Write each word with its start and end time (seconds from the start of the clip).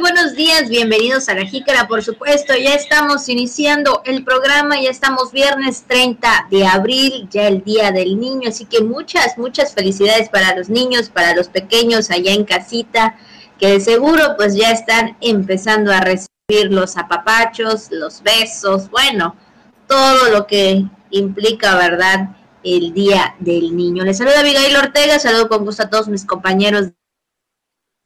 Buenos 0.00 0.34
días, 0.34 0.68
bienvenidos 0.68 1.28
a 1.28 1.34
la 1.34 1.46
Jícara, 1.46 1.88
por 1.88 2.02
supuesto. 2.02 2.54
Ya 2.54 2.74
estamos 2.74 3.28
iniciando 3.30 4.02
el 4.04 4.24
programa, 4.24 4.78
ya 4.80 4.90
estamos 4.90 5.32
viernes 5.32 5.84
30 5.88 6.48
de 6.50 6.66
abril, 6.66 7.28
ya 7.30 7.48
el 7.48 7.64
Día 7.64 7.92
del 7.92 8.20
Niño, 8.20 8.50
así 8.50 8.66
que 8.66 8.82
muchas, 8.82 9.38
muchas 9.38 9.72
felicidades 9.72 10.28
para 10.28 10.54
los 10.54 10.68
niños, 10.68 11.08
para 11.08 11.34
los 11.34 11.48
pequeños 11.48 12.10
allá 12.10 12.32
en 12.32 12.44
casita, 12.44 13.16
que 13.58 13.68
de 13.68 13.80
seguro 13.80 14.36
pues 14.36 14.54
ya 14.54 14.70
están 14.70 15.16
empezando 15.22 15.90
a 15.92 16.00
recibir 16.00 16.70
los 16.70 16.98
apapachos, 16.98 17.88
los 17.90 18.22
besos, 18.22 18.90
bueno, 18.90 19.34
todo 19.86 20.30
lo 20.30 20.46
que 20.46 20.84
implica, 21.10 21.74
¿verdad? 21.76 22.36
El 22.62 22.92
Día 22.92 23.34
del 23.38 23.74
Niño. 23.74 24.04
Les 24.04 24.18
saluda 24.18 24.40
Abigail 24.40 24.76
Ortega, 24.76 25.18
saludo 25.18 25.48
con 25.48 25.64
gusto 25.64 25.84
a 25.84 25.90
todos 25.90 26.08
mis 26.08 26.26
compañeros 26.26 26.90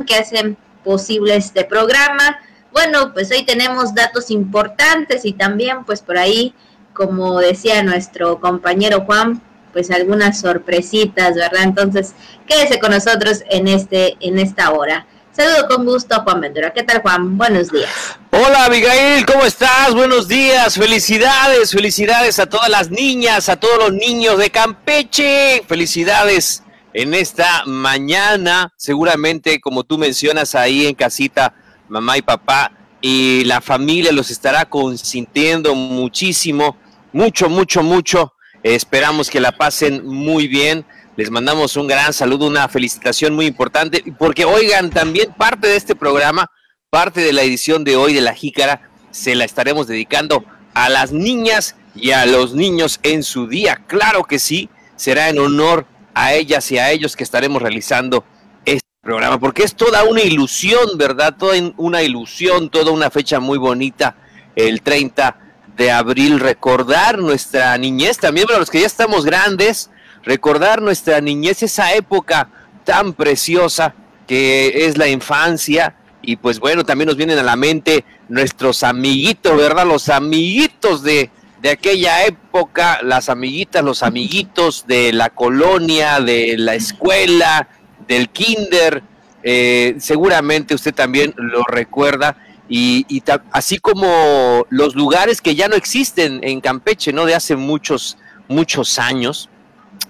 que 0.07 0.15
hacen 0.15 0.57
posible 0.85 1.37
este 1.37 1.65
programa. 1.65 2.39
Bueno, 2.73 3.13
pues 3.13 3.31
hoy 3.31 3.45
tenemos 3.45 3.95
datos 3.95 4.31
importantes 4.31 5.25
y 5.25 5.33
también 5.33 5.85
pues 5.85 6.01
por 6.01 6.19
ahí, 6.19 6.55
como 6.93 7.39
decía 7.39 7.83
nuestro 7.83 8.41
compañero 8.41 9.03
Juan, 9.07 9.43
pues 9.73 9.91
algunas 9.91 10.41
sorpresitas, 10.41 11.35
¿verdad? 11.35 11.63
Entonces, 11.63 12.15
quédese 12.47 12.79
con 12.79 12.91
nosotros 12.91 13.43
en 13.51 13.69
este 13.69 14.17
en 14.21 14.39
esta 14.39 14.71
hora. 14.73 15.07
Saludo 15.33 15.69
con 15.69 15.87
gusto 15.87 16.17
a 16.17 16.23
Juan 16.23 16.41
Ventura. 16.41 16.73
¿Qué 16.73 16.83
tal, 16.83 17.03
Juan? 17.03 17.39
Buenos 17.39 17.71
días. 17.71 17.91
Hola, 18.31 18.65
Abigail, 18.65 19.25
¿cómo 19.25 19.45
estás? 19.45 19.95
Buenos 19.95 20.27
días. 20.27 20.75
Felicidades, 20.75 21.71
felicidades 21.71 22.39
a 22.41 22.47
todas 22.47 22.69
las 22.69 22.91
niñas, 22.91 23.49
a 23.49 23.57
todos 23.57 23.79
los 23.79 23.93
niños 23.93 24.39
de 24.39 24.51
Campeche. 24.51 25.63
Felicidades 25.69 26.65
en 26.93 27.15
esta 27.15 27.65
mañana, 27.67 28.73
seguramente 28.77 29.61
como 29.61 29.85
tú 29.85 29.99
mencionas 29.99 30.55
ahí 30.55 30.87
en 30.87 30.95
casita, 30.95 31.55
mamá 31.89 32.19
y 32.19 32.23
papá 32.23 32.73
y 33.01 33.45
la 33.45 33.61
familia 33.61 34.13
los 34.13 34.31
estará 34.31 34.65
consintiendo 34.65 35.75
muchísimo, 35.75 36.77
mucho, 37.13 37.49
mucho, 37.49 37.83
mucho. 37.83 38.33
esperamos 38.63 39.31
que 39.31 39.41
la 39.41 39.53
pasen 39.53 40.07
muy 40.07 40.49
bien. 40.49 40.85
Les 41.17 41.31
mandamos 41.31 41.77
un 41.77 41.87
gran 41.87 42.13
saludo, 42.13 42.47
una 42.47 42.69
felicitación 42.69 43.35
muy 43.35 43.47
importante, 43.47 44.05
porque 44.19 44.45
oigan, 44.45 44.91
también 44.91 45.33
parte 45.33 45.69
de 45.69 45.77
este 45.77 45.95
programa, 45.95 46.51
parte 46.89 47.21
de 47.21 47.33
la 47.33 47.43
edición 47.43 47.85
de 47.85 47.97
hoy 47.97 48.15
de 48.15 48.21
La 48.21 48.35
Jícara, 48.35 48.91
se 49.11 49.35
la 49.35 49.45
estaremos 49.45 49.87
dedicando 49.87 50.45
a 50.75 50.89
las 50.89 51.13
niñas 51.13 51.77
y 51.95 52.13
a 52.13 52.27
los 52.27 52.55
niños 52.55 53.01
en 53.03 53.23
su 53.23 53.47
día. 53.47 53.83
Claro 53.87 54.25
que 54.25 54.39
sí, 54.39 54.69
será 54.97 55.29
en 55.29 55.39
honor 55.39 55.87
a 56.15 56.35
ellas 56.35 56.71
y 56.73 56.79
a 56.79 56.91
ellos 56.91 57.17
que 57.17 57.25
estaremos 57.25 57.63
realizando 57.63 58.25
este 58.65 58.89
programa, 59.01 59.39
porque 59.39 59.63
es 59.63 59.75
toda 59.75 60.05
una 60.05 60.23
ilusión, 60.23 60.97
¿verdad? 60.97 61.37
Toda 61.39 61.57
una 61.77 62.03
ilusión, 62.03 62.71
toda 62.71 62.91
una 62.91 63.11
fecha 63.11 63.41
muy 63.41 63.59
bonita, 63.59 64.17
el 64.57 64.83
30 64.83 65.37
de 65.77 65.91
abril, 65.91 66.41
recordar 66.41 67.19
nuestra 67.19 67.77
niñez, 67.79 68.19
también 68.19 68.47
para 68.47 68.59
los 68.59 68.71
que 68.71 68.81
ya 68.81 68.87
estamos 68.87 69.25
grandes, 69.25 69.91
recordar 70.23 70.83
nuestra 70.83 71.21
niñez, 71.21 71.63
esa 71.63 71.95
época 71.95 72.51
tan 72.85 73.15
preciosa 73.15 73.95
que 74.27 74.87
es 74.87 74.99
la 74.99 75.09
infancia, 75.09 75.97
y 76.23 76.37
pues 76.37 76.61
bueno, 76.61 76.85
también 76.85 77.07
nos 77.07 77.17
vienen 77.17 77.39
a 77.39 77.43
la 77.43 77.57
mente 77.57 78.05
nuestros 78.29 78.83
amiguitos, 78.83 79.57
¿verdad? 79.57 79.87
Los 79.87 80.09
amiguitos 80.09 81.03
de, 81.03 81.31
de 81.61 81.71
aquella 81.71 82.25
época, 82.25 83.01
las 83.03 83.29
amiguitas, 83.29 83.85
los 83.85 84.03
amiguitos 84.03 84.87
de 84.87 85.13
la 85.13 85.31
colonia, 85.31 86.21
de 86.21 86.57
la 86.57 86.75
escuela, 86.75 87.69
del 88.09 88.31
kinder, 88.31 89.03
eh, 89.43 89.97
seguramente 89.99 90.75
usted 90.75 90.95
también 90.95 91.35
lo 91.37 91.65
recuerda. 91.65 92.37
Y, 92.69 93.23
así 93.51 93.79
como 93.79 94.65
los 94.71 94.95
lugares 94.95 95.41
que 95.41 95.57
ya 95.57 95.67
no 95.67 95.75
existen 95.75 96.41
en 96.45 96.61
Campeche, 96.61 97.13
¿no? 97.13 97.27
De 97.27 97.35
hace 97.35 97.57
muchos, 97.57 98.17
muchos 98.49 98.99
años. 98.99 99.49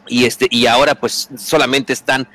Y 0.06 0.26
este, 0.26 0.46
y 0.50 0.66
ahora 0.66 0.94
pues 0.94 1.30
solamente 1.38 1.92
están 1.92 2.28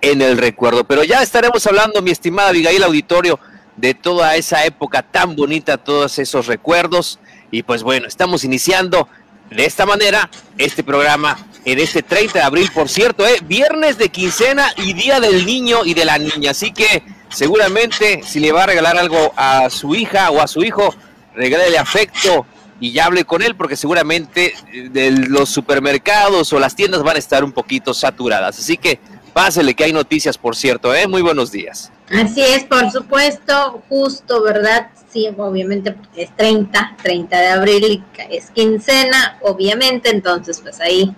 en 0.00 0.22
el 0.22 0.38
recuerdo. 0.38 0.84
Pero 0.84 1.02
ya 1.02 1.22
estaremos 1.22 1.66
hablando, 1.66 2.00
mi 2.00 2.12
estimada 2.12 2.50
Abigail 2.50 2.82
Auditorio, 2.84 3.40
de 3.76 3.94
toda 3.94 4.36
esa 4.36 4.64
época 4.64 5.02
tan 5.02 5.34
bonita, 5.34 5.78
todos 5.78 6.18
esos 6.18 6.46
recuerdos. 6.46 7.18
Y 7.52 7.62
pues 7.62 7.82
bueno, 7.82 8.08
estamos 8.08 8.44
iniciando 8.44 9.08
de 9.50 9.66
esta 9.66 9.84
manera 9.84 10.28
este 10.56 10.82
programa 10.82 11.38
en 11.66 11.78
este 11.78 12.02
30 12.02 12.38
de 12.38 12.44
abril, 12.44 12.70
por 12.74 12.88
cierto, 12.88 13.26
¿eh? 13.26 13.36
viernes 13.44 13.98
de 13.98 14.08
quincena 14.08 14.72
y 14.78 14.94
día 14.94 15.20
del 15.20 15.44
niño 15.44 15.84
y 15.84 15.92
de 15.92 16.06
la 16.06 16.16
niña. 16.16 16.52
Así 16.52 16.72
que 16.72 17.04
seguramente 17.28 18.22
si 18.24 18.40
le 18.40 18.52
va 18.52 18.64
a 18.64 18.66
regalar 18.66 18.96
algo 18.96 19.34
a 19.36 19.68
su 19.68 19.94
hija 19.94 20.30
o 20.30 20.40
a 20.40 20.48
su 20.48 20.64
hijo, 20.64 20.94
regálele 21.34 21.76
afecto 21.76 22.46
y 22.80 22.92
ya 22.92 23.04
hable 23.04 23.26
con 23.26 23.42
él 23.42 23.54
porque 23.54 23.76
seguramente 23.76 24.54
eh, 24.72 25.14
los 25.28 25.50
supermercados 25.50 26.54
o 26.54 26.58
las 26.58 26.74
tiendas 26.74 27.02
van 27.02 27.16
a 27.16 27.18
estar 27.18 27.44
un 27.44 27.52
poquito 27.52 27.92
saturadas. 27.92 28.58
Así 28.58 28.78
que 28.78 28.98
pásele 29.32 29.74
que 29.74 29.84
hay 29.84 29.92
noticias, 29.92 30.36
por 30.38 30.56
cierto. 30.56 30.94
¿eh? 30.94 31.06
Muy 31.06 31.22
buenos 31.22 31.50
días. 31.50 31.90
Así 32.10 32.42
es, 32.42 32.64
por 32.64 32.90
supuesto, 32.90 33.82
justo, 33.88 34.42
¿verdad? 34.42 34.88
Sí, 35.10 35.28
obviamente 35.36 35.92
porque 35.92 36.22
es 36.22 36.36
30, 36.36 36.96
30 37.02 37.38
de 37.38 37.48
abril 37.48 38.04
es 38.30 38.50
quincena, 38.50 39.38
obviamente, 39.42 40.10
entonces 40.10 40.60
pues 40.60 40.80
ahí 40.80 41.14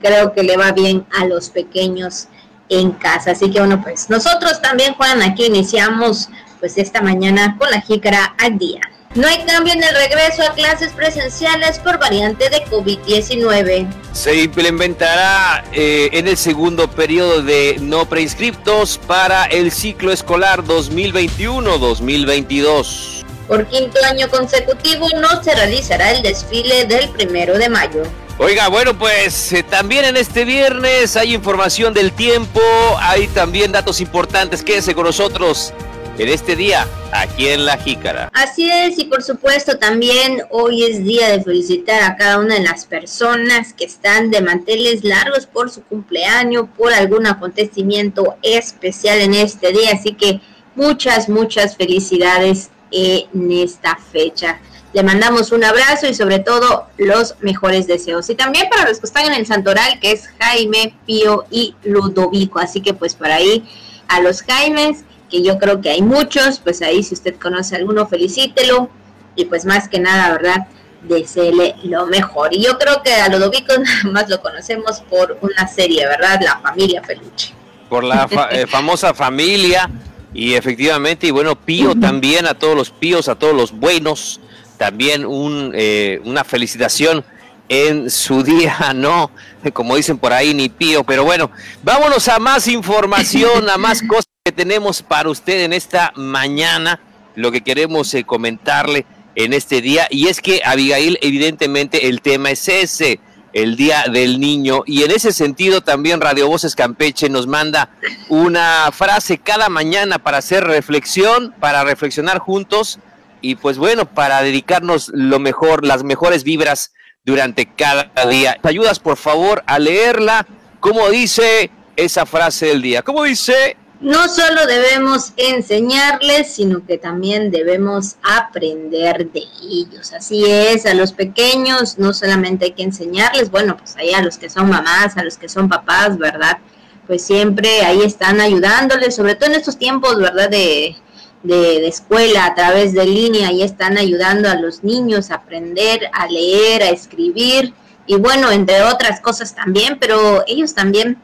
creo 0.00 0.32
que 0.32 0.42
le 0.42 0.56
va 0.56 0.72
bien 0.72 1.06
a 1.18 1.26
los 1.26 1.50
pequeños 1.50 2.28
en 2.68 2.92
casa. 2.92 3.32
Así 3.32 3.50
que 3.50 3.58
bueno, 3.58 3.82
pues 3.82 4.08
nosotros 4.08 4.60
también, 4.62 4.94
Juan, 4.94 5.22
aquí 5.22 5.46
iniciamos 5.46 6.28
pues 6.60 6.78
esta 6.78 7.02
mañana 7.02 7.56
con 7.58 7.70
la 7.70 7.80
jícara 7.80 8.34
al 8.38 8.58
día. 8.58 8.80
No 9.14 9.28
hay 9.28 9.44
cambio 9.44 9.74
en 9.74 9.84
el 9.84 9.94
regreso 9.94 10.42
a 10.42 10.54
clases 10.54 10.92
presenciales 10.92 11.78
por 11.78 12.00
variante 12.00 12.50
de 12.50 12.64
COVID-19. 12.64 13.86
Se 14.12 14.42
implementará 14.42 15.62
eh, 15.72 16.08
en 16.12 16.26
el 16.26 16.36
segundo 16.36 16.90
periodo 16.90 17.40
de 17.40 17.76
no 17.80 18.08
preinscriptos 18.08 18.98
para 18.98 19.44
el 19.44 19.70
ciclo 19.70 20.10
escolar 20.10 20.64
2021-2022. 20.64 23.22
Por 23.46 23.68
quinto 23.68 24.00
año 24.04 24.28
consecutivo 24.28 25.06
no 25.20 25.44
se 25.44 25.54
realizará 25.54 26.10
el 26.10 26.22
desfile 26.22 26.86
del 26.86 27.08
primero 27.10 27.56
de 27.56 27.68
mayo. 27.68 28.02
Oiga, 28.38 28.66
bueno, 28.66 28.98
pues 28.98 29.52
eh, 29.52 29.62
también 29.62 30.06
en 30.06 30.16
este 30.16 30.44
viernes 30.44 31.16
hay 31.16 31.34
información 31.34 31.94
del 31.94 32.10
tiempo, 32.10 32.60
hay 32.98 33.28
también 33.28 33.70
datos 33.70 34.00
importantes. 34.00 34.64
Quédese 34.64 34.92
con 34.92 35.04
nosotros 35.04 35.72
en 36.18 36.28
este 36.28 36.54
día 36.54 36.86
aquí 37.12 37.48
en 37.48 37.66
La 37.66 37.76
Jícara. 37.76 38.30
Así 38.32 38.70
es, 38.70 38.98
y 38.98 39.04
por 39.04 39.22
supuesto 39.22 39.78
también 39.78 40.42
hoy 40.50 40.84
es 40.84 41.02
día 41.02 41.28
de 41.28 41.42
felicitar 41.42 42.02
a 42.02 42.16
cada 42.16 42.38
una 42.38 42.54
de 42.54 42.60
las 42.60 42.86
personas 42.86 43.72
que 43.72 43.84
están 43.84 44.30
de 44.30 44.40
manteles 44.40 45.02
largos 45.02 45.46
por 45.46 45.70
su 45.70 45.82
cumpleaños, 45.82 46.66
por 46.76 46.92
algún 46.92 47.26
acontecimiento 47.26 48.36
especial 48.42 49.20
en 49.20 49.34
este 49.34 49.72
día. 49.72 49.90
Así 49.92 50.14
que 50.14 50.40
muchas, 50.76 51.28
muchas 51.28 51.76
felicidades 51.76 52.70
en 52.92 53.50
esta 53.50 53.96
fecha. 53.96 54.60
Le 54.92 55.02
mandamos 55.02 55.50
un 55.50 55.64
abrazo 55.64 56.06
y 56.06 56.14
sobre 56.14 56.38
todo 56.38 56.86
los 56.96 57.34
mejores 57.40 57.88
deseos. 57.88 58.30
Y 58.30 58.36
también 58.36 58.68
para 58.70 58.88
los 58.88 59.00
que 59.00 59.06
están 59.06 59.26
en 59.26 59.34
el 59.34 59.46
Santoral, 59.46 59.98
que 59.98 60.12
es 60.12 60.28
Jaime, 60.38 60.94
Pío 61.04 61.44
y 61.50 61.74
Ludovico. 61.82 62.60
Así 62.60 62.80
que 62.80 62.94
pues 62.94 63.16
por 63.16 63.26
ahí 63.26 63.64
a 64.06 64.20
los 64.20 64.42
Jaimes 64.42 64.98
que 65.34 65.42
yo 65.42 65.58
creo 65.58 65.80
que 65.80 65.90
hay 65.90 66.00
muchos, 66.00 66.60
pues 66.60 66.80
ahí 66.80 67.02
si 67.02 67.14
usted 67.14 67.34
conoce 67.40 67.74
alguno, 67.74 68.06
felicítelo 68.06 68.88
y 69.34 69.46
pues 69.46 69.64
más 69.64 69.88
que 69.88 69.98
nada, 69.98 70.30
¿verdad? 70.30 70.68
Deseele 71.02 71.74
lo 71.82 72.06
mejor. 72.06 72.54
Y 72.54 72.62
yo 72.62 72.78
creo 72.78 73.02
que 73.02 73.12
a 73.12 73.28
Ludovico 73.28 73.72
nada 73.78 74.12
más 74.12 74.28
lo 74.28 74.40
conocemos 74.40 75.00
por 75.10 75.36
una 75.40 75.66
serie, 75.66 76.06
¿verdad? 76.06 76.38
La 76.40 76.60
familia 76.60 77.02
Peluche. 77.02 77.52
Por 77.88 78.04
la 78.04 78.28
eh, 78.52 78.68
famosa 78.68 79.12
familia 79.12 79.90
y 80.32 80.54
efectivamente, 80.54 81.26
y 81.26 81.32
bueno, 81.32 81.56
Pío 81.56 81.96
también, 81.96 82.46
a 82.46 82.54
todos 82.54 82.76
los 82.76 82.90
píos, 82.90 83.28
a 83.28 83.34
todos 83.34 83.56
los 83.56 83.72
buenos, 83.72 84.40
también 84.76 85.26
un, 85.26 85.72
eh, 85.74 86.20
una 86.24 86.44
felicitación 86.44 87.24
en 87.68 88.08
su 88.08 88.42
día, 88.44 88.92
¿no? 88.94 89.32
Como 89.72 89.96
dicen 89.96 90.16
por 90.16 90.32
ahí, 90.32 90.54
ni 90.54 90.68
Pío, 90.68 91.02
pero 91.02 91.24
bueno, 91.24 91.50
vámonos 91.82 92.28
a 92.28 92.38
más 92.38 92.68
información, 92.68 93.68
a 93.68 93.76
más 93.78 94.00
cosas 94.00 94.33
tenemos 94.54 95.02
para 95.02 95.28
usted 95.28 95.64
en 95.64 95.72
esta 95.72 96.12
mañana, 96.16 97.00
lo 97.34 97.52
que 97.52 97.62
queremos 97.62 98.14
eh, 98.14 98.24
comentarle 98.24 99.04
en 99.34 99.52
este 99.52 99.80
día, 99.80 100.06
y 100.10 100.28
es 100.28 100.40
que 100.40 100.62
Abigail, 100.64 101.18
evidentemente 101.20 102.08
el 102.08 102.22
tema 102.22 102.50
es 102.50 102.68
ese, 102.68 103.20
el 103.52 103.76
Día 103.76 104.06
del 104.10 104.40
Niño, 104.40 104.82
y 104.86 105.02
en 105.02 105.10
ese 105.10 105.32
sentido 105.32 105.80
también 105.80 106.20
Radio 106.20 106.48
Voces 106.48 106.74
Campeche 106.74 107.28
nos 107.28 107.46
manda 107.46 107.90
una 108.28 108.90
frase 108.92 109.38
cada 109.38 109.68
mañana 109.68 110.18
para 110.18 110.38
hacer 110.38 110.64
reflexión, 110.64 111.54
para 111.60 111.84
reflexionar 111.84 112.38
juntos, 112.38 112.98
y 113.40 113.56
pues 113.56 113.76
bueno, 113.76 114.06
para 114.06 114.42
dedicarnos 114.42 115.10
lo 115.12 115.38
mejor, 115.38 115.84
las 115.84 116.02
mejores 116.02 116.44
vibras 116.44 116.92
durante 117.24 117.66
cada 117.66 118.10
día. 118.26 118.58
¿Te 118.60 118.68
ayudas 118.68 118.98
por 118.98 119.16
favor 119.16 119.62
a 119.66 119.78
leerla? 119.78 120.46
¿Cómo 120.80 121.08
dice 121.10 121.70
esa 121.96 122.26
frase 122.26 122.66
del 122.66 122.82
día? 122.82 123.02
¿Cómo 123.02 123.24
dice? 123.24 123.76
No 124.00 124.28
solo 124.28 124.66
debemos 124.66 125.32
enseñarles, 125.36 126.52
sino 126.52 126.84
que 126.84 126.98
también 126.98 127.50
debemos 127.50 128.16
aprender 128.22 129.30
de 129.30 129.44
ellos. 129.62 130.12
Así 130.12 130.44
es, 130.44 130.84
a 130.86 130.94
los 130.94 131.12
pequeños 131.12 131.98
no 131.98 132.12
solamente 132.12 132.66
hay 132.66 132.72
que 132.72 132.82
enseñarles, 132.82 133.50
bueno, 133.50 133.76
pues 133.76 133.96
ahí 133.96 134.12
a 134.12 134.22
los 134.22 134.36
que 134.36 134.50
son 134.50 134.68
mamás, 134.68 135.16
a 135.16 135.24
los 135.24 135.38
que 135.38 135.48
son 135.48 135.68
papás, 135.68 136.18
¿verdad? 136.18 136.58
Pues 137.06 137.22
siempre 137.22 137.82
ahí 137.82 138.02
están 138.02 138.40
ayudándoles, 138.40 139.14
sobre 139.14 139.36
todo 139.36 139.50
en 139.50 139.56
estos 139.56 139.78
tiempos, 139.78 140.18
¿verdad? 140.18 140.50
De, 140.50 140.96
de, 141.42 141.86
escuela 141.86 142.46
a 142.46 142.54
través 142.54 142.94
de 142.94 143.06
línea, 143.06 143.48
ahí 143.48 143.62
están 143.62 143.96
ayudando 143.98 144.48
a 144.50 144.56
los 144.56 144.82
niños 144.82 145.30
a 145.30 145.36
aprender, 145.36 146.08
a 146.12 146.26
leer, 146.26 146.82
a 146.82 146.88
escribir 146.88 147.74
y 148.06 148.16
bueno, 148.16 148.50
entre 148.50 148.82
otras 148.82 149.20
cosas 149.20 149.54
también, 149.54 149.98
pero 149.98 150.44
ellos 150.46 150.74
también 150.74 151.18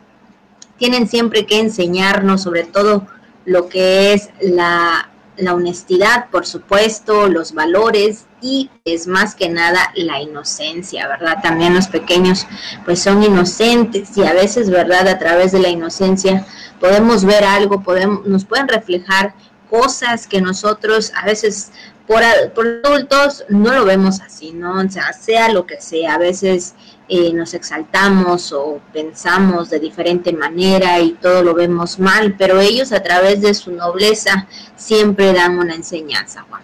tienen 0.80 1.06
siempre 1.06 1.44
que 1.44 1.60
enseñarnos 1.60 2.42
sobre 2.42 2.64
todo 2.64 3.06
lo 3.44 3.68
que 3.68 4.14
es 4.14 4.30
la, 4.40 5.10
la 5.36 5.54
honestidad, 5.54 6.30
por 6.30 6.46
supuesto, 6.46 7.28
los 7.28 7.52
valores 7.52 8.24
y 8.40 8.70
es 8.86 9.06
más 9.06 9.34
que 9.34 9.50
nada 9.50 9.92
la 9.94 10.22
inocencia, 10.22 11.06
¿verdad? 11.06 11.36
También 11.42 11.74
los 11.74 11.88
pequeños 11.88 12.46
pues 12.86 13.02
son 13.02 13.22
inocentes 13.22 14.16
y 14.16 14.24
a 14.24 14.32
veces, 14.32 14.70
¿verdad? 14.70 15.06
A 15.06 15.18
través 15.18 15.52
de 15.52 15.60
la 15.60 15.68
inocencia 15.68 16.46
podemos 16.80 17.26
ver 17.26 17.44
algo, 17.44 17.82
podemos, 17.82 18.26
nos 18.26 18.46
pueden 18.46 18.66
reflejar 18.66 19.34
cosas 19.68 20.26
que 20.26 20.40
nosotros 20.40 21.12
a 21.14 21.26
veces 21.26 21.72
por, 22.06 22.22
por 22.54 22.80
adultos 22.84 23.44
no 23.50 23.72
lo 23.72 23.84
vemos 23.84 24.20
así, 24.22 24.52
¿no? 24.52 24.80
O 24.80 24.88
sea, 24.88 25.12
sea 25.12 25.52
lo 25.52 25.66
que 25.66 25.78
sea, 25.80 26.14
a 26.14 26.18
veces 26.18 26.74
eh, 27.12 27.32
nos 27.32 27.54
exaltamos 27.54 28.52
o 28.52 28.80
pensamos 28.92 29.68
de 29.68 29.80
diferente 29.80 30.32
manera 30.32 31.00
y 31.00 31.14
todo 31.14 31.42
lo 31.42 31.54
vemos 31.54 31.98
mal, 31.98 32.36
pero 32.38 32.60
ellos 32.60 32.92
a 32.92 33.02
través 33.02 33.40
de 33.40 33.52
su 33.52 33.72
nobleza 33.72 34.46
siempre 34.76 35.32
dan 35.32 35.58
una 35.58 35.74
enseñanza, 35.74 36.44
Juan. 36.48 36.62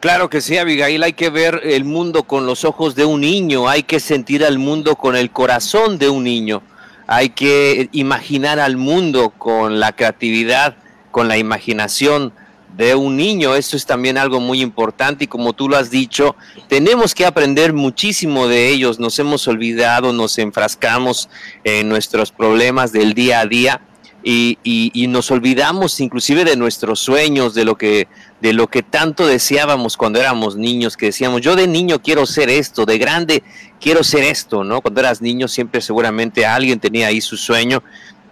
Claro 0.00 0.28
que 0.28 0.40
sí, 0.40 0.58
Abigail, 0.58 1.04
hay 1.04 1.12
que 1.12 1.30
ver 1.30 1.60
el 1.62 1.84
mundo 1.84 2.24
con 2.24 2.46
los 2.46 2.64
ojos 2.64 2.96
de 2.96 3.04
un 3.04 3.20
niño, 3.20 3.68
hay 3.68 3.84
que 3.84 4.00
sentir 4.00 4.44
al 4.44 4.58
mundo 4.58 4.96
con 4.96 5.14
el 5.14 5.30
corazón 5.30 5.98
de 5.98 6.08
un 6.08 6.24
niño, 6.24 6.60
hay 7.06 7.28
que 7.28 7.88
imaginar 7.92 8.58
al 8.58 8.76
mundo 8.76 9.30
con 9.30 9.78
la 9.78 9.92
creatividad, 9.92 10.74
con 11.12 11.28
la 11.28 11.38
imaginación 11.38 12.32
de 12.76 12.94
un 12.94 13.16
niño. 13.16 13.54
Eso 13.54 13.76
es 13.76 13.86
también 13.86 14.18
algo 14.18 14.40
muy 14.40 14.60
importante 14.60 15.24
y 15.24 15.26
como 15.26 15.52
tú 15.52 15.68
lo 15.68 15.76
has 15.76 15.90
dicho, 15.90 16.36
tenemos 16.68 17.14
que 17.14 17.26
aprender 17.26 17.72
muchísimo 17.72 18.48
de 18.48 18.68
ellos. 18.68 18.98
Nos 18.98 19.18
hemos 19.18 19.46
olvidado, 19.48 20.12
nos 20.12 20.38
enfrascamos 20.38 21.28
en 21.64 21.88
nuestros 21.88 22.32
problemas 22.32 22.92
del 22.92 23.14
día 23.14 23.40
a 23.40 23.46
día 23.46 23.80
y, 24.24 24.58
y, 24.62 25.06
nos 25.08 25.32
olvidamos 25.32 25.98
inclusive 25.98 26.44
de 26.44 26.56
nuestros 26.56 27.00
sueños, 27.00 27.54
de 27.54 27.64
lo 27.64 27.76
que 27.76 28.06
de 28.40 28.52
lo 28.52 28.68
que 28.68 28.82
tanto 28.82 29.26
deseábamos 29.26 29.96
cuando 29.96 30.20
éramos 30.20 30.56
niños, 30.56 30.96
que 30.96 31.06
decíamos, 31.06 31.40
yo 31.40 31.56
de 31.56 31.66
niño 31.66 32.00
quiero 32.02 32.24
ser 32.26 32.48
esto, 32.48 32.86
de 32.86 32.98
grande 32.98 33.42
quiero 33.80 34.04
ser 34.04 34.22
esto, 34.22 34.62
¿no? 34.62 34.80
Cuando 34.80 35.00
eras 35.00 35.20
niño 35.20 35.48
siempre 35.48 35.80
seguramente 35.80 36.46
alguien 36.46 36.78
tenía 36.78 37.08
ahí 37.08 37.20
su 37.20 37.36
sueño 37.36 37.82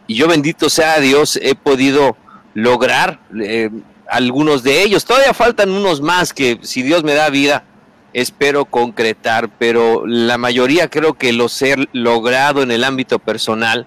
y 0.07 0.15
yo 0.15 0.29
bendito 0.29 0.71
sea 0.71 1.01
Dios 1.01 1.39
he 1.43 1.55
podido 1.55 2.17
lograr 2.55 3.21
eh, 3.41 3.71
algunos 4.11 4.63
de 4.63 4.83
ellos. 4.83 5.05
Todavía 5.05 5.33
faltan 5.33 5.71
unos 5.71 6.01
más 6.01 6.33
que 6.33 6.59
si 6.63 6.83
Dios 6.83 7.05
me 7.05 7.15
da 7.15 7.31
vida, 7.31 7.65
espero 8.13 8.65
concretar, 8.65 9.49
pero 9.59 10.07
la 10.07 10.37
mayoría 10.37 10.89
creo 10.89 11.15
que 11.15 11.33
los 11.33 11.61
he 11.63 11.77
logrado 11.93 12.63
en 12.63 12.71
el 12.71 12.85
ámbito 12.85 13.19
personal. 13.19 13.87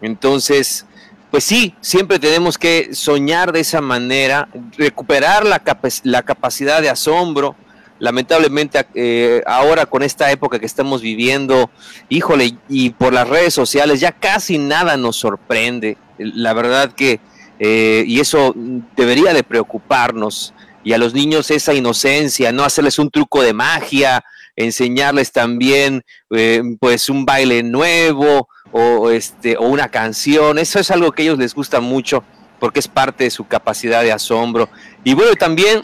Entonces, 0.00 0.86
pues 1.30 1.44
sí, 1.44 1.74
siempre 1.80 2.18
tenemos 2.18 2.58
que 2.58 2.94
soñar 2.94 3.52
de 3.52 3.60
esa 3.60 3.80
manera, 3.80 4.48
recuperar 4.76 5.44
la, 5.44 5.62
la 6.04 6.22
capacidad 6.22 6.80
de 6.80 6.88
asombro. 6.88 7.56
Lamentablemente 7.98 8.86
eh, 8.94 9.42
ahora 9.46 9.86
con 9.86 10.02
esta 10.02 10.30
época 10.30 10.58
que 10.58 10.66
estamos 10.66 11.00
viviendo, 11.00 11.70
híjole, 12.08 12.56
y 12.68 12.90
por 12.90 13.12
las 13.12 13.26
redes 13.26 13.54
sociales 13.54 14.00
ya 14.00 14.12
casi 14.12 14.58
nada 14.58 14.96
nos 14.96 15.16
sorprende. 15.16 15.96
La 16.18 16.52
verdad 16.52 16.92
que 16.92 17.20
eh, 17.58 18.04
y 18.06 18.20
eso 18.20 18.54
debería 18.96 19.32
de 19.32 19.42
preocuparnos. 19.42 20.54
Y 20.84 20.92
a 20.92 20.98
los 20.98 21.14
niños 21.14 21.50
esa 21.50 21.74
inocencia, 21.74 22.52
no 22.52 22.64
hacerles 22.64 22.98
un 22.98 23.10
truco 23.10 23.42
de 23.42 23.52
magia, 23.52 24.24
enseñarles 24.54 25.32
también 25.32 26.04
eh, 26.30 26.62
pues 26.80 27.08
un 27.08 27.24
baile 27.24 27.62
nuevo 27.62 28.48
o, 28.72 29.10
este, 29.10 29.56
o 29.56 29.62
una 29.62 29.88
canción. 29.88 30.58
Eso 30.58 30.78
es 30.78 30.90
algo 30.90 31.12
que 31.12 31.22
a 31.22 31.24
ellos 31.24 31.38
les 31.38 31.54
gusta 31.54 31.80
mucho 31.80 32.22
porque 32.58 32.80
es 32.80 32.88
parte 32.88 33.24
de 33.24 33.30
su 33.30 33.46
capacidad 33.46 34.02
de 34.02 34.12
asombro. 34.12 34.68
Y 35.04 35.14
bueno, 35.14 35.34
también 35.34 35.82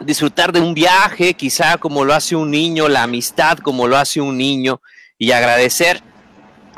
disfrutar 0.00 0.52
de 0.52 0.60
un 0.60 0.74
viaje, 0.74 1.34
quizá 1.34 1.76
como 1.76 2.04
lo 2.04 2.14
hace 2.14 2.36
un 2.36 2.50
niño, 2.50 2.88
la 2.88 3.02
amistad 3.02 3.58
como 3.58 3.86
lo 3.88 3.96
hace 3.96 4.20
un 4.20 4.36
niño, 4.36 4.80
y 5.18 5.32
agradecer 5.32 6.02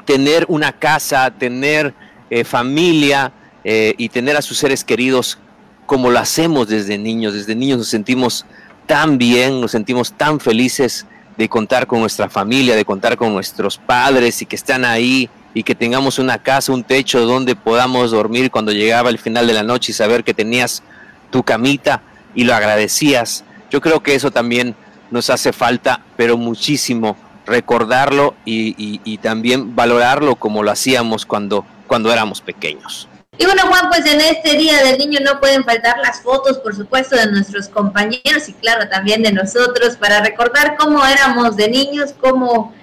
tener 0.06 0.46
una 0.48 0.72
casa, 0.72 1.30
tener 1.30 1.94
eh, 2.30 2.44
familia, 2.44 3.32
eh, 3.64 3.94
y 3.98 4.08
tener 4.08 4.36
a 4.36 4.42
sus 4.42 4.58
seres 4.58 4.84
queridos 4.84 5.38
como 5.86 6.10
lo 6.10 6.18
hacemos 6.18 6.68
desde 6.68 6.98
niños. 6.98 7.34
Desde 7.34 7.54
niños 7.54 7.78
nos 7.78 7.88
sentimos 7.88 8.46
tan 8.86 9.18
bien, 9.18 9.60
nos 9.60 9.72
sentimos 9.72 10.12
tan 10.12 10.40
felices 10.40 11.06
de 11.36 11.48
contar 11.48 11.86
con 11.86 12.00
nuestra 12.00 12.28
familia, 12.28 12.76
de 12.76 12.84
contar 12.84 13.16
con 13.16 13.32
nuestros 13.32 13.78
padres 13.78 14.40
y 14.42 14.46
que 14.46 14.56
están 14.56 14.84
ahí 14.84 15.28
y 15.52 15.62
que 15.62 15.74
tengamos 15.74 16.18
una 16.18 16.38
casa, 16.38 16.72
un 16.72 16.84
techo 16.84 17.26
donde 17.26 17.56
podamos 17.56 18.10
dormir 18.12 18.50
cuando 18.50 18.72
llegaba 18.72 19.10
el 19.10 19.18
final 19.18 19.46
de 19.46 19.54
la 19.54 19.62
noche 19.62 19.92
y 19.92 19.94
saber 19.94 20.22
que 20.22 20.34
tenías 20.34 20.82
tu 21.30 21.42
camita 21.42 22.02
y 22.34 22.44
lo 22.44 22.54
agradecías. 22.54 23.44
Yo 23.70 23.80
creo 23.80 24.02
que 24.02 24.14
eso 24.14 24.30
también 24.30 24.76
nos 25.10 25.28
hace 25.28 25.52
falta, 25.52 26.04
pero 26.16 26.36
muchísimo 26.36 27.16
recordarlo 27.46 28.34
y, 28.44 28.74
y 28.76 29.18
también 29.18 29.74
valorarlo 29.74 30.36
como 30.36 30.62
lo 30.62 30.70
hacíamos 30.70 31.26
cuando, 31.26 31.66
cuando 31.88 32.12
éramos 32.12 32.40
pequeños. 32.40 33.09
Y 33.40 33.46
bueno, 33.46 33.62
Juan, 33.68 33.88
pues 33.88 34.04
en 34.04 34.20
este 34.20 34.54
Día 34.58 34.84
del 34.84 34.98
Niño 34.98 35.20
no 35.24 35.40
pueden 35.40 35.64
faltar 35.64 35.96
las 35.98 36.20
fotos, 36.20 36.58
por 36.58 36.76
supuesto, 36.76 37.16
de 37.16 37.24
nuestros 37.30 37.68
compañeros 37.68 38.46
y 38.48 38.52
claro, 38.52 38.86
también 38.86 39.22
de 39.22 39.32
nosotros, 39.32 39.96
para 39.96 40.20
recordar 40.20 40.76
cómo 40.76 41.02
éramos 41.06 41.56
de 41.56 41.70
niños, 41.70 42.10
cómo 42.20 42.74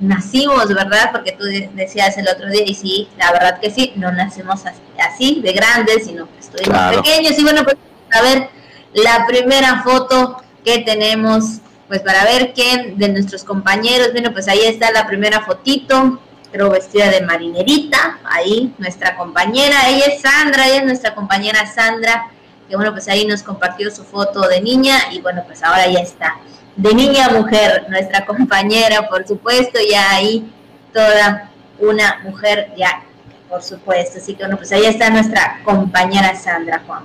nacimos, 0.00 0.68
¿verdad? 0.68 1.10
Porque 1.12 1.32
tú 1.32 1.44
decías 1.74 2.16
el 2.16 2.28
otro 2.28 2.48
día, 2.48 2.62
y 2.64 2.74
sí, 2.74 3.10
la 3.18 3.30
verdad 3.30 3.60
que 3.60 3.70
sí, 3.70 3.92
no 3.96 4.10
nacemos 4.10 4.62
así, 4.98 5.42
de 5.42 5.52
grandes, 5.52 6.06
sino 6.06 6.24
que 6.24 6.38
estuvimos 6.40 6.96
pequeños. 6.96 7.38
Y 7.38 7.42
bueno, 7.42 7.62
pues 7.64 7.76
a 8.10 8.22
ver 8.22 8.48
la 8.94 9.26
primera 9.26 9.82
foto 9.82 10.42
que 10.64 10.78
tenemos, 10.78 11.58
pues 11.88 12.00
para 12.00 12.24
ver 12.24 12.54
quién 12.54 12.96
de 12.96 13.10
nuestros 13.10 13.44
compañeros, 13.44 14.12
bueno, 14.12 14.32
pues 14.32 14.48
ahí 14.48 14.62
está 14.64 14.90
la 14.92 15.06
primera 15.06 15.42
fotito 15.44 16.22
creo 16.50 16.70
vestida 16.70 17.10
de 17.10 17.20
marinerita, 17.22 18.18
ahí 18.24 18.74
nuestra 18.78 19.16
compañera, 19.16 19.88
ella 19.88 20.06
es 20.06 20.20
Sandra, 20.22 20.66
ella 20.66 20.78
es 20.78 20.84
nuestra 20.84 21.14
compañera 21.14 21.66
Sandra, 21.66 22.30
que 22.68 22.76
bueno, 22.76 22.92
pues 22.92 23.08
ahí 23.08 23.26
nos 23.26 23.42
compartió 23.42 23.90
su 23.90 24.04
foto 24.04 24.48
de 24.48 24.60
niña 24.60 24.96
y 25.12 25.20
bueno, 25.20 25.42
pues 25.46 25.62
ahora 25.62 25.86
ya 25.86 26.00
está, 26.00 26.36
de 26.76 26.94
niña 26.94 27.26
a 27.26 27.30
mujer, 27.30 27.86
nuestra 27.88 28.24
compañera, 28.24 29.08
por 29.08 29.26
supuesto, 29.26 29.78
ya 29.88 30.10
ahí 30.10 30.50
toda 30.92 31.50
una 31.78 32.20
mujer 32.24 32.72
ya, 32.76 33.02
por 33.48 33.62
supuesto, 33.62 34.18
así 34.18 34.34
que 34.34 34.42
bueno, 34.42 34.56
pues 34.56 34.72
ahí 34.72 34.84
está 34.84 35.10
nuestra 35.10 35.60
compañera 35.64 36.34
Sandra 36.34 36.82
Juan. 36.86 37.04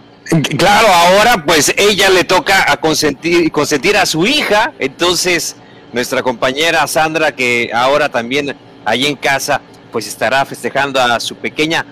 Claro, 0.58 0.88
ahora 0.88 1.44
pues 1.46 1.74
ella 1.78 2.10
le 2.10 2.24
toca 2.24 2.72
a 2.72 2.78
consentir, 2.78 3.52
consentir 3.52 3.98
a 3.98 4.06
su 4.06 4.26
hija, 4.26 4.72
entonces 4.80 5.56
nuestra 5.92 6.22
compañera 6.22 6.86
Sandra 6.88 7.34
que 7.34 7.70
ahora 7.74 8.10
también 8.10 8.56
allí 8.86 9.08
en 9.08 9.16
casa, 9.16 9.62
pues 9.92 10.08
estará 10.08 10.46
festejando 10.46 11.02
a 11.02 11.20
su 11.20 11.36
pequeña 11.36 11.86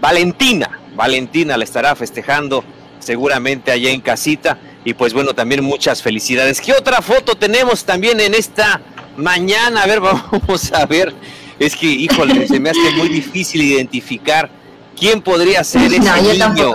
Valentina. 0.00 0.80
Valentina 0.94 1.56
la 1.56 1.64
estará 1.64 1.94
festejando 1.94 2.64
seguramente 2.98 3.70
allá 3.70 3.90
en 3.90 4.00
casita. 4.00 4.58
Y 4.84 4.94
pues 4.94 5.12
bueno, 5.12 5.34
también 5.34 5.64
muchas 5.64 6.02
felicidades. 6.02 6.60
¿Qué 6.60 6.72
otra 6.72 7.02
foto 7.02 7.34
tenemos 7.34 7.84
también 7.84 8.20
en 8.20 8.34
esta 8.34 8.80
mañana? 9.16 9.82
A 9.82 9.86
ver, 9.86 10.00
vamos 10.00 10.72
a 10.72 10.86
ver. 10.86 11.12
Es 11.58 11.74
que, 11.74 11.86
híjole, 11.86 12.46
se 12.46 12.60
me 12.60 12.70
hace 12.70 12.90
muy 12.96 13.08
difícil 13.08 13.62
identificar 13.62 14.50
quién 14.98 15.22
podría 15.22 15.64
ser 15.64 15.82
ese 15.92 15.98
niño. 16.00 16.72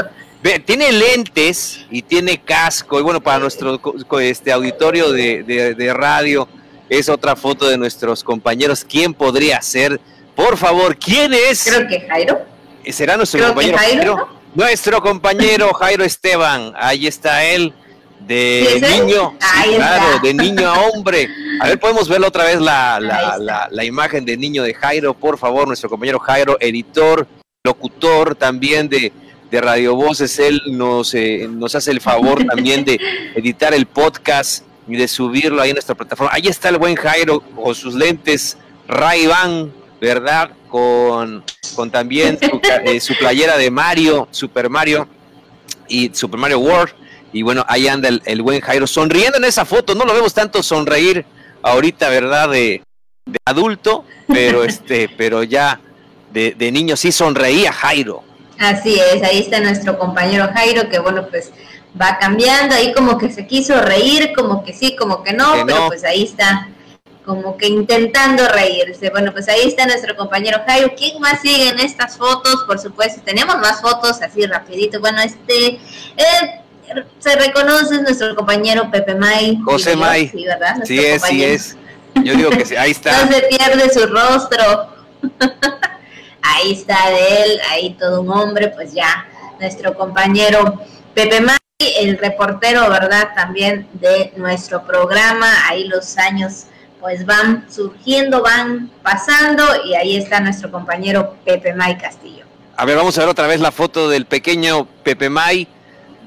tiene 0.65 0.91
lentes 0.91 1.85
y 1.89 2.01
tiene 2.01 2.41
casco. 2.41 2.99
Y 2.99 3.03
bueno, 3.03 3.21
para 3.21 3.39
nuestro 3.39 3.79
este 4.19 4.51
auditorio 4.51 5.11
de, 5.11 5.43
de 5.43 5.93
radio, 5.93 6.47
es 6.91 7.07
otra 7.07 7.37
foto 7.37 7.69
de 7.69 7.77
nuestros 7.77 8.21
compañeros. 8.21 8.85
¿Quién 8.87 9.13
podría 9.13 9.61
ser? 9.61 9.99
Por 10.35 10.57
favor, 10.57 10.97
¿quién 10.97 11.33
es? 11.33 11.63
Creo 11.63 11.87
que 11.87 12.01
Jairo. 12.01 12.41
¿Será 12.89 13.15
nuestro 13.15 13.47
compañero 13.47 13.77
Jairo? 13.77 14.27
Nuestro 14.53 15.01
compañero 15.01 15.73
Jairo 15.73 16.03
Esteban. 16.03 16.73
Ahí 16.75 17.07
está 17.07 17.45
él. 17.45 17.73
De 18.19 18.79
niño, 18.79 19.35
claro, 19.75 20.19
de 20.21 20.33
niño 20.33 20.69
a 20.69 20.79
hombre. 20.81 21.27
A 21.59 21.69
ver, 21.69 21.79
podemos 21.79 22.07
verlo 22.07 22.27
otra 22.27 22.43
vez 22.43 22.61
la, 22.61 22.99
la, 22.99 23.37
la, 23.39 23.67
la 23.71 23.83
imagen 23.83 24.25
de 24.25 24.37
niño 24.37 24.61
de 24.61 24.75
Jairo, 24.75 25.15
por 25.15 25.39
favor, 25.39 25.67
nuestro 25.67 25.89
compañero 25.89 26.19
Jairo, 26.19 26.55
editor 26.59 27.27
locutor 27.63 28.35
también 28.35 28.89
de, 28.89 29.11
de 29.49 29.61
Radio 29.61 29.95
Voces, 29.95 30.37
él 30.39 30.61
nos, 30.67 31.13
eh, 31.15 31.47
nos 31.49 31.73
hace 31.73 31.91
el 31.91 31.99
favor 31.99 32.43
también 32.45 32.85
de 32.85 32.99
editar 33.35 33.73
el 33.73 33.87
podcast 33.87 34.63
y 34.91 34.97
de 34.97 35.07
subirlo 35.07 35.61
ahí 35.61 35.69
en 35.69 35.75
nuestra 35.75 35.95
plataforma. 35.95 36.33
Ahí 36.33 36.47
está 36.47 36.67
el 36.67 36.77
buen 36.77 36.95
Jairo 36.95 37.39
con 37.39 37.73
sus 37.73 37.95
lentes 37.95 38.57
ray 38.89 39.25
Ban, 39.25 39.71
¿verdad? 40.01 40.51
Con, 40.67 41.43
con 41.75 41.89
también 41.89 42.37
eh, 42.83 42.99
su, 42.99 43.15
playera 43.15 43.57
de 43.57 43.71
Mario, 43.71 44.27
Super 44.31 44.69
Mario 44.69 45.07
y 45.87 46.13
Super 46.13 46.39
Mario 46.39 46.59
World. 46.59 46.93
Y 47.31 47.41
bueno, 47.41 47.63
ahí 47.69 47.87
anda 47.87 48.09
el, 48.09 48.41
buen 48.41 48.59
Jairo 48.59 48.85
sonriendo 48.85 49.37
en 49.37 49.45
esa 49.45 49.63
foto. 49.63 49.95
No 49.95 50.03
lo 50.03 50.13
vemos 50.13 50.33
tanto 50.33 50.61
sonreír 50.61 51.25
ahorita, 51.61 52.09
¿verdad? 52.09 52.49
De, 52.49 52.83
de 53.25 53.37
adulto, 53.45 54.03
pero 54.27 54.63
este, 54.65 55.07
pero 55.07 55.43
ya 55.43 55.79
de, 56.33 56.53
de 56.57 56.69
niño 56.69 56.97
sí 56.97 57.13
sonreía 57.13 57.71
Jairo. 57.71 58.23
Así 58.59 58.99
es, 58.99 59.23
ahí 59.23 59.39
está 59.39 59.61
nuestro 59.61 59.97
compañero 59.97 60.49
Jairo, 60.53 60.89
que 60.89 60.99
bueno, 60.99 61.25
pues 61.29 61.51
va 61.99 62.17
cambiando, 62.19 62.75
ahí 62.75 62.93
como 62.93 63.17
que 63.17 63.31
se 63.31 63.47
quiso 63.47 63.79
reír, 63.81 64.33
como 64.35 64.63
que 64.63 64.73
sí, 64.73 64.95
como 64.95 65.23
que 65.23 65.33
no, 65.33 65.65
pero 65.65 65.87
pues 65.87 66.03
ahí 66.03 66.23
está, 66.23 66.69
como 67.25 67.57
que 67.57 67.67
intentando 67.67 68.47
reírse. 68.47 69.09
Bueno, 69.09 69.31
pues 69.31 69.47
ahí 69.49 69.67
está 69.67 69.85
nuestro 69.85 70.15
compañero 70.15 70.61
Jairo. 70.65 70.93
¿Quién 70.97 71.19
más 71.19 71.41
sigue 71.41 71.69
en 71.69 71.79
estas 71.79 72.17
fotos? 72.17 72.63
Por 72.65 72.79
supuesto, 72.79 73.21
tenemos 73.23 73.57
más 73.57 73.81
fotos 73.81 74.21
así 74.21 74.45
rapidito. 74.45 74.99
Bueno, 74.99 75.21
este... 75.21 75.79
Eh, 76.17 76.57
se 77.19 77.35
reconoce 77.37 78.01
nuestro 78.01 78.35
compañero 78.35 78.91
Pepe 78.91 79.15
May. 79.15 79.57
José 79.63 79.95
May. 79.95 80.27
Sí, 80.27 80.43
¿verdad? 80.45 80.75
sí 80.83 80.99
es, 80.99 81.21
sí 81.21 81.43
es. 81.43 81.77
Yo 82.15 82.35
digo 82.35 82.49
que 82.49 82.65
sí, 82.65 82.75
ahí 82.75 82.91
está. 82.91 83.25
No 83.25 83.31
se 83.31 83.41
pierde 83.43 83.89
su 83.93 84.05
rostro. 84.07 84.89
ahí 86.41 86.73
está 86.73 87.09
de 87.09 87.43
él, 87.43 87.61
ahí 87.69 87.93
todo 87.99 88.21
un 88.21 88.29
hombre, 88.29 88.69
pues 88.69 88.93
ya, 88.93 89.27
nuestro 89.59 89.95
compañero 89.95 90.81
Pepe 91.13 91.41
May, 91.41 91.57
el 91.99 92.17
reportero, 92.17 92.89
¿verdad? 92.89 93.29
También 93.35 93.87
de 93.93 94.33
nuestro 94.37 94.85
programa, 94.85 95.47
ahí 95.67 95.87
los 95.87 96.17
años 96.17 96.65
pues 96.99 97.25
van 97.25 97.65
surgiendo, 97.69 98.43
van 98.43 98.91
pasando 99.01 99.63
y 99.85 99.95
ahí 99.95 100.17
está 100.17 100.39
nuestro 100.39 100.71
compañero 100.71 101.35
Pepe 101.43 101.73
May 101.73 101.97
Castillo. 101.97 102.45
A 102.77 102.85
ver, 102.85 102.95
vamos 102.95 103.17
a 103.17 103.21
ver 103.21 103.29
otra 103.29 103.47
vez 103.47 103.59
la 103.59 103.71
foto 103.71 104.09
del 104.09 104.25
pequeño 104.25 104.85
Pepe 105.03 105.29
May, 105.29 105.67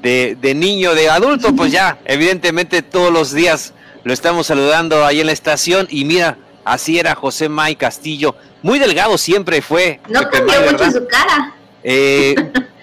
de, 0.02 0.36
de 0.40 0.54
niño, 0.54 0.94
de 0.94 1.08
adulto, 1.08 1.54
pues 1.54 1.72
ya, 1.72 1.98
evidentemente 2.04 2.82
todos 2.82 3.12
los 3.12 3.32
días 3.32 3.72
lo 4.02 4.12
estamos 4.12 4.48
saludando 4.48 5.04
ahí 5.06 5.20
en 5.20 5.26
la 5.26 5.32
estación 5.32 5.86
y 5.90 6.04
mira, 6.04 6.36
así 6.64 6.98
era 6.98 7.14
José 7.14 7.48
May 7.48 7.76
Castillo, 7.76 8.34
muy 8.62 8.78
delgado 8.78 9.16
siempre 9.16 9.62
fue. 9.62 10.00
No 10.08 10.28
cambió 10.28 10.60
mucho 10.70 10.90
su 10.90 11.06
cara. 11.06 11.54
Eh, 11.82 12.34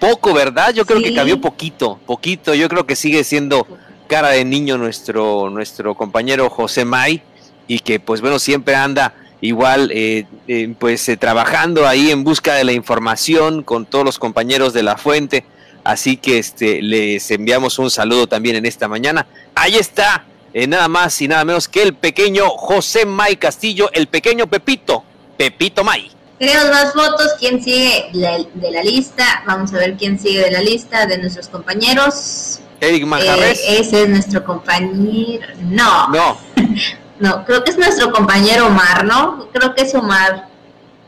poco, 0.02 0.34
¿verdad? 0.34 0.74
Yo 0.74 0.84
creo 0.84 1.00
que 1.00 1.14
cambió 1.14 1.40
poquito, 1.40 2.00
poquito. 2.04 2.54
Yo 2.54 2.68
creo 2.68 2.84
que 2.84 2.96
sigue 2.96 3.22
siendo 3.22 3.64
cara 4.08 4.30
de 4.30 4.44
niño 4.44 4.76
nuestro, 4.76 5.48
nuestro 5.48 5.94
compañero 5.94 6.50
José 6.50 6.84
May 6.84 7.22
y 7.68 7.78
que 7.78 8.00
pues 8.00 8.20
bueno, 8.20 8.40
siempre 8.40 8.74
anda 8.74 9.14
igual 9.40 9.92
eh, 9.94 10.26
eh, 10.48 10.74
pues 10.76 11.08
trabajando 11.20 11.86
ahí 11.86 12.10
en 12.10 12.24
busca 12.24 12.54
de 12.54 12.64
la 12.64 12.72
información 12.72 13.62
con 13.62 13.86
todos 13.86 14.04
los 14.04 14.18
compañeros 14.18 14.72
de 14.72 14.82
la 14.82 14.96
fuente. 14.96 15.44
Así 15.84 16.16
que 16.16 16.38
este, 16.38 16.82
les 16.82 17.30
enviamos 17.30 17.78
un 17.78 17.88
saludo 17.88 18.26
también 18.26 18.56
en 18.56 18.66
esta 18.66 18.88
mañana. 18.88 19.28
Ahí 19.54 19.76
está, 19.76 20.24
nada 20.66 20.88
más 20.88 21.22
y 21.22 21.28
nada 21.28 21.44
menos 21.44 21.68
que 21.68 21.80
el 21.80 21.94
pequeño 21.94 22.48
José 22.48 23.06
May 23.06 23.36
Castillo, 23.36 23.88
el 23.92 24.08
pequeño 24.08 24.48
Pepito, 24.48 25.04
Pepito 25.36 25.84
May. 25.84 26.11
Tenemos 26.42 26.70
más 26.70 26.92
fotos. 26.92 27.34
¿Quién 27.38 27.62
sigue 27.62 28.10
de 28.12 28.70
la 28.72 28.82
lista? 28.82 29.44
Vamos 29.46 29.72
a 29.74 29.76
ver 29.78 29.96
quién 29.96 30.18
sigue 30.18 30.40
de 30.40 30.50
la 30.50 30.60
lista 30.60 31.06
de 31.06 31.16
nuestros 31.18 31.46
compañeros. 31.46 32.58
Eric 32.80 33.06
Manjarres. 33.06 33.60
Eh, 33.60 33.78
ese 33.78 34.02
es 34.02 34.08
nuestro 34.08 34.42
compañero. 34.42 35.46
No. 35.60 36.08
No. 36.08 36.38
no, 37.20 37.44
creo 37.44 37.62
que 37.62 37.70
es 37.70 37.78
nuestro 37.78 38.10
compañero 38.10 38.66
Omar, 38.66 39.04
¿no? 39.04 39.50
Creo 39.52 39.72
que 39.72 39.82
es 39.82 39.94
Omar. 39.94 40.48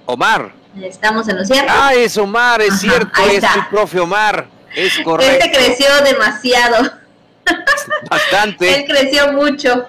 Omar. 0.07 0.53
Estamos 0.81 1.26
en 1.26 1.38
lo 1.38 1.45
cierto. 1.45 1.73
Ah, 1.75 1.93
es 1.95 2.17
Omar, 2.17 2.62
es 2.62 2.79
cierto, 2.79 3.21
es 3.25 3.43
el 3.43 3.67
profe 3.69 3.99
Omar. 3.99 4.47
Es 4.76 5.00
correcto. 5.00 5.47
Este 5.47 5.50
creció 5.50 5.88
demasiado. 6.05 6.93
Bastante. 8.09 8.73
Él 8.73 8.85
creció 8.87 9.33
mucho. 9.33 9.85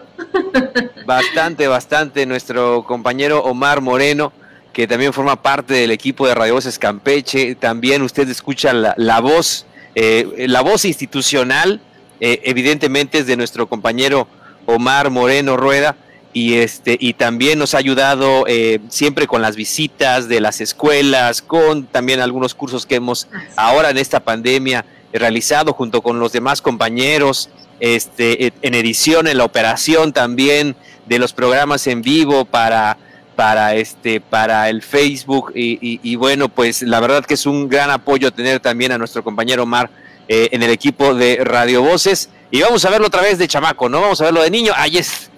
Bastante, 1.05 1.67
bastante. 1.67 2.25
Nuestro 2.25 2.83
compañero 2.83 3.43
Omar 3.43 3.81
Moreno, 3.81 4.33
que 4.75 4.87
también 4.87 5.13
forma 5.13 5.41
parte 5.41 5.73
del 5.73 5.91
equipo 5.91 6.27
de 6.27 6.35
Radio 6.35 6.55
Voces 6.55 6.77
Campeche. 6.77 7.55
También 7.55 8.01
usted 8.01 8.27
escucha 8.27 8.73
la, 8.73 9.19
voz, 9.21 9.65
eh, 9.95 10.47
la 10.49 10.59
voz 10.59 10.83
institucional, 10.83 11.79
eh, 12.19 12.41
evidentemente 12.43 13.19
es 13.19 13.25
de 13.25 13.37
nuestro 13.37 13.67
compañero 13.67 14.27
Omar 14.65 15.09
Moreno 15.11 15.55
Rueda. 15.55 15.95
Y, 16.33 16.55
este, 16.55 16.97
y 16.99 17.13
también 17.13 17.57
nos 17.57 17.73
ha 17.73 17.77
ayudado 17.77 18.43
eh, 18.47 18.81
siempre 18.89 19.27
con 19.27 19.41
las 19.41 19.55
visitas 19.55 20.27
de 20.27 20.41
las 20.41 20.59
escuelas, 20.59 21.41
con 21.41 21.85
también 21.85 22.19
algunos 22.19 22.53
cursos 22.53 22.85
que 22.85 22.95
hemos 22.95 23.29
ahora 23.55 23.91
en 23.91 23.97
esta 23.97 24.19
pandemia 24.19 24.83
realizado 25.13 25.71
junto 25.71 26.01
con 26.01 26.19
los 26.19 26.33
demás 26.33 26.61
compañeros 26.61 27.49
este, 27.79 28.51
en 28.61 28.73
edición, 28.73 29.27
en 29.27 29.37
la 29.37 29.45
operación 29.45 30.11
también 30.11 30.75
de 31.05 31.19
los 31.19 31.31
programas 31.31 31.87
en 31.87 32.01
vivo 32.01 32.43
para, 32.43 32.97
para, 33.35 33.75
este, 33.75 34.21
para 34.21 34.69
el 34.69 34.81
Facebook 34.81 35.51
y, 35.55 36.15
bueno, 36.15 36.49
pues 36.49 36.81
la 36.81 36.99
verdad 36.99 37.25
que 37.25 37.33
es 37.35 37.45
un 37.45 37.69
gran 37.69 37.89
apoyo 37.91 38.31
tener 38.31 38.59
también 38.59 38.91
a 38.91 38.97
nuestro 38.97 39.23
compañero 39.23 39.63
Omar 39.63 39.89
eh, 40.27 40.49
en 40.51 40.63
el 40.63 40.71
equipo 40.71 41.13
de 41.13 41.37
Radio 41.43 41.81
Voces. 41.81 42.29
Y 42.51 42.61
vamos 42.61 42.85
a 42.85 42.89
verlo 42.89 43.07
otra 43.07 43.21
vez 43.21 43.37
de 43.37 43.47
chamaco, 43.47 43.89
¿no? 43.89 44.01
Vamos 44.01 44.21
a 44.21 44.25
verlo 44.25 44.41
de 44.41 44.49
niño. 44.49 44.71
Ahí 44.75 44.97
es. 44.97 45.29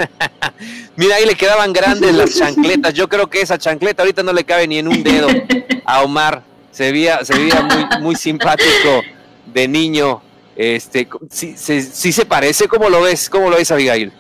Mira, 0.96 1.16
ahí 1.16 1.26
le 1.26 1.36
quedaban 1.36 1.74
grandes 1.74 2.14
las 2.14 2.38
chancletas. 2.38 2.94
Yo 2.94 3.08
creo 3.08 3.28
que 3.28 3.42
esa 3.42 3.58
chancleta 3.58 4.04
ahorita 4.04 4.24
no 4.24 4.34
le 4.34 4.44
cabe 4.44 4.68
ni 4.68 4.78
en 4.78 4.88
un 4.88 5.04
dedo 5.04 5.28
a 5.86 6.04
Omar. 6.04 6.44
Se 6.72 6.92
veía, 6.92 7.24
se 7.26 7.36
veía 7.36 7.62
muy, 7.62 8.02
muy 8.02 8.16
simpático 8.16 9.02
de 9.46 9.68
niño 9.68 10.22
este, 10.58 11.08
sí, 11.30 11.54
sí, 11.56 12.12
se 12.12 12.26
parece, 12.26 12.68
¿cómo 12.68 12.90
lo 12.90 13.04
ves? 13.04 13.30
¿Cómo 13.30 13.48
lo 13.52 13.58
ves, 13.58 13.70
Abigail? 13.70 14.12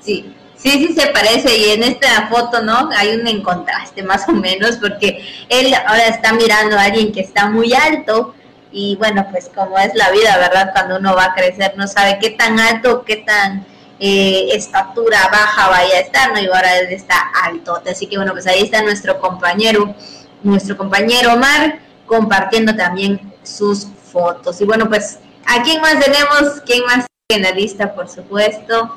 Sí, 0.00 0.34
sí, 0.64 0.86
sí 0.86 0.94
se 0.94 1.08
parece 1.08 1.56
y 1.56 1.70
en 1.70 1.82
esta 1.82 2.26
foto, 2.28 2.62
¿no? 2.62 2.90
Hay 2.96 3.14
un 3.14 3.42
contraste 3.42 4.02
más 4.02 4.28
o 4.28 4.32
menos 4.32 4.78
porque 4.78 5.24
él 5.48 5.72
ahora 5.86 6.06
está 6.06 6.32
mirando 6.32 6.76
a 6.76 6.84
alguien 6.84 7.12
que 7.12 7.20
está 7.20 7.46
muy 7.46 7.72
alto 7.74 8.34
y 8.72 8.96
bueno, 8.96 9.26
pues 9.30 9.50
como 9.54 9.78
es 9.78 9.94
la 9.94 10.10
vida, 10.10 10.36
¿verdad? 10.38 10.72
Cuando 10.72 10.96
uno 10.96 11.14
va 11.14 11.26
a 11.26 11.34
crecer 11.34 11.74
no 11.76 11.86
sabe 11.86 12.18
qué 12.20 12.30
tan 12.30 12.58
alto, 12.58 13.04
qué 13.04 13.18
tan 13.18 13.64
eh, 14.00 14.48
estatura 14.52 15.28
baja 15.30 15.68
vaya 15.68 15.96
a 15.96 16.00
estar, 16.00 16.32
¿no? 16.32 16.40
Y 16.40 16.46
ahora 16.46 16.78
él 16.78 16.92
está 16.92 17.14
alto. 17.44 17.80
Así 17.88 18.08
que 18.08 18.16
bueno, 18.16 18.32
pues 18.32 18.48
ahí 18.48 18.62
está 18.62 18.82
nuestro 18.82 19.20
compañero, 19.20 19.94
nuestro 20.42 20.76
compañero 20.76 21.34
Omar 21.34 21.78
compartiendo 22.06 22.74
también 22.74 23.32
sus 23.44 23.86
fotos. 24.10 24.60
Y 24.60 24.64
bueno, 24.64 24.88
pues 24.88 25.18
¿A 25.46 25.62
quién 25.62 25.80
más 25.80 25.98
tenemos? 26.00 26.60
¿Quién 26.64 26.84
más 26.84 27.06
en 27.28 27.42
la 27.42 27.50
lista, 27.50 27.94
por 27.94 28.08
supuesto? 28.08 28.96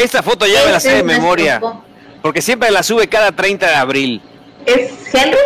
Esta 0.00 0.22
foto 0.22 0.46
ya 0.46 0.64
me 0.64 0.72
la 0.72 0.80
sé 0.80 0.94
de 0.94 1.02
memoria, 1.02 1.60
porque 2.22 2.40
siempre 2.40 2.70
la 2.70 2.82
sube 2.82 3.06
cada 3.06 3.32
30 3.32 3.66
de 3.68 3.74
abril. 3.74 4.22
¿Es 4.64 4.92
Henry? 5.12 5.36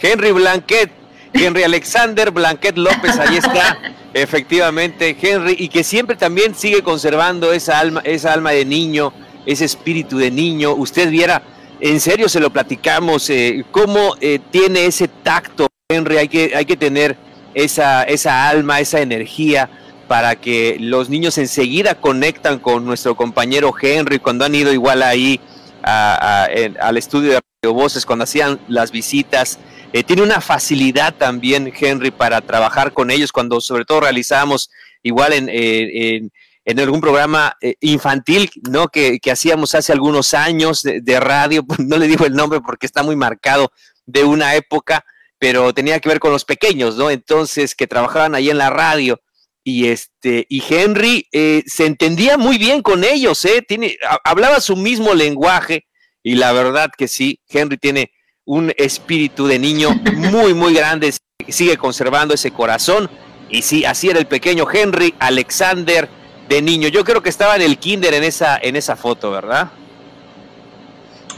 Henry 0.00 0.32
Blanquet, 0.32 0.90
Henry 1.32 1.62
Alexander 1.62 2.32
Blanquet 2.32 2.76
López, 2.76 3.16
ahí 3.20 3.36
está, 3.36 3.78
efectivamente, 4.12 5.16
Henry, 5.22 5.54
y 5.56 5.68
que 5.68 5.84
siempre 5.84 6.16
también 6.16 6.56
sigue 6.56 6.82
conservando 6.82 7.52
esa 7.52 7.78
alma, 7.78 8.00
esa 8.02 8.32
alma 8.32 8.50
de 8.50 8.64
niño, 8.64 9.12
ese 9.46 9.66
espíritu 9.66 10.18
de 10.18 10.32
niño. 10.32 10.72
Usted 10.72 11.08
viera, 11.08 11.40
en 11.78 12.00
serio 12.00 12.28
se 12.28 12.40
lo 12.40 12.50
platicamos, 12.50 13.30
eh, 13.30 13.64
cómo 13.70 14.16
eh, 14.20 14.40
tiene 14.50 14.86
ese 14.86 15.06
tacto, 15.06 15.68
Henry, 15.88 16.16
hay 16.16 16.28
que, 16.28 16.52
hay 16.56 16.64
que 16.64 16.76
tener 16.76 17.16
esa, 17.54 18.02
esa 18.02 18.48
alma, 18.48 18.80
esa 18.80 19.00
energía 19.00 19.70
para 20.12 20.36
que 20.36 20.76
los 20.78 21.08
niños 21.08 21.38
enseguida 21.38 21.94
conectan 21.94 22.58
con 22.58 22.84
nuestro 22.84 23.16
compañero 23.16 23.72
Henry 23.80 24.18
cuando 24.18 24.44
han 24.44 24.54
ido 24.54 24.70
igual 24.70 25.02
ahí 25.02 25.40
al 25.82 26.98
estudio 26.98 27.32
de 27.32 27.40
Radio 27.62 27.72
Voces, 27.72 28.04
cuando 28.04 28.24
hacían 28.24 28.60
las 28.68 28.92
visitas. 28.92 29.58
Eh, 29.94 30.04
tiene 30.04 30.20
una 30.20 30.42
facilidad 30.42 31.14
también 31.14 31.72
Henry 31.74 32.10
para 32.10 32.42
trabajar 32.42 32.92
con 32.92 33.10
ellos 33.10 33.32
cuando 33.32 33.58
sobre 33.62 33.86
todo 33.86 34.02
realizamos 34.02 34.68
igual 35.02 35.32
en, 35.32 35.48
eh, 35.48 36.28
en, 36.66 36.80
algún 36.80 37.00
programa 37.00 37.56
eh, 37.62 37.76
infantil, 37.80 38.50
¿no? 38.68 38.88
Que, 38.88 39.18
hacíamos 39.32 39.74
hace 39.74 39.94
algunos 39.94 40.34
años 40.34 40.82
de, 40.82 41.00
de 41.00 41.20
radio, 41.20 41.64
no 41.78 41.96
le 41.96 42.06
digo 42.06 42.26
el 42.26 42.34
nombre 42.34 42.60
porque 42.60 42.84
está 42.84 43.02
muy 43.02 43.16
marcado 43.16 43.72
de 44.04 44.24
una 44.24 44.56
época, 44.56 45.06
pero 45.38 45.72
tenía 45.72 45.98
que 46.00 46.10
ver 46.10 46.20
con 46.20 46.32
los 46.32 46.44
pequeños, 46.44 46.98
¿no? 46.98 47.08
Entonces, 47.08 47.74
que 47.74 47.86
trabajaban 47.86 48.34
ahí 48.34 48.50
en 48.50 48.58
la 48.58 48.68
radio. 48.68 49.18
Y 49.64 49.88
este, 49.88 50.46
y 50.48 50.62
Henry 50.68 51.28
eh, 51.32 51.62
se 51.66 51.86
entendía 51.86 52.36
muy 52.36 52.58
bien 52.58 52.82
con 52.82 53.04
ellos, 53.04 53.44
¿eh? 53.44 53.62
Tiene, 53.66 53.96
hablaba 54.24 54.60
su 54.60 54.76
mismo 54.76 55.14
lenguaje, 55.14 55.86
y 56.22 56.34
la 56.34 56.52
verdad 56.52 56.90
que 56.96 57.08
sí, 57.08 57.40
Henry 57.48 57.78
tiene 57.78 58.12
un 58.44 58.72
espíritu 58.76 59.46
de 59.46 59.58
niño 59.58 59.90
muy, 60.14 60.54
muy 60.54 60.74
grande, 60.74 61.12
sigue 61.48 61.76
conservando 61.76 62.34
ese 62.34 62.50
corazón. 62.50 63.10
Y 63.48 63.62
sí, 63.62 63.84
así 63.84 64.08
era 64.08 64.18
el 64.18 64.26
pequeño 64.26 64.66
Henry 64.72 65.14
Alexander 65.18 66.08
de 66.48 66.62
niño. 66.62 66.88
Yo 66.88 67.04
creo 67.04 67.22
que 67.22 67.28
estaba 67.28 67.54
en 67.56 67.62
el 67.62 67.78
kinder 67.78 68.14
en 68.14 68.24
esa, 68.24 68.58
en 68.60 68.76
esa 68.76 68.96
foto, 68.96 69.30
¿verdad? 69.30 69.70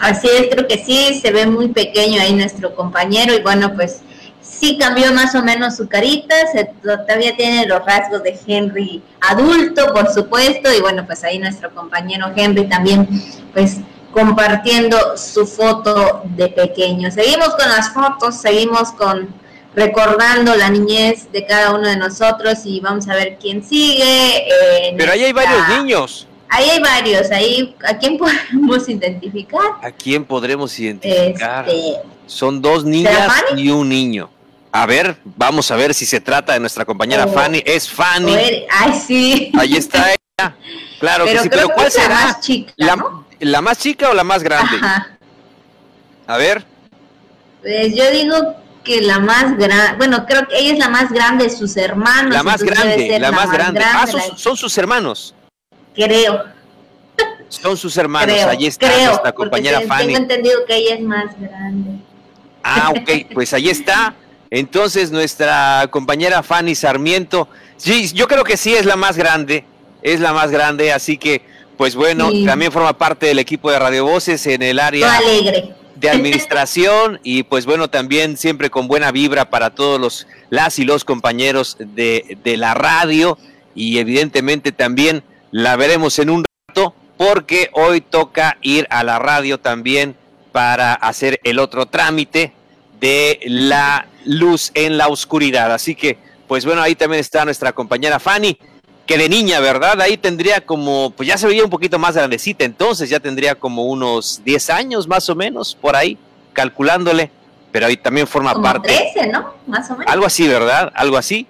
Así 0.00 0.28
es, 0.28 0.48
creo 0.50 0.66
que 0.66 0.84
sí, 0.84 1.20
se 1.20 1.30
ve 1.30 1.46
muy 1.46 1.68
pequeño 1.68 2.20
ahí 2.20 2.34
nuestro 2.34 2.74
compañero 2.74 3.34
y 3.34 3.42
bueno, 3.42 3.74
pues 3.74 4.02
sí 4.44 4.78
cambió 4.78 5.12
más 5.12 5.34
o 5.34 5.42
menos 5.42 5.76
su 5.76 5.88
carita, 5.88 6.34
todavía 6.82 7.36
tiene 7.36 7.66
los 7.66 7.84
rasgos 7.84 8.22
de 8.22 8.38
Henry 8.46 9.02
adulto, 9.20 9.92
por 9.92 10.12
supuesto, 10.12 10.72
y 10.72 10.80
bueno, 10.80 11.04
pues 11.06 11.24
ahí 11.24 11.38
nuestro 11.38 11.74
compañero 11.74 12.30
Henry 12.36 12.68
también, 12.68 13.08
pues 13.52 13.78
compartiendo 14.12 15.16
su 15.16 15.46
foto 15.46 16.22
de 16.36 16.48
pequeño. 16.48 17.10
Seguimos 17.10 17.48
con 17.56 17.68
las 17.68 17.92
fotos, 17.92 18.40
seguimos 18.40 18.92
con 18.92 19.28
recordando 19.74 20.54
la 20.54 20.70
niñez 20.70 21.30
de 21.32 21.44
cada 21.44 21.74
uno 21.74 21.88
de 21.88 21.96
nosotros 21.96 22.60
y 22.64 22.80
vamos 22.80 23.08
a 23.08 23.14
ver 23.14 23.38
quién 23.40 23.64
sigue. 23.64 24.46
Pero 24.96 25.12
ahí 25.12 25.24
hay 25.24 25.32
varios 25.32 25.68
niños. 25.68 26.28
Ahí 26.48 26.70
hay 26.70 26.80
varios, 26.80 27.30
ahí 27.32 27.74
¿a 27.84 27.98
quién 27.98 28.16
podemos 28.52 28.88
identificar? 28.88 29.64
¿A 29.82 29.90
quién 29.90 30.24
podremos 30.24 30.78
identificar? 30.78 31.68
Este, 31.68 31.96
Son 32.26 32.62
dos 32.62 32.84
niñas 32.84 33.32
y 33.56 33.70
un 33.70 33.88
niño. 33.88 34.30
A 34.76 34.86
ver, 34.86 35.18
vamos 35.24 35.70
a 35.70 35.76
ver 35.76 35.94
si 35.94 36.04
se 36.04 36.20
trata 36.20 36.54
de 36.54 36.58
nuestra 36.58 36.84
compañera 36.84 37.26
oh. 37.26 37.32
Fanny. 37.32 37.62
Es 37.64 37.88
Fanny. 37.88 38.66
ay, 38.68 38.92
sí. 39.06 39.52
Ahí 39.56 39.76
está 39.76 40.08
ella. 40.10 40.56
Claro 40.98 41.26
que 41.26 41.38
sí, 41.38 41.48
pero 41.48 41.68
¿cuál 41.68 41.92
será? 41.92 42.08
La 42.08 42.24
más, 42.24 42.40
chica, 42.40 42.72
la, 43.38 43.60
más 43.62 43.78
chica 43.78 44.10
o 44.10 44.14
la 44.14 44.24
más 44.24 44.42
grande? 44.42 44.76
A 46.26 46.36
ver. 46.38 46.66
Pues 47.62 47.94
yo 47.94 48.10
digo 48.10 48.56
que 48.82 49.00
la 49.00 49.20
más 49.20 49.56
grande, 49.56 49.96
bueno, 49.96 50.26
creo 50.26 50.48
que 50.48 50.58
ella 50.58 50.72
es 50.72 50.78
la 50.80 50.88
más 50.88 51.12
grande 51.12 51.44
de 51.44 51.50
sus 51.50 51.76
hermanos. 51.76 52.34
La 52.34 52.42
más 52.42 52.60
grande, 52.60 53.16
la, 53.20 53.30
más, 53.30 53.52
grande. 53.52 53.80
Ah, 53.80 54.08
son, 54.36 54.56
sus 54.56 54.76
hermanos. 54.76 55.36
Creo. 55.94 56.46
Son 57.48 57.76
sus 57.76 57.96
hermanos, 57.96 58.36
ahí 58.40 58.66
está 58.66 58.88
nuestra 59.06 59.30
compañera 59.30 59.82
Fanny. 59.82 60.06
Tengo 60.06 60.18
entendido 60.18 60.64
que 60.66 60.74
ella 60.74 60.94
es 60.96 61.00
más 61.00 61.26
grande. 61.38 62.00
Ah, 62.64 62.90
ok, 62.90 63.32
pues 63.34 63.52
ahí 63.52 63.68
está. 63.68 64.16
Entonces 64.50 65.10
nuestra 65.10 65.86
compañera 65.90 66.42
Fanny 66.42 66.74
Sarmiento, 66.74 67.48
sí, 67.76 68.08
yo 68.12 68.28
creo 68.28 68.44
que 68.44 68.56
sí 68.56 68.74
es 68.74 68.86
la 68.86 68.96
más 68.96 69.16
grande, 69.16 69.64
es 70.02 70.20
la 70.20 70.32
más 70.32 70.50
grande, 70.50 70.92
así 70.92 71.18
que 71.18 71.42
pues 71.76 71.96
bueno, 71.96 72.30
también 72.44 72.70
forma 72.70 72.96
parte 72.96 73.26
del 73.26 73.38
equipo 73.38 73.70
de 73.70 73.78
Radio 73.78 74.04
Voces 74.04 74.46
en 74.46 74.62
el 74.62 74.78
área 74.78 75.18
de 75.96 76.10
administración 76.10 77.20
y 77.22 77.42
pues 77.42 77.66
bueno, 77.66 77.88
también 77.88 78.36
siempre 78.36 78.70
con 78.70 78.86
buena 78.88 79.10
vibra 79.10 79.50
para 79.50 79.70
todos 79.70 80.00
los 80.00 80.26
las 80.50 80.78
y 80.78 80.84
los 80.84 81.04
compañeros 81.04 81.76
de, 81.78 82.38
de 82.44 82.56
la 82.56 82.74
radio 82.74 83.38
y 83.74 83.98
evidentemente 83.98 84.72
también 84.72 85.24
la 85.50 85.76
veremos 85.76 86.18
en 86.18 86.30
un 86.30 86.44
rato 86.68 86.94
porque 87.16 87.70
hoy 87.72 88.00
toca 88.00 88.58
ir 88.60 88.86
a 88.90 89.02
la 89.02 89.18
radio 89.18 89.58
también 89.58 90.16
para 90.52 90.94
hacer 90.94 91.40
el 91.42 91.58
otro 91.58 91.86
trámite 91.86 92.52
de 93.04 93.38
la 93.44 94.06
luz 94.25 94.70
en 94.73 94.96
la 94.96 95.08
oscuridad. 95.08 95.70
Así 95.75 95.94
que, 95.94 96.16
pues 96.49 96.64
bueno, 96.64 96.80
ahí 96.80 96.94
también 96.94 97.20
está 97.20 97.44
nuestra 97.44 97.75
compañera 97.75 98.18
Fanny, 98.18 98.56
que 99.04 99.18
de 99.18 99.28
niña, 99.28 99.61
¿verdad? 99.61 100.00
Ahí 100.00 100.16
tendría 100.16 100.62
como, 100.62 101.11
pues 101.11 101.28
ya 101.28 101.37
se 101.37 101.46
veía 101.46 101.62
un 101.62 101.68
poquito 101.68 101.99
más 101.99 102.16
grandecita, 102.16 102.64
entonces 102.64 103.11
ya 103.11 103.20
tendría 103.20 103.56
como 103.56 103.84
unos 103.84 104.40
10 104.42 104.70
años 104.70 105.06
más 105.06 105.28
o 105.28 105.34
menos, 105.34 105.76
por 105.78 105.94
ahí, 105.94 106.16
calculándole, 106.54 107.30
pero 107.70 107.84
ahí 107.84 107.99
también 107.99 108.26
forma 108.26 108.54
parte. 108.62 108.88
13, 109.12 109.28
¿no? 109.28 109.52
Más 109.66 109.90
o 109.90 109.96
menos. 109.99 110.11
Algo 110.11 110.25
así, 110.25 110.49
¿verdad? 110.49 110.90
Algo 110.94 111.18
así. 111.18 111.46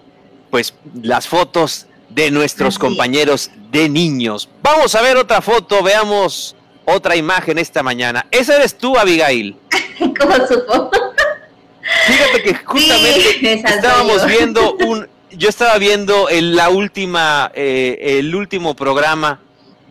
Pues 0.50 0.75
las 1.00 1.28
fotos 1.28 1.87
de 2.08 2.32
nuestros 2.32 2.80
compañeros 2.80 3.52
de 3.70 3.88
niños. 3.88 4.49
Vamos 4.61 4.96
a 4.96 5.02
ver 5.02 5.16
otra 5.18 5.40
foto, 5.40 5.84
veamos 5.84 6.56
otra 6.84 7.14
imagen 7.14 7.59
esta 7.59 7.85
mañana. 7.85 8.26
Esa 8.33 8.57
eres 8.57 8.76
tú, 8.76 8.98
Abigail. 8.98 9.57
¿Cómo 9.98 10.35
supo? 10.48 10.90
Fíjate 12.06 12.42
que 12.42 12.54
justamente 12.54 13.52
estábamos 13.64 14.26
viendo 14.26 14.74
un, 14.86 15.06
yo 15.30 15.48
estaba 15.48 15.78
viendo 15.78 16.28
el, 16.28 16.56
la 16.56 16.70
última, 16.70 17.50
eh, 17.54 18.18
el 18.18 18.34
último 18.34 18.74
programa 18.74 19.40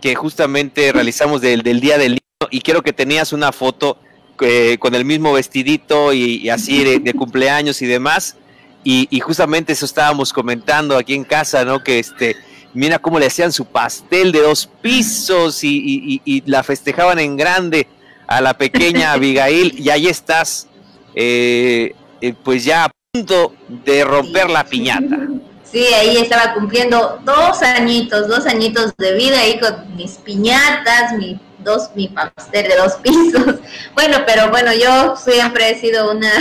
que 0.01 0.15
justamente 0.15 0.91
realizamos 0.91 1.41
del, 1.41 1.63
del, 1.63 1.79
Día 1.79 1.97
del 1.97 2.11
Niño 2.11 2.49
y 2.51 2.61
quiero 2.61 2.81
que 2.81 2.93
tenías 2.93 3.33
una 3.33 3.51
foto 3.51 3.97
eh, 4.41 4.77
con 4.79 4.95
el 4.95 5.05
mismo 5.05 5.33
vestidito 5.33 6.11
y, 6.13 6.49
así 6.49 6.99
de, 6.99 7.13
cumpleaños 7.13 7.81
y 7.81 7.85
demás. 7.85 8.35
Y, 8.83 9.07
y, 9.09 9.21
justamente 9.21 9.71
eso 9.71 9.85
estábamos 9.85 10.33
comentando 10.33 10.97
aquí 10.97 11.13
en 11.13 11.23
casa, 11.23 11.63
¿no? 11.63 11.81
Que 11.81 11.99
este, 11.99 12.35
mira 12.73 12.99
cómo 12.99 13.17
le 13.17 13.27
hacían 13.27 13.53
su 13.53 13.63
pastel 13.63 14.33
de 14.33 14.41
dos 14.41 14.69
pisos 14.81 15.63
y, 15.63 16.21
y 16.25 16.43
la 16.45 16.63
festejaban 16.63 17.19
en 17.19 17.37
grande 17.37 17.87
a 18.27 18.41
la 18.41 18.57
pequeña 18.57 19.13
Abigail 19.13 19.75
y 19.79 19.89
ahí 19.89 20.07
estás 20.07 20.67
eh, 21.15 21.93
eh, 22.23 22.33
pues 22.41 22.63
ya 22.63 22.85
a 22.85 22.91
punto 23.11 23.53
de 23.67 24.05
romper 24.05 24.49
la 24.49 24.63
piñata. 24.63 25.27
Sí, 25.69 25.85
ahí 25.93 26.15
estaba 26.15 26.53
cumpliendo 26.53 27.19
dos 27.25 27.61
añitos, 27.61 28.29
dos 28.29 28.45
añitos 28.45 28.95
de 28.97 29.13
vida 29.13 29.41
ahí 29.41 29.59
con 29.59 29.93
mis 29.97 30.11
piñatas, 30.11 31.11
mi 31.17 31.37
dos, 31.59 31.89
mi 31.95 32.07
pastel 32.07 32.69
de 32.69 32.77
dos 32.77 32.93
pisos. 32.93 33.55
Bueno, 33.93 34.19
pero 34.25 34.49
bueno, 34.51 34.71
yo 34.73 35.17
siempre 35.17 35.71
he 35.71 35.75
sido 35.75 36.11
una, 36.11 36.31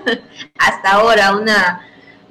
hasta 0.58 0.90
ahora, 0.90 1.34
una, 1.34 1.80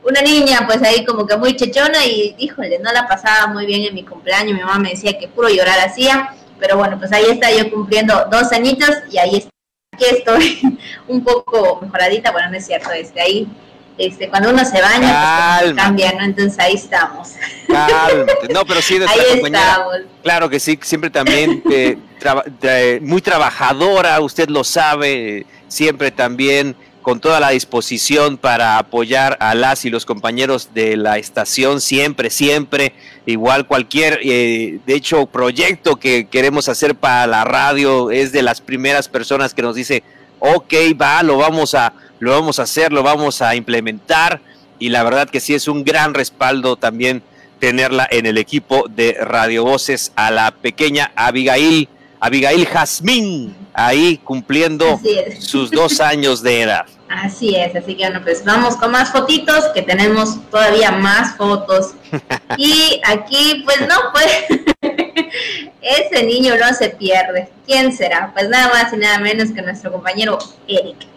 una 0.04 0.22
niña 0.22 0.68
pues 0.68 0.84
ahí 0.84 1.04
como 1.04 1.26
que 1.26 1.38
muy 1.38 1.56
chechona 1.56 2.06
y 2.06 2.36
híjole, 2.38 2.78
no 2.78 2.92
la 2.92 3.08
pasaba 3.08 3.52
muy 3.52 3.66
bien 3.66 3.82
en 3.82 3.96
mi 3.96 4.04
cumpleaños. 4.04 4.54
Mi 4.54 4.62
mamá 4.62 4.78
me 4.78 4.92
decía 4.92 5.18
que 5.18 5.28
puro 5.28 5.50
llorar 5.50 5.80
hacía, 5.80 6.36
pero 6.60 6.78
bueno, 6.78 7.00
pues 7.00 7.12
ahí 7.12 7.26
está 7.30 7.50
yo 7.52 7.72
cumpliendo 7.72 8.28
dos 8.32 8.52
añitos 8.52 8.92
y 9.10 9.18
ahí 9.18 9.38
está 9.38 9.50
aquí 9.93 10.06
estoy 10.06 10.80
un 11.08 11.23
poco 11.23 11.80
mejoradita, 11.82 12.32
bueno, 12.32 12.49
no 12.49 12.58
es 12.58 12.65
cierto, 12.65 12.91
este, 12.91 13.21
ahí, 13.21 13.47
este, 13.97 14.30
cuando 14.30 14.49
uno 14.49 14.63
se 14.63 14.82
baña, 14.82 15.60
pues, 15.60 15.73
cambia, 15.73 16.13
¿no? 16.13 16.23
Entonces 16.23 16.58
ahí 16.60 16.75
estamos. 16.75 17.34
No, 18.49 18.65
pero 18.65 18.82
sí, 18.82 18.97
nuestra 18.97 19.21
ahí 19.34 19.41
Estamos. 19.43 19.95
Claro 20.23 20.49
que 20.49 20.60
sí, 20.60 20.80
siempre 20.82 21.10
también 21.10 21.62
eh, 21.69 22.99
muy 23.01 23.21
trabajadora, 23.21 24.19
usted 24.21 24.49
lo 24.49 24.63
sabe, 24.63 25.45
siempre 25.67 26.12
también 26.12 26.75
con 27.02 27.20
toda 27.20 27.40
la 27.40 27.50
disposición 27.50 28.38
para 28.38 28.78
apoyar 28.78 29.38
a 29.40 29.56
las 29.56 29.86
y 29.86 29.90
los 29.90 30.06
compañeros 30.06 30.70
de 30.74 30.98
la 30.98 31.18
estación, 31.18 31.82
siempre, 31.82 32.30
siempre, 32.30 32.94
igual 33.26 33.66
cualquier, 33.66 34.20
eh, 34.24 34.80
de 34.86 34.94
hecho, 34.94 35.26
proyecto 35.26 35.96
que 35.96 36.28
queremos 36.28 36.70
hacer 36.70 36.96
para 36.96 37.28
la 37.28 37.44
radio, 37.44 38.12
es 38.12 38.32
de 38.32 38.44
las 38.44 38.62
primeras 38.62 39.08
personas 39.08 39.54
que 39.54 39.62
nos 39.62 39.76
dice, 39.76 40.04
ok, 40.40 40.74
va, 41.00 41.24
lo 41.24 41.38
vamos 41.38 41.74
a, 41.76 41.94
lo 42.20 42.32
vamos 42.32 42.60
a 42.60 42.64
hacer, 42.64 42.92
lo 42.94 43.04
vamos 43.04 43.42
a 43.42 43.56
implementar, 43.56 44.42
y 44.78 44.90
la 44.90 45.04
verdad 45.04 45.30
que 45.30 45.40
sí 45.40 45.54
es 45.54 45.68
un 45.68 45.84
gran 45.84 46.14
respaldo 46.14 46.76
también 46.76 47.24
tenerla 47.60 48.08
en 48.10 48.26
el 48.26 48.38
equipo 48.38 48.86
de 48.90 49.18
Radio 49.22 49.64
Voces 49.64 50.12
a 50.16 50.32
la 50.32 50.52
pequeña 50.52 51.12
Abigail 51.16 51.88
Abigail 52.24 52.68
Jazmín, 52.68 53.56
ahí 53.74 54.20
cumpliendo 54.24 55.02
sus 55.40 55.72
dos 55.72 56.00
años 56.00 56.44
de 56.44 56.62
edad. 56.62 56.86
Así 57.10 57.56
es, 57.56 57.76
así 57.76 57.96
que 57.96 58.04
bueno, 58.04 58.22
pues 58.24 58.46
vamos 58.46 58.76
con 58.76 58.92
más 58.92 59.12
fotitos, 59.12 59.66
que 59.74 59.82
tenemos 59.82 60.40
todavía 60.50 60.92
más 60.92 61.36
fotos. 61.36 61.96
Y 62.58 63.02
aquí, 63.06 63.64
pues 63.66 63.80
no, 63.82 63.96
pues 64.12 64.62
ese 65.82 66.24
niño 66.24 66.56
no 66.58 66.74
se 66.76 66.90
pierde. 66.90 67.50
¿Quién 67.66 67.92
será? 67.92 68.32
Pues 68.34 68.50
nada 68.50 68.72
más 68.72 68.94
y 68.94 68.98
nada 68.98 69.18
menos 69.18 69.50
que 69.52 69.62
nuestro 69.62 69.92
compañero 69.92 70.38
Eric. 70.68 71.08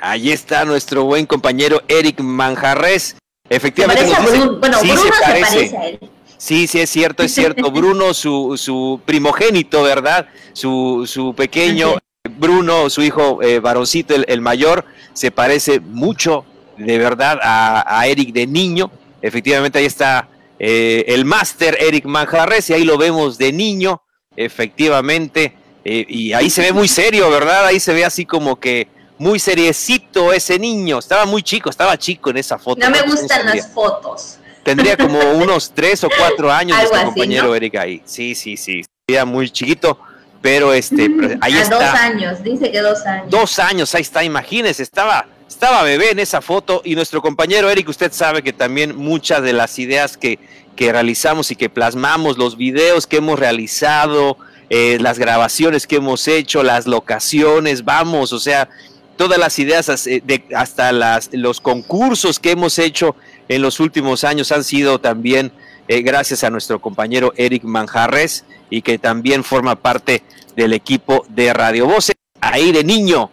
Ahí 0.00 0.30
está 0.30 0.64
nuestro 0.64 1.04
buen 1.04 1.26
compañero 1.26 1.82
Eric 1.88 2.20
Manjarres. 2.20 3.16
Efectivamente, 3.50 4.14
bueno, 4.60 4.78
Bruno 4.80 5.02
se 5.02 5.10
parece 5.20 5.76
a 5.76 5.88
él. 5.88 6.00
Sí, 6.40 6.66
sí, 6.66 6.80
es 6.80 6.88
cierto, 6.88 7.22
es 7.22 7.34
cierto. 7.34 7.70
Bruno, 7.70 8.14
su, 8.14 8.56
su 8.56 8.98
primogénito, 9.04 9.82
¿verdad? 9.82 10.26
Su, 10.54 11.04
su 11.06 11.34
pequeño 11.34 11.98
Bruno, 12.38 12.88
su 12.88 13.02
hijo 13.02 13.42
eh, 13.42 13.60
varoncito, 13.60 14.14
el, 14.14 14.40
mayor, 14.40 14.86
se 15.12 15.30
parece 15.30 15.80
mucho, 15.80 16.46
de 16.78 16.96
verdad, 16.96 17.38
a, 17.42 18.06
Eric 18.06 18.32
de 18.32 18.46
niño. 18.46 18.90
Efectivamente, 19.20 19.80
ahí 19.80 19.84
está 19.84 20.30
eh, 20.58 21.04
el 21.08 21.26
máster 21.26 21.76
Eric 21.78 22.06
Manjarres, 22.06 22.70
y 22.70 22.72
ahí 22.72 22.84
lo 22.84 22.96
vemos 22.96 23.36
de 23.36 23.52
niño, 23.52 24.02
efectivamente. 24.34 25.52
Eh, 25.84 26.06
y 26.08 26.32
ahí 26.32 26.48
se 26.48 26.62
ve 26.62 26.72
muy 26.72 26.88
serio, 26.88 27.30
¿verdad? 27.30 27.66
Ahí 27.66 27.80
se 27.80 27.92
ve 27.92 28.06
así 28.06 28.24
como 28.24 28.58
que 28.58 28.88
muy 29.18 29.38
seriecito 29.38 30.32
ese 30.32 30.58
niño. 30.58 31.00
Estaba 31.00 31.26
muy 31.26 31.42
chico, 31.42 31.68
estaba 31.68 31.98
chico 31.98 32.30
en 32.30 32.38
esa 32.38 32.58
foto. 32.58 32.80
No 32.80 32.90
me 32.90 33.02
gustan 33.02 33.44
las 33.44 33.70
fotos. 33.70 34.38
Tendría 34.62 34.96
como 34.96 35.18
unos 35.34 35.72
tres 35.74 36.04
o 36.04 36.08
cuatro 36.16 36.50
años 36.50 36.78
este 36.82 37.04
compañero 37.04 37.54
Eric 37.54 37.76
ahí. 37.76 38.02
Sí, 38.04 38.34
sí, 38.34 38.56
sí. 38.56 38.82
Era 39.06 39.24
muy 39.24 39.50
chiquito. 39.50 39.98
pero 40.40 40.72
este, 40.72 41.10
ahí 41.40 41.54
está. 41.56 41.76
dos 41.76 42.00
años, 42.00 42.42
dice 42.42 42.70
que 42.70 42.80
dos 42.80 43.04
años. 43.04 43.30
Dos 43.30 43.58
años, 43.58 43.94
ahí 43.94 44.02
está, 44.02 44.24
imagínese, 44.24 44.82
estaba, 44.82 45.26
estaba 45.48 45.82
bebé 45.82 46.10
en 46.10 46.18
esa 46.18 46.40
foto 46.40 46.82
y 46.84 46.94
nuestro 46.94 47.20
compañero 47.20 47.68
Eric, 47.68 47.88
usted 47.88 48.12
sabe 48.12 48.42
que 48.42 48.52
también 48.52 48.96
muchas 48.96 49.42
de 49.42 49.52
las 49.52 49.78
ideas 49.78 50.16
que, 50.16 50.38
que 50.76 50.92
realizamos 50.92 51.50
y 51.50 51.56
que 51.56 51.68
plasmamos, 51.68 52.38
los 52.38 52.56
videos 52.56 53.06
que 53.06 53.18
hemos 53.18 53.38
realizado, 53.38 54.38
eh, 54.70 54.98
las 55.00 55.18
grabaciones 55.18 55.86
que 55.86 55.96
hemos 55.96 56.28
hecho, 56.28 56.62
las 56.62 56.86
locaciones, 56.86 57.84
vamos, 57.84 58.32
o 58.32 58.38
sea, 58.38 58.68
todas 59.16 59.36
las 59.36 59.58
ideas 59.58 60.04
de, 60.04 60.44
hasta 60.54 60.92
las, 60.92 61.28
los 61.32 61.60
concursos 61.60 62.38
que 62.38 62.52
hemos 62.52 62.78
hecho 62.78 63.14
en 63.50 63.62
los 63.62 63.80
últimos 63.80 64.22
años 64.22 64.52
han 64.52 64.62
sido 64.62 65.00
también 65.00 65.50
eh, 65.88 66.02
gracias 66.02 66.44
a 66.44 66.50
nuestro 66.50 66.80
compañero 66.80 67.32
Eric 67.36 67.64
Manjarres 67.64 68.44
y 68.70 68.80
que 68.80 68.96
también 68.96 69.42
forma 69.42 69.74
parte 69.74 70.22
del 70.54 70.72
equipo 70.72 71.26
de 71.28 71.52
Radio 71.52 71.86
Voces, 71.86 72.14
ahí 72.40 72.70
de 72.70 72.84
niño 72.84 73.28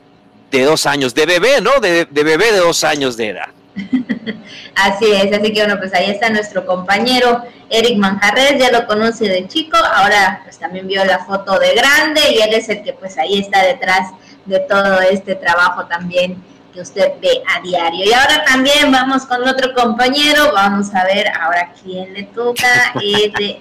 de 0.49 0.63
dos 0.63 0.87
años, 0.87 1.13
de 1.13 1.27
bebé, 1.27 1.61
¿no? 1.61 1.79
De, 1.79 2.05
de 2.05 2.23
bebé 2.23 2.51
de 2.51 2.57
dos 2.57 2.83
años 2.83 3.15
de 3.15 3.27
edad. 3.29 3.49
así 4.75 5.05
es, 5.05 5.31
así 5.37 5.53
que 5.53 5.59
bueno, 5.59 5.77
pues 5.77 5.93
ahí 5.93 6.09
está 6.09 6.31
nuestro 6.31 6.65
compañero 6.65 7.43
Eric 7.69 7.99
Manjarres, 7.99 8.57
ya 8.57 8.71
lo 8.71 8.87
conoce 8.87 9.25
de 9.29 9.47
chico, 9.47 9.77
ahora 9.77 10.41
pues 10.43 10.57
también 10.57 10.87
vio 10.87 11.05
la 11.05 11.25
foto 11.25 11.59
de 11.59 11.75
grande 11.75 12.21
y 12.31 12.41
él 12.41 12.55
es 12.55 12.67
el 12.69 12.81
que 12.81 12.93
pues 12.93 13.19
ahí 13.19 13.37
está 13.37 13.61
detrás 13.61 14.13
de 14.45 14.61
todo 14.61 14.99
este 15.01 15.35
trabajo 15.35 15.85
también 15.85 16.41
que 16.77 16.83
usted 16.83 17.13
ve 17.19 17.41
a 17.47 17.59
diario. 17.61 18.05
Y 18.05 18.13
ahora 18.13 18.45
también 18.45 18.91
vamos 18.91 19.25
con 19.25 19.47
otro 19.47 19.73
compañero, 19.73 20.51
vamos 20.53 20.93
a 20.93 21.03
ver 21.05 21.27
ahora 21.29 21.73
quién 21.81 22.13
le 22.13 22.21
toca. 22.23 22.93
Este, 23.01 23.57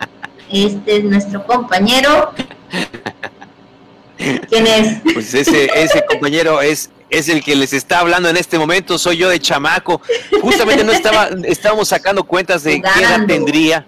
este 0.53 0.97
es 0.99 1.05
nuestro 1.05 1.47
compañero. 1.47 2.35
¿Quién 4.19 4.67
es? 4.67 5.01
Pues 5.15 5.33
ese, 5.33 5.71
ese 5.75 6.05
compañero 6.05 6.61
es 6.61 6.91
es 7.09 7.29
el 7.29 7.43
que 7.43 7.55
les 7.55 7.73
está 7.73 8.01
hablando 8.01 8.29
en 8.29 8.37
este 8.37 8.59
momento, 8.59 8.99
soy 8.99 9.17
yo 9.17 9.31
de 9.31 9.41
chamaco. 9.41 10.03
Justamente 10.43 10.85
no 10.85 10.93
estaba, 10.93 11.31
estábamos 11.45 11.89
sacando 11.89 12.25
cuentas 12.25 12.65
de 12.65 12.83
qué 12.83 13.01
edad 13.01 13.25
tendría. 13.27 13.87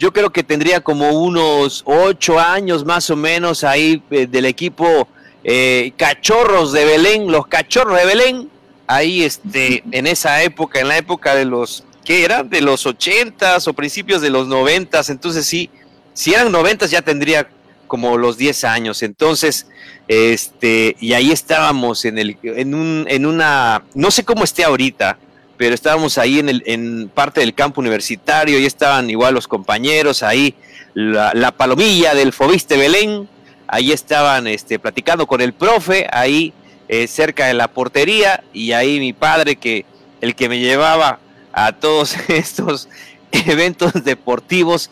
Yo 0.00 0.12
creo 0.12 0.30
que 0.30 0.42
tendría 0.42 0.80
como 0.80 1.10
unos 1.10 1.82
ocho 1.86 2.40
años 2.40 2.84
más 2.84 3.08
o 3.10 3.16
menos 3.16 3.62
ahí 3.62 4.02
eh, 4.10 4.26
del 4.26 4.46
equipo 4.46 5.06
eh, 5.44 5.92
Cachorros 5.96 6.72
de 6.72 6.86
Belén, 6.86 7.30
los 7.30 7.46
Cachorros 7.46 7.98
de 7.98 8.06
Belén, 8.06 8.50
ahí 8.86 9.22
este, 9.22 9.82
en 9.90 10.06
esa 10.06 10.42
época, 10.42 10.80
en 10.80 10.88
la 10.88 10.98
época 10.98 11.34
de 11.34 11.44
los, 11.44 11.84
¿qué 12.04 12.24
era? 12.24 12.42
De 12.42 12.60
los 12.60 12.86
ochentas 12.86 13.66
o 13.68 13.74
principios 13.74 14.22
de 14.22 14.30
los 14.30 14.46
noventas, 14.48 15.10
entonces 15.10 15.46
sí, 15.46 15.70
si 16.12 16.32
eran 16.34 16.52
noventas 16.52 16.90
ya 16.90 17.02
tendría 17.02 17.48
como 17.86 18.18
los 18.18 18.36
diez 18.36 18.64
años, 18.64 19.02
entonces, 19.02 19.66
este, 20.08 20.96
y 21.00 21.12
ahí 21.12 21.32
estábamos 21.32 22.04
en 22.04 22.18
el, 22.18 22.36
en 22.42 22.74
un, 22.74 23.06
en 23.08 23.26
una, 23.26 23.84
no 23.94 24.10
sé 24.10 24.24
cómo 24.24 24.44
esté 24.44 24.64
ahorita, 24.64 25.18
pero 25.56 25.74
estábamos 25.74 26.18
ahí 26.18 26.38
en, 26.38 26.48
el, 26.48 26.62
en 26.66 27.08
parte 27.08 27.40
del 27.40 27.54
campo 27.54 27.80
universitario. 27.80 28.58
Y 28.58 28.66
estaban 28.66 29.10
igual 29.10 29.34
los 29.34 29.48
compañeros 29.48 30.22
ahí, 30.22 30.54
la, 30.94 31.32
la 31.34 31.52
palomilla 31.52 32.14
del 32.14 32.32
Fobiste 32.32 32.76
Belén, 32.76 33.28
ahí 33.66 33.92
estaban 33.92 34.46
este, 34.46 34.78
platicando 34.78 35.26
con 35.26 35.40
el 35.40 35.52
profe, 35.52 36.06
ahí 36.10 36.52
eh, 36.88 37.06
cerca 37.06 37.46
de 37.46 37.54
la 37.54 37.68
portería, 37.68 38.44
y 38.52 38.72
ahí 38.72 39.00
mi 39.00 39.12
padre, 39.12 39.56
que 39.56 39.86
el 40.20 40.34
que 40.34 40.48
me 40.48 40.58
llevaba 40.58 41.18
a 41.52 41.72
todos 41.72 42.16
estos 42.28 42.88
eventos 43.32 44.04
deportivos, 44.04 44.90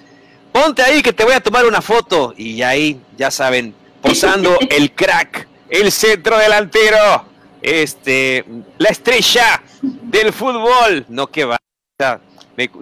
ponte 0.52 0.82
ahí 0.82 1.02
que 1.02 1.12
te 1.12 1.24
voy 1.24 1.34
a 1.34 1.40
tomar 1.40 1.66
una 1.66 1.82
foto, 1.82 2.34
y 2.36 2.62
ahí, 2.62 3.00
ya 3.16 3.30
saben, 3.30 3.74
posando 4.00 4.58
el 4.70 4.92
crack, 4.92 5.48
el 5.68 5.92
centro 5.92 6.38
delantero, 6.38 7.26
este, 7.60 8.44
la 8.78 8.88
estrella 8.88 9.62
del 9.82 10.32
fútbol, 10.32 11.04
no 11.08 11.26
que 11.28 11.44
va, 11.44 11.58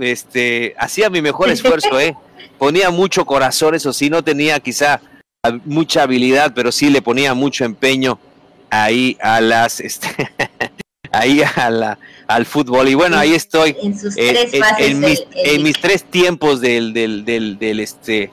este, 0.00 0.74
hacía 0.78 1.10
mi 1.10 1.20
mejor 1.20 1.50
esfuerzo, 1.50 1.98
eh, 2.00 2.16
ponía 2.58 2.90
mucho 2.90 3.24
corazón, 3.24 3.74
eso 3.74 3.92
sí, 3.92 4.08
no 4.08 4.22
tenía 4.22 4.60
quizá 4.60 5.00
mucha 5.64 6.02
habilidad, 6.02 6.52
pero 6.54 6.70
sí 6.70 6.90
le 6.90 7.02
ponía 7.02 7.34
mucho 7.34 7.64
empeño 7.64 8.18
ahí 8.70 9.16
a 9.20 9.40
las 9.40 9.80
este, 9.80 10.08
ahí 11.12 11.42
a 11.42 11.70
la, 11.70 11.98
al 12.26 12.46
fútbol. 12.46 12.88
Y 12.88 12.94
bueno 12.94 13.18
ahí 13.18 13.34
estoy 13.34 13.76
en, 13.82 13.98
sus 13.98 14.14
tres 14.14 14.52
en, 14.78 15.00
mis, 15.00 15.24
en, 15.34 15.62
mis, 15.62 15.80
tres 15.80 16.04
tiempos 16.04 16.60
del, 16.60 16.92
del, 16.92 17.24
del, 17.24 17.58
del, 17.58 17.80
este 17.80 18.30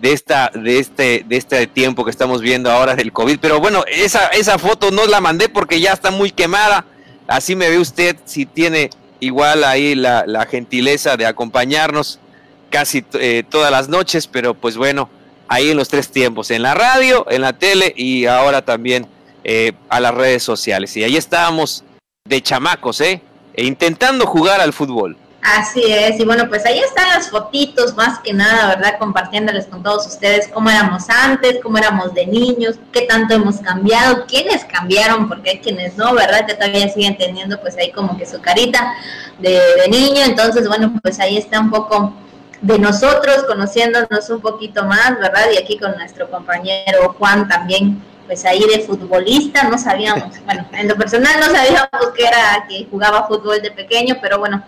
de 0.00 0.12
esta 0.12 0.50
de 0.54 0.78
este 0.78 1.24
de 1.26 1.36
este 1.36 1.66
tiempo 1.66 2.04
que 2.04 2.10
estamos 2.10 2.40
viendo 2.40 2.70
ahora 2.70 2.94
del 2.94 3.12
covid. 3.12 3.38
Pero 3.40 3.60
bueno 3.60 3.84
esa 3.88 4.28
esa 4.28 4.58
foto 4.58 4.90
no 4.90 5.06
la 5.06 5.20
mandé 5.20 5.48
porque 5.48 5.80
ya 5.80 5.92
está 5.92 6.10
muy 6.10 6.30
quemada. 6.30 6.84
Así 7.26 7.56
me 7.56 7.68
ve 7.68 7.78
usted 7.78 8.16
si 8.24 8.46
tiene 8.46 8.90
igual 9.20 9.64
ahí 9.64 9.94
la, 9.94 10.24
la 10.26 10.46
gentileza 10.46 11.16
de 11.16 11.26
acompañarnos 11.26 12.20
casi 12.70 13.04
eh, 13.14 13.42
todas 13.48 13.72
las 13.72 13.88
noches 13.88 14.26
pero 14.26 14.54
pues 14.54 14.76
bueno 14.76 15.10
ahí 15.48 15.70
en 15.70 15.76
los 15.76 15.88
tres 15.88 16.10
tiempos, 16.10 16.50
en 16.50 16.62
la 16.62 16.74
radio, 16.74 17.26
en 17.30 17.40
la 17.40 17.54
tele 17.54 17.92
y 17.96 18.26
ahora 18.26 18.62
también 18.62 19.06
eh, 19.44 19.72
a 19.88 20.00
las 20.00 20.14
redes 20.14 20.42
sociales. 20.42 20.96
Y 20.96 21.04
ahí 21.04 21.16
estábamos 21.16 21.84
de 22.24 22.40
chamacos, 22.42 23.00
¿eh? 23.00 23.22
E 23.54 23.64
intentando 23.64 24.26
jugar 24.26 24.60
al 24.60 24.72
fútbol. 24.72 25.16
Así 25.40 25.80
es, 25.86 26.18
y 26.18 26.24
bueno, 26.24 26.48
pues 26.48 26.66
ahí 26.66 26.80
están 26.80 27.08
las 27.08 27.30
fotitos, 27.30 27.94
más 27.96 28.18
que 28.18 28.32
nada, 28.32 28.74
¿verdad? 28.74 28.98
Compartiéndoles 28.98 29.66
con 29.66 29.82
todos 29.84 30.06
ustedes 30.06 30.48
cómo 30.48 30.68
éramos 30.68 31.08
antes, 31.08 31.60
cómo 31.62 31.78
éramos 31.78 32.12
de 32.12 32.26
niños, 32.26 32.76
qué 32.92 33.02
tanto 33.02 33.34
hemos 33.34 33.58
cambiado, 33.58 34.26
quiénes 34.26 34.64
cambiaron, 34.64 35.28
porque 35.28 35.50
hay 35.50 35.58
quienes 35.60 35.96
no, 35.96 36.12
¿verdad? 36.12 36.44
Que 36.44 36.54
todavía 36.54 36.88
siguen 36.88 37.16
teniendo 37.16 37.60
pues 37.60 37.76
ahí 37.78 37.92
como 37.92 38.18
que 38.18 38.26
su 38.26 38.40
carita 38.40 38.92
de, 39.38 39.60
de 39.80 39.88
niño, 39.88 40.22
entonces 40.24 40.66
bueno, 40.66 40.92
pues 41.02 41.20
ahí 41.20 41.36
está 41.36 41.60
un 41.60 41.70
poco 41.70 42.12
de 42.60 42.78
nosotros, 42.78 43.44
conociéndonos 43.46 44.28
un 44.30 44.40
poquito 44.40 44.84
más, 44.84 45.18
¿verdad? 45.20 45.46
Y 45.54 45.58
aquí 45.58 45.78
con 45.78 45.96
nuestro 45.96 46.28
compañero 46.30 47.14
Juan 47.16 47.48
también, 47.48 48.02
pues 48.28 48.44
ahí 48.44 48.60
de 48.60 48.80
futbolista, 48.80 49.64
no 49.64 49.76
sabíamos, 49.76 50.38
bueno, 50.44 50.64
en 50.72 50.86
lo 50.86 50.94
personal 50.94 51.40
no 51.40 51.46
sabíamos 51.46 52.12
que 52.16 52.24
era 52.24 52.64
que 52.68 52.86
jugaba 52.88 53.26
fútbol 53.26 53.60
de 53.60 53.72
pequeño, 53.72 54.18
pero 54.22 54.38
bueno, 54.38 54.62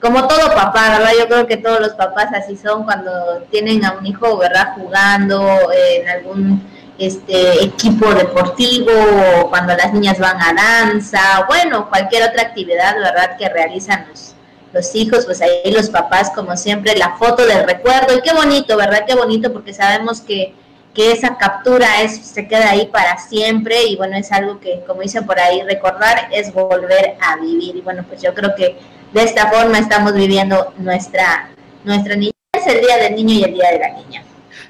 como 0.00 0.28
todo 0.28 0.54
papá, 0.54 0.90
¿verdad? 0.90 1.10
Yo 1.18 1.26
creo 1.26 1.46
que 1.48 1.56
todos 1.56 1.80
los 1.80 1.94
papás 1.94 2.28
así 2.32 2.56
son 2.56 2.84
cuando 2.84 3.10
tienen 3.50 3.84
a 3.84 3.92
un 3.92 4.06
hijo, 4.06 4.36
¿verdad? 4.36 4.74
Jugando 4.76 5.72
en 5.72 6.08
algún 6.08 6.62
este 6.98 7.64
equipo 7.64 8.14
deportivo, 8.14 8.92
o 8.92 9.50
cuando 9.50 9.74
las 9.74 9.92
niñas 9.92 10.18
van 10.18 10.40
a 10.40 10.52
danza, 10.52 11.44
bueno, 11.48 11.88
cualquier 11.88 12.28
otra 12.28 12.42
actividad, 12.42 12.94
¿verdad? 12.96 13.36
Que 13.36 13.48
realizan 13.48 14.06
los 14.08 14.36
los 14.76 14.94
hijos, 14.94 15.24
pues 15.24 15.40
ahí 15.40 15.72
los 15.72 15.90
papás, 15.90 16.30
como 16.34 16.56
siempre, 16.56 16.96
la 16.96 17.16
foto 17.16 17.46
del 17.46 17.64
recuerdo. 17.64 18.16
Y 18.16 18.20
qué 18.20 18.32
bonito, 18.32 18.76
¿verdad? 18.76 19.04
Qué 19.06 19.14
bonito, 19.14 19.52
porque 19.52 19.72
sabemos 19.72 20.20
que, 20.20 20.54
que 20.96 21.12
esa 21.12 21.36
captura 21.36 22.00
es, 22.00 22.16
se 22.16 22.48
queda 22.48 22.70
ahí 22.70 22.86
para 22.86 23.18
siempre. 23.18 23.84
Y 23.84 23.96
bueno, 23.96 24.16
es 24.16 24.32
algo 24.32 24.58
que, 24.58 24.80
como 24.86 25.02
dicen 25.02 25.26
por 25.26 25.38
ahí, 25.38 25.60
recordar 25.62 26.28
es 26.32 26.52
volver 26.54 27.16
a 27.20 27.36
vivir. 27.36 27.76
Y 27.76 27.82
bueno, 27.82 28.02
pues 28.08 28.22
yo 28.22 28.32
creo 28.32 28.54
que 28.56 28.78
de 29.12 29.22
esta 29.22 29.50
forma 29.50 29.78
estamos 29.78 30.14
viviendo 30.14 30.72
nuestra, 30.78 31.50
nuestra 31.84 32.16
niñez, 32.16 32.32
el 32.66 32.80
Día 32.80 32.96
del 32.96 33.14
Niño 33.14 33.34
y 33.34 33.44
el 33.44 33.52
Día 33.52 33.70
de 33.72 33.78
la 33.78 33.90
Niña. 33.90 34.24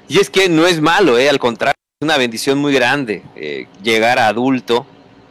Y 0.09 0.19
es 0.19 0.29
que 0.29 0.49
no 0.49 0.67
es 0.67 0.81
malo, 0.81 1.17
¿eh? 1.17 1.29
al 1.29 1.39
contrario, 1.39 1.75
es 1.99 2.05
una 2.05 2.17
bendición 2.17 2.59
muy 2.59 2.73
grande 2.73 3.23
eh, 3.35 3.67
llegar 3.81 4.19
a 4.19 4.27
adulto 4.27 4.85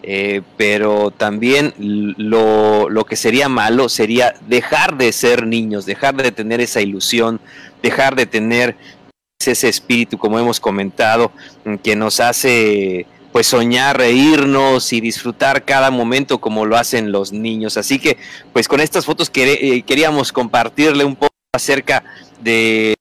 eh, 0.08 0.42
pero 0.56 1.10
también 1.10 1.74
lo, 1.78 2.88
lo, 2.88 3.04
que 3.06 3.16
sería 3.16 3.48
malo 3.48 3.88
sería 3.88 4.36
dejar 4.46 4.96
de 4.96 5.10
ser 5.10 5.48
niños, 5.48 5.84
dejar 5.84 6.14
de 6.14 6.30
tener 6.30 6.60
esa 6.60 6.80
ilusión, 6.80 7.40
dejar 7.82 8.14
de 8.14 8.26
tener 8.26 8.76
ese 9.52 9.68
espíritu, 9.68 10.18
como 10.18 10.38
hemos 10.38 10.60
comentado, 10.60 11.32
que 11.82 11.96
nos 11.96 12.20
hace 12.20 13.06
pues 13.32 13.48
soñar, 13.48 13.98
reírnos 13.98 14.94
y 14.94 15.00
disfrutar 15.02 15.64
cada 15.66 15.90
momento 15.90 16.38
como 16.38 16.64
lo 16.64 16.76
hacen 16.76 17.12
los 17.12 17.32
niños. 17.32 17.76
Así 17.76 17.98
que 17.98 18.16
pues 18.52 18.66
con 18.66 18.80
estas 18.80 19.04
fotos 19.04 19.30
eh, 19.34 19.82
queríamos 19.82 20.32
compartirle 20.32 21.04
un 21.04 21.16
poco 21.16 21.34
acerca 21.54 22.02
de 22.40 22.94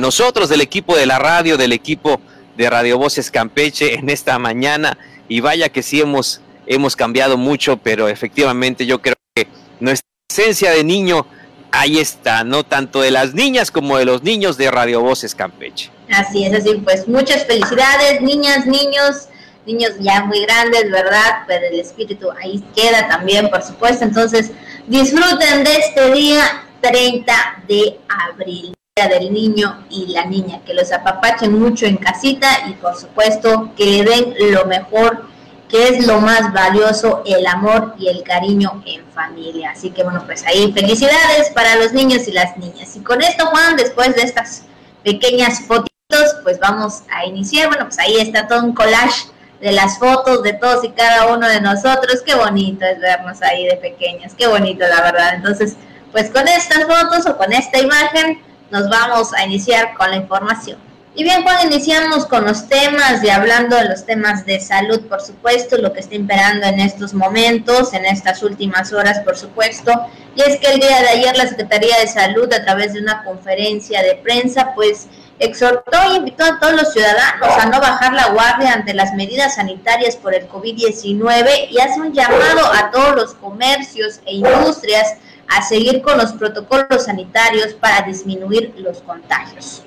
nosotros, 0.00 0.48
del 0.48 0.60
equipo 0.60 0.96
de 0.96 1.06
la 1.06 1.18
radio, 1.18 1.56
del 1.56 1.72
equipo 1.72 2.20
de 2.56 2.70
Radio 2.70 2.98
Voces 2.98 3.30
Campeche 3.30 3.94
en 3.94 4.08
esta 4.08 4.38
mañana 4.38 4.98
y 5.28 5.40
vaya 5.40 5.68
que 5.68 5.82
sí 5.82 6.00
hemos, 6.00 6.40
hemos 6.66 6.94
cambiado 6.94 7.36
mucho, 7.36 7.76
pero 7.76 8.08
efectivamente 8.08 8.86
yo 8.86 9.02
creo 9.02 9.16
que 9.34 9.48
nuestra 9.80 10.08
esencia 10.30 10.70
de 10.70 10.84
niño 10.84 11.26
ahí 11.72 11.98
está, 11.98 12.44
no 12.44 12.64
tanto 12.64 13.00
de 13.00 13.10
las 13.10 13.34
niñas 13.34 13.70
como 13.70 13.98
de 13.98 14.04
los 14.04 14.22
niños 14.22 14.56
de 14.56 14.70
Radio 14.70 15.00
Voces 15.00 15.34
Campeche. 15.34 15.90
Así 16.10 16.44
es, 16.44 16.54
así 16.54 16.74
pues 16.84 17.08
muchas 17.08 17.44
felicidades, 17.46 18.20
niñas, 18.20 18.66
niños, 18.66 19.28
niños 19.66 19.92
ya 19.98 20.24
muy 20.24 20.42
grandes, 20.42 20.90
¿verdad? 20.90 21.44
Pero 21.46 21.66
el 21.66 21.80
espíritu 21.80 22.30
ahí 22.42 22.62
queda 22.76 23.08
también, 23.08 23.48
por 23.48 23.62
supuesto. 23.62 24.04
Entonces, 24.04 24.52
disfruten 24.86 25.64
de 25.64 25.76
este 25.76 26.12
día 26.12 26.64
30 26.82 27.64
de 27.66 27.98
abril. 28.30 28.74
del 28.94 29.32
niño 29.32 29.86
y 29.88 30.08
la 30.08 30.26
niña, 30.26 30.60
que 30.66 30.74
los 30.74 30.92
apapachen 30.92 31.58
mucho 31.58 31.86
en 31.86 31.96
casita 31.96 32.68
y 32.68 32.74
por 32.74 32.94
supuesto 32.94 33.70
que 33.74 33.86
le 33.86 34.04
den 34.04 34.34
lo 34.52 34.66
mejor, 34.66 35.31
que 35.72 35.88
es 35.88 36.06
lo 36.06 36.20
más 36.20 36.52
valioso, 36.52 37.22
el 37.24 37.46
amor 37.46 37.94
y 37.98 38.08
el 38.08 38.22
cariño 38.22 38.82
en 38.84 39.02
familia. 39.06 39.70
Así 39.70 39.90
que 39.90 40.04
bueno, 40.04 40.22
pues 40.26 40.44
ahí 40.44 40.70
felicidades 40.70 41.48
para 41.54 41.76
los 41.76 41.94
niños 41.94 42.28
y 42.28 42.32
las 42.32 42.58
niñas. 42.58 42.94
Y 42.94 43.00
con 43.00 43.22
esto, 43.22 43.46
Juan, 43.46 43.76
después 43.76 44.14
de 44.14 44.20
estas 44.20 44.64
pequeñas 45.02 45.60
fotitos, 45.62 46.36
pues 46.42 46.60
vamos 46.60 47.04
a 47.10 47.24
iniciar. 47.24 47.68
Bueno, 47.68 47.86
pues 47.86 47.98
ahí 47.98 48.18
está 48.18 48.46
todo 48.46 48.64
un 48.64 48.74
collage 48.74 49.30
de 49.62 49.72
las 49.72 49.98
fotos 49.98 50.42
de 50.42 50.52
todos 50.52 50.84
y 50.84 50.90
cada 50.90 51.28
uno 51.34 51.48
de 51.48 51.62
nosotros. 51.62 52.20
Qué 52.26 52.34
bonito 52.34 52.84
es 52.84 53.00
vernos 53.00 53.40
ahí 53.40 53.64
de 53.64 53.76
pequeños, 53.76 54.34
qué 54.36 54.48
bonito 54.48 54.86
la 54.86 55.00
verdad. 55.00 55.36
Entonces, 55.36 55.76
pues 56.12 56.28
con 56.28 56.46
estas 56.48 56.84
fotos 56.84 57.24
o 57.26 57.38
con 57.38 57.50
esta 57.50 57.78
imagen 57.78 58.42
nos 58.70 58.90
vamos 58.90 59.32
a 59.32 59.46
iniciar 59.46 59.94
con 59.94 60.10
la 60.10 60.16
información. 60.16 60.91
Y 61.14 61.24
bien, 61.24 61.42
Juan, 61.42 61.66
iniciamos 61.66 62.24
con 62.24 62.46
los 62.46 62.68
temas 62.68 63.22
y 63.22 63.28
hablando 63.28 63.76
de 63.76 63.84
los 63.84 64.06
temas 64.06 64.46
de 64.46 64.58
salud, 64.60 65.02
por 65.08 65.20
supuesto, 65.20 65.76
lo 65.76 65.92
que 65.92 66.00
está 66.00 66.14
imperando 66.14 66.66
en 66.66 66.80
estos 66.80 67.12
momentos, 67.12 67.92
en 67.92 68.06
estas 68.06 68.42
últimas 68.42 68.94
horas, 68.94 69.20
por 69.20 69.36
supuesto. 69.36 69.92
Y 70.34 70.40
es 70.40 70.58
que 70.58 70.72
el 70.72 70.80
día 70.80 71.02
de 71.02 71.08
ayer 71.08 71.36
la 71.36 71.46
Secretaría 71.46 71.98
de 71.98 72.06
Salud, 72.06 72.50
a 72.50 72.64
través 72.64 72.94
de 72.94 73.00
una 73.00 73.24
conferencia 73.24 74.02
de 74.02 74.14
prensa, 74.14 74.72
pues 74.74 75.06
exhortó 75.38 75.98
e 76.02 76.16
invitó 76.16 76.44
a 76.44 76.58
todos 76.58 76.72
los 76.72 76.92
ciudadanos 76.94 77.48
a 77.58 77.66
no 77.66 77.78
bajar 77.78 78.14
la 78.14 78.28
guardia 78.28 78.72
ante 78.72 78.94
las 78.94 79.12
medidas 79.12 79.56
sanitarias 79.56 80.16
por 80.16 80.34
el 80.34 80.48
COVID-19 80.48 81.68
y 81.68 81.78
hace 81.78 82.00
un 82.00 82.14
llamado 82.14 82.64
a 82.72 82.90
todos 82.90 83.16
los 83.16 83.34
comercios 83.34 84.20
e 84.24 84.36
industrias 84.36 85.16
a 85.48 85.60
seguir 85.60 86.00
con 86.00 86.16
los 86.16 86.32
protocolos 86.32 87.04
sanitarios 87.04 87.74
para 87.74 88.00
disminuir 88.00 88.72
los 88.78 89.02
contagios. 89.02 89.82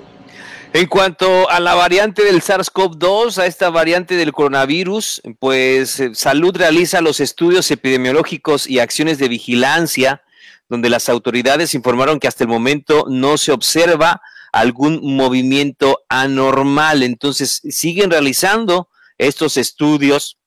En 0.75 0.88
cuanto 0.88 1.49
a 1.49 1.61
la 1.61 1.73
variante 1.73 2.25
del 2.25 2.41
SARS-CoV-2, 2.41 3.38
a 3.38 3.45
esta 3.45 3.69
variante 3.69 4.17
del 4.17 4.33
coronavirus, 4.33 5.21
pues 5.39 6.01
eh, 6.01 6.13
Salud 6.13 6.53
realiza 6.53 6.99
los 6.99 7.21
estudios 7.21 7.71
epidemiológicos 7.71 8.67
y 8.67 8.79
acciones 8.79 9.17
de 9.17 9.29
vigilancia, 9.29 10.25
donde 10.67 10.89
las 10.89 11.07
autoridades 11.07 11.75
informaron 11.75 12.19
que 12.19 12.27
hasta 12.27 12.43
el 12.43 12.49
momento 12.49 13.05
no 13.07 13.38
se 13.38 13.53
observa 13.53 14.21
algún 14.51 14.99
movimiento 15.15 16.03
anormal. 16.09 17.03
Entonces, 17.03 17.61
siguen 17.69 18.11
realizando 18.11 18.89
estos 19.17 19.55
estudios 19.55 20.39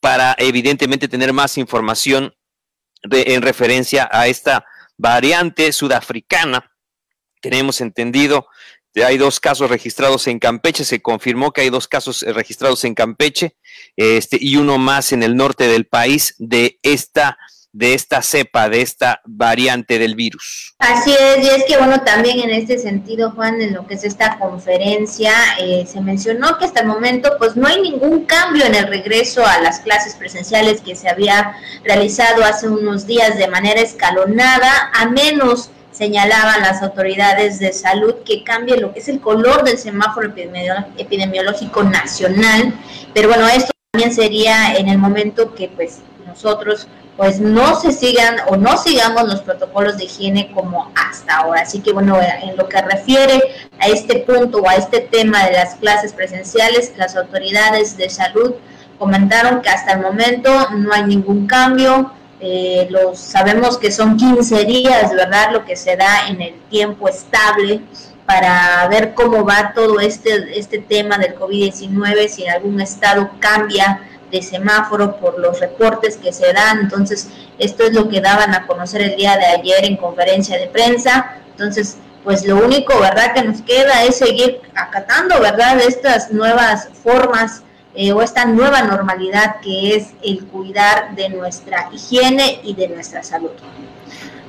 para 0.00 0.34
evidentemente 0.36 1.06
tener 1.06 1.32
más 1.32 1.58
información 1.58 2.34
en 3.08 3.40
referencia 3.40 4.08
a 4.10 4.26
esta 4.26 4.66
variante 4.96 5.70
sudafricana. 5.70 6.72
Tenemos 7.40 7.80
entendido 7.80 8.48
hay 9.02 9.18
dos 9.18 9.40
casos 9.40 9.70
registrados 9.70 10.26
en 10.28 10.38
Campeche, 10.38 10.84
se 10.84 11.02
confirmó 11.02 11.52
que 11.52 11.62
hay 11.62 11.70
dos 11.70 11.88
casos 11.88 12.22
eh, 12.22 12.32
registrados 12.32 12.84
en 12.84 12.94
Campeche 12.94 13.56
este, 13.96 14.38
y 14.40 14.56
uno 14.56 14.78
más 14.78 15.12
en 15.12 15.22
el 15.22 15.36
norte 15.36 15.66
del 15.66 15.86
país 15.86 16.34
de 16.38 16.78
esta 16.82 17.38
de 17.74 17.92
esta 17.92 18.22
cepa, 18.22 18.68
de 18.68 18.82
esta 18.82 19.20
variante 19.24 19.98
del 19.98 20.14
virus. 20.14 20.76
Así 20.78 21.10
es, 21.12 21.44
y 21.44 21.48
es 21.48 21.64
que 21.64 21.76
bueno, 21.76 22.02
también 22.02 22.38
en 22.38 22.50
este 22.50 22.78
sentido, 22.78 23.32
Juan, 23.32 23.60
en 23.60 23.74
lo 23.74 23.84
que 23.84 23.94
es 23.94 24.04
esta 24.04 24.38
conferencia, 24.38 25.32
eh, 25.58 25.84
se 25.84 26.00
mencionó 26.00 26.56
que 26.56 26.66
hasta 26.66 26.82
el 26.82 26.86
momento 26.86 27.32
pues 27.36 27.56
no 27.56 27.66
hay 27.66 27.82
ningún 27.82 28.26
cambio 28.26 28.64
en 28.64 28.76
el 28.76 28.86
regreso 28.86 29.44
a 29.44 29.60
las 29.60 29.80
clases 29.80 30.14
presenciales 30.14 30.82
que 30.82 30.94
se 30.94 31.08
había 31.08 31.56
realizado 31.82 32.44
hace 32.44 32.68
unos 32.68 33.08
días 33.08 33.36
de 33.38 33.48
manera 33.48 33.80
escalonada, 33.80 34.92
a 34.94 35.06
menos 35.06 35.70
señalaban 35.94 36.60
las 36.60 36.82
autoridades 36.82 37.60
de 37.60 37.72
salud 37.72 38.16
que 38.24 38.42
cambie 38.42 38.76
lo 38.78 38.92
que 38.92 38.98
es 38.98 39.08
el 39.08 39.20
color 39.20 39.62
del 39.62 39.78
semáforo 39.78 40.34
epidemiológico 40.98 41.84
nacional, 41.84 42.74
pero 43.14 43.28
bueno, 43.28 43.46
esto 43.48 43.70
también 43.92 44.12
sería 44.12 44.74
en 44.74 44.88
el 44.88 44.98
momento 44.98 45.54
que 45.54 45.68
pues 45.68 46.00
nosotros 46.26 46.88
pues 47.16 47.38
no 47.38 47.78
se 47.80 47.92
sigan 47.92 48.38
o 48.48 48.56
no 48.56 48.76
sigamos 48.76 49.28
los 49.28 49.40
protocolos 49.42 49.96
de 49.96 50.06
higiene 50.06 50.50
como 50.52 50.90
hasta 50.96 51.36
ahora. 51.36 51.60
Así 51.60 51.78
que 51.78 51.92
bueno, 51.92 52.18
en 52.20 52.56
lo 52.56 52.68
que 52.68 52.82
refiere 52.82 53.40
a 53.78 53.86
este 53.86 54.16
punto 54.20 54.58
o 54.58 54.68
a 54.68 54.74
este 54.74 54.98
tema 54.98 55.44
de 55.44 55.52
las 55.52 55.76
clases 55.76 56.12
presenciales, 56.12 56.92
las 56.96 57.14
autoridades 57.14 57.96
de 57.96 58.10
salud 58.10 58.54
comentaron 58.98 59.62
que 59.62 59.70
hasta 59.70 59.92
el 59.92 60.00
momento 60.00 60.50
no 60.72 60.92
hay 60.92 61.04
ningún 61.04 61.46
cambio. 61.46 62.10
Eh, 62.46 62.86
los 62.90 63.18
sabemos 63.18 63.78
que 63.78 63.90
son 63.90 64.18
15 64.18 64.66
días, 64.66 65.14
¿verdad? 65.14 65.50
Lo 65.50 65.64
que 65.64 65.76
se 65.76 65.96
da 65.96 66.28
en 66.28 66.42
el 66.42 66.60
tiempo 66.68 67.08
estable 67.08 67.80
para 68.26 68.86
ver 68.88 69.14
cómo 69.14 69.46
va 69.46 69.72
todo 69.74 69.98
este, 69.98 70.58
este 70.58 70.78
tema 70.78 71.16
del 71.16 71.34
COVID-19, 71.36 72.28
si 72.28 72.44
en 72.44 72.50
algún 72.50 72.82
estado 72.82 73.30
cambia 73.40 74.02
de 74.30 74.42
semáforo 74.42 75.16
por 75.16 75.38
los 75.38 75.58
reportes 75.58 76.18
que 76.18 76.34
se 76.34 76.52
dan. 76.52 76.80
Entonces, 76.80 77.30
esto 77.58 77.84
es 77.84 77.94
lo 77.94 78.10
que 78.10 78.20
daban 78.20 78.54
a 78.54 78.66
conocer 78.66 79.00
el 79.00 79.16
día 79.16 79.38
de 79.38 79.46
ayer 79.46 79.86
en 79.86 79.96
conferencia 79.96 80.58
de 80.58 80.66
prensa. 80.66 81.36
Entonces, 81.52 81.96
pues 82.24 82.44
lo 82.44 82.62
único, 82.62 83.00
¿verdad?, 83.00 83.32
que 83.32 83.42
nos 83.42 83.62
queda 83.62 84.04
es 84.04 84.18
seguir 84.18 84.60
acatando, 84.74 85.40
¿verdad?, 85.40 85.80
estas 85.80 86.30
nuevas 86.30 86.90
formas 87.02 87.62
eh, 87.94 88.12
o 88.12 88.22
esta 88.22 88.44
nueva 88.44 88.82
normalidad 88.82 89.60
que 89.60 89.96
es 89.96 90.08
el 90.22 90.44
cuidar 90.46 91.14
de 91.14 91.28
nuestra 91.28 91.90
higiene 91.92 92.60
y 92.64 92.74
de 92.74 92.88
nuestra 92.88 93.22
salud. 93.22 93.50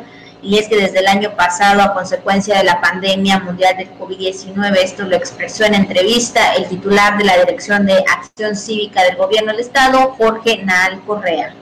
y 0.41 0.57
es 0.57 0.67
que 0.67 0.77
desde 0.77 0.99
el 0.99 1.07
año 1.07 1.35
pasado, 1.35 1.81
a 1.81 1.93
consecuencia 1.93 2.57
de 2.57 2.63
la 2.63 2.79
pandemia 2.79 3.39
mundial 3.39 3.75
del 3.77 3.89
COVID-19, 3.97 4.77
esto 4.77 5.03
lo 5.03 5.15
expresó 5.15 5.65
en 5.65 5.73
entrevista 5.73 6.53
el 6.53 6.67
titular 6.67 7.17
de 7.17 7.23
la 7.23 7.37
Dirección 7.37 7.85
de 7.85 8.03
Acción 8.07 8.55
Cívica 8.55 9.03
del 9.03 9.15
Gobierno 9.15 9.51
del 9.51 9.61
Estado, 9.61 10.13
Jorge 10.17 10.63
Naal 10.63 11.01
Correa. 11.05 11.55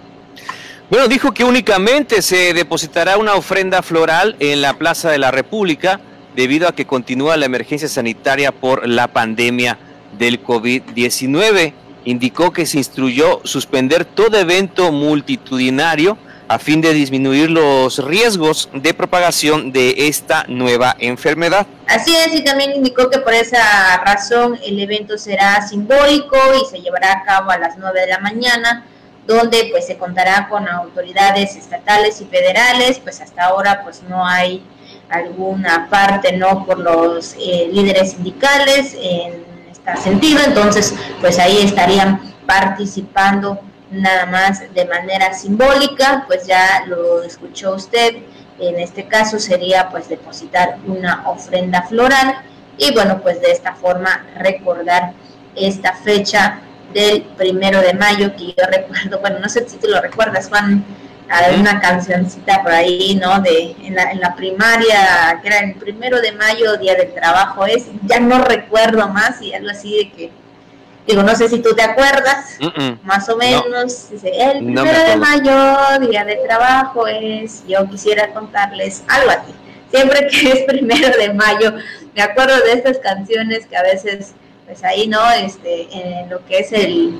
Bueno, 0.89 1.07
dijo 1.07 1.31
que 1.31 1.43
únicamente 1.43 2.21
se 2.21 2.53
depositará 2.53 3.17
una 3.17 3.35
ofrenda 3.35 3.81
floral 3.81 4.35
en 4.39 4.61
la 4.61 4.73
Plaza 4.73 5.09
de 5.09 5.17
la 5.17 5.31
República 5.31 5.99
debido 6.35 6.67
a 6.67 6.75
que 6.75 6.85
continúa 6.85 7.37
la 7.37 7.45
emergencia 7.45 7.87
sanitaria 7.87 8.51
por 8.51 8.87
la 8.87 9.07
pandemia 9.07 9.77
del 10.17 10.43
COVID-19. 10.43 11.73
Indicó 12.05 12.51
que 12.51 12.65
se 12.65 12.79
instruyó 12.79 13.39
suspender 13.43 14.03
todo 14.03 14.37
evento 14.37 14.91
multitudinario 14.91 16.17
a 16.53 16.59
fin 16.59 16.81
de 16.81 16.93
disminuir 16.93 17.49
los 17.49 17.97
riesgos 17.97 18.69
de 18.73 18.93
propagación 18.93 19.71
de 19.71 20.07
esta 20.07 20.45
nueva 20.47 20.95
enfermedad. 20.99 21.65
Así 21.87 22.15
es, 22.15 22.33
y 22.35 22.43
también 22.43 22.73
indicó 22.75 23.09
que 23.09 23.17
por 23.17 23.33
esa 23.33 23.97
razón 24.05 24.59
el 24.63 24.79
evento 24.79 25.17
será 25.17 25.67
simbólico 25.67 26.37
y 26.61 26.69
se 26.69 26.79
llevará 26.79 27.11
a 27.11 27.23
cabo 27.23 27.49
a 27.49 27.57
las 27.57 27.77
9 27.77 28.01
de 28.01 28.07
la 28.07 28.19
mañana, 28.19 28.85
donde 29.25 29.67
pues 29.71 29.87
se 29.87 29.97
contará 29.97 30.47
con 30.47 30.67
autoridades 30.67 31.55
estatales 31.55 32.21
y 32.21 32.25
federales, 32.25 32.99
pues 32.99 33.19
hasta 33.19 33.45
ahora 33.45 33.81
pues 33.83 34.03
no 34.07 34.25
hay 34.25 34.63
alguna 35.09 35.89
parte 35.89 36.33
no 36.33 36.65
por 36.65 36.77
los 36.77 37.33
eh, 37.39 37.69
líderes 37.71 38.11
sindicales 38.11 38.95
en 38.99 39.43
este 39.71 39.97
sentido, 40.03 40.39
entonces 40.45 40.93
pues 41.19 41.39
ahí 41.39 41.61
estarían 41.63 42.33
participando 42.45 43.59
nada 43.93 44.25
más 44.25 44.61
de 44.73 44.85
manera 44.85 45.33
simbólica, 45.33 46.23
pues 46.27 46.45
ya 46.47 46.83
lo 46.87 47.23
escuchó 47.23 47.75
usted, 47.75 48.17
en 48.59 48.79
este 48.79 49.07
caso 49.07 49.39
sería 49.39 49.89
pues 49.89 50.09
depositar 50.09 50.77
una 50.85 51.23
ofrenda 51.27 51.83
floral 51.83 52.35
y 52.77 52.93
bueno, 52.93 53.21
pues 53.21 53.41
de 53.41 53.51
esta 53.51 53.75
forma 53.75 54.25
recordar 54.37 55.13
esta 55.55 55.93
fecha 55.93 56.59
del 56.93 57.23
primero 57.37 57.81
de 57.81 57.93
mayo 57.93 58.35
que 58.35 58.47
yo 58.47 58.65
recuerdo, 58.67 59.19
bueno, 59.19 59.39
no 59.39 59.49
sé 59.49 59.67
si 59.67 59.77
tú 59.77 59.87
lo 59.87 60.01
recuerdas, 60.01 60.49
Juan, 60.49 60.83
hay 61.29 61.59
una 61.59 61.79
cancioncita 61.79 62.61
por 62.61 62.71
ahí, 62.71 63.15
¿no? 63.15 63.41
De 63.41 63.75
en 63.81 63.95
la, 63.95 64.11
en 64.11 64.19
la 64.19 64.35
primaria, 64.35 65.39
que 65.41 65.47
era 65.47 65.59
el 65.59 65.75
primero 65.75 66.21
de 66.21 66.31
mayo, 66.33 66.77
Día 66.77 66.95
del 66.95 67.13
Trabajo, 67.13 67.65
es, 67.65 67.85
ya 68.03 68.19
no 68.19 68.43
recuerdo 68.43 69.07
más 69.07 69.41
y 69.41 69.53
algo 69.53 69.69
así 69.71 69.97
de 69.97 70.11
que 70.11 70.31
Digo, 71.05 71.21
no 71.21 71.35
sé 71.35 71.49
si 71.49 71.59
tú 71.59 71.75
te 71.75 71.83
acuerdas, 71.83 72.57
más 73.03 73.27
o 73.27 73.35
menos, 73.35 74.09
dice, 74.09 74.31
el 74.35 74.63
primero 74.63 75.03
de 75.03 75.17
mayo, 75.17 76.07
día 76.07 76.23
de 76.23 76.37
trabajo 76.37 77.07
es, 77.07 77.63
yo 77.67 77.87
quisiera 77.89 78.33
contarles 78.33 79.03
algo 79.07 79.31
así. 79.31 79.53
Siempre 79.91 80.27
que 80.27 80.51
es 80.51 80.63
primero 80.63 81.09
de 81.17 81.33
mayo, 81.33 81.73
me 82.15 82.21
acuerdo 82.21 82.57
de 82.63 82.71
estas 82.73 82.99
canciones 82.99 83.65
que 83.65 83.75
a 83.75 83.83
veces, 83.83 84.33
pues 84.65 84.83
ahí, 84.83 85.07
¿no? 85.07 85.29
Este, 85.31 85.87
en 85.91 86.29
lo 86.29 86.43
que 86.45 86.59
es 86.59 86.71
el, 86.71 87.19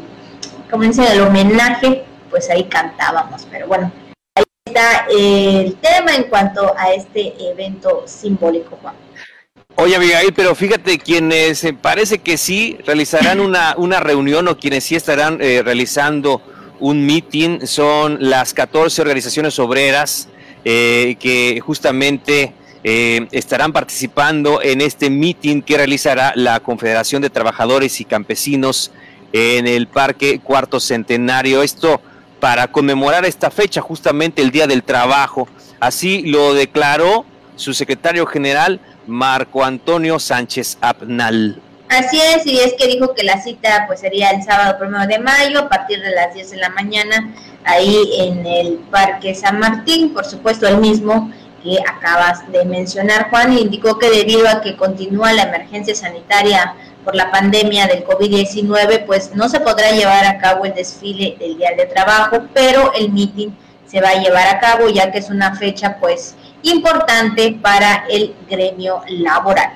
como 0.72 0.84
dice, 0.84 1.06
el 1.12 1.22
homenaje, 1.22 2.06
pues 2.30 2.50
ahí 2.50 2.64
cantábamos, 2.64 3.46
pero 3.52 3.68
bueno, 3.68 3.92
ahí 4.36 4.44
está 4.66 5.06
el 5.12 5.76
tema 5.76 6.16
en 6.16 6.24
cuanto 6.24 6.74
a 6.78 6.94
este 6.94 7.34
evento 7.50 8.04
simbólico, 8.06 8.78
Juan. 8.82 8.96
Oye, 9.76 9.96
Abigail, 9.96 10.34
pero 10.34 10.54
fíjate, 10.54 11.00
quienes 11.00 11.64
eh, 11.64 11.74
parece 11.74 12.20
que 12.20 12.38
sí 12.38 12.78
realizarán 12.86 13.40
una, 13.40 13.74
una 13.76 14.00
reunión 14.00 14.48
o 14.48 14.56
quienes 14.56 14.84
sí 14.84 14.96
estarán 14.96 15.40
eh, 15.42 15.64
realizando 15.66 16.44
un 16.80 17.04
meeting 17.04 17.66
son 17.66 18.18
las 18.20 18.54
14 18.54 19.02
organizaciones 19.02 19.58
obreras 19.58 20.30
eh, 20.64 21.16
que 21.20 21.60
justamente 21.60 22.54
estarán 22.86 23.72
participando 23.72 24.62
en 24.62 24.82
este 24.82 25.10
meeting 25.10 25.62
que 25.62 25.78
realizará 25.78 26.34
la 26.36 26.60
Confederación 26.60 27.22
de 27.22 27.30
Trabajadores 27.30 28.02
y 28.02 28.04
Campesinos 28.04 28.92
en 29.32 29.68
el 29.68 29.88
Parque 29.88 30.40
Cuarto 30.40 30.82
Centenario. 30.82 31.64
Esto 31.64 32.02
para 32.42 32.68
conmemorar 32.68 33.24
esta 33.24 33.50
fecha, 33.52 33.80
justamente 33.80 34.42
el 34.42 34.52
Día 34.52 34.68
del 34.68 34.84
Trabajo. 34.84 35.48
Así 35.80 36.24
lo 36.24 36.54
declaró 36.54 37.26
su 37.56 37.74
secretario 37.74 38.26
general, 38.26 38.82
Marco 39.08 39.64
Antonio 39.64 40.20
Sánchez 40.20 40.78
Apnal. 40.82 41.62
Así 41.90 42.20
es, 42.20 42.46
y 42.48 42.60
es 42.60 42.74
que 42.74 42.88
dijo 42.88 43.14
que 43.14 43.24
la 43.24 43.42
cita 43.42 43.84
pues 43.86 44.00
sería 44.00 44.32
el 44.32 44.42
sábado 44.44 44.80
primero 44.80 45.06
de 45.06 45.20
mayo 45.20 45.60
a 45.60 45.70
partir 45.70 46.02
de 46.02 46.12
las 46.12 46.34
10 46.34 46.52
de 46.52 46.58
la 46.58 46.70
mañana 46.70 47.34
ahí 47.66 47.98
en 48.18 48.46
el 48.46 48.80
Parque 48.90 49.36
San 49.36 49.60
Martín, 49.60 50.14
por 50.14 50.26
supuesto 50.26 50.68
el 50.68 50.78
mismo 50.78 51.32
que 51.64 51.78
acabas 51.88 52.52
de 52.52 52.66
mencionar 52.66 53.30
Juan, 53.30 53.58
indicó 53.58 54.00
que 54.00 54.10
debido 54.10 54.48
a 54.50 54.62
que 54.62 54.76
continúa 54.76 55.34
la 55.34 55.44
emergencia 55.44 55.96
sanitaria 55.96 56.76
por 57.06 57.16
la 57.16 57.32
pandemia 57.32 57.88
del 57.88 58.06
COVID-19, 58.06 59.06
pues 59.06 59.36
no 59.36 59.48
se 59.48 59.60
podrá 59.60 59.92
llevar 59.92 60.26
a 60.26 60.40
cabo 60.40 60.66
el 60.66 60.74
desfile 60.74 61.36
del 61.40 61.58
Día 61.58 61.72
de 61.78 61.86
Trabajo, 61.86 62.48
pero 62.54 62.94
el 62.94 63.12
meeting 63.12 63.50
se 63.86 64.02
va 64.02 64.10
a 64.10 64.22
llevar 64.22 64.48
a 64.48 64.60
cabo 64.60 64.90
ya 64.90 65.12
que 65.12 65.20
es 65.20 65.30
una 65.30 65.56
fecha 65.56 65.98
pues 66.00 66.36
importante 66.64 67.58
para 67.62 68.06
el 68.10 68.34
gremio 68.50 69.02
laboral. 69.08 69.72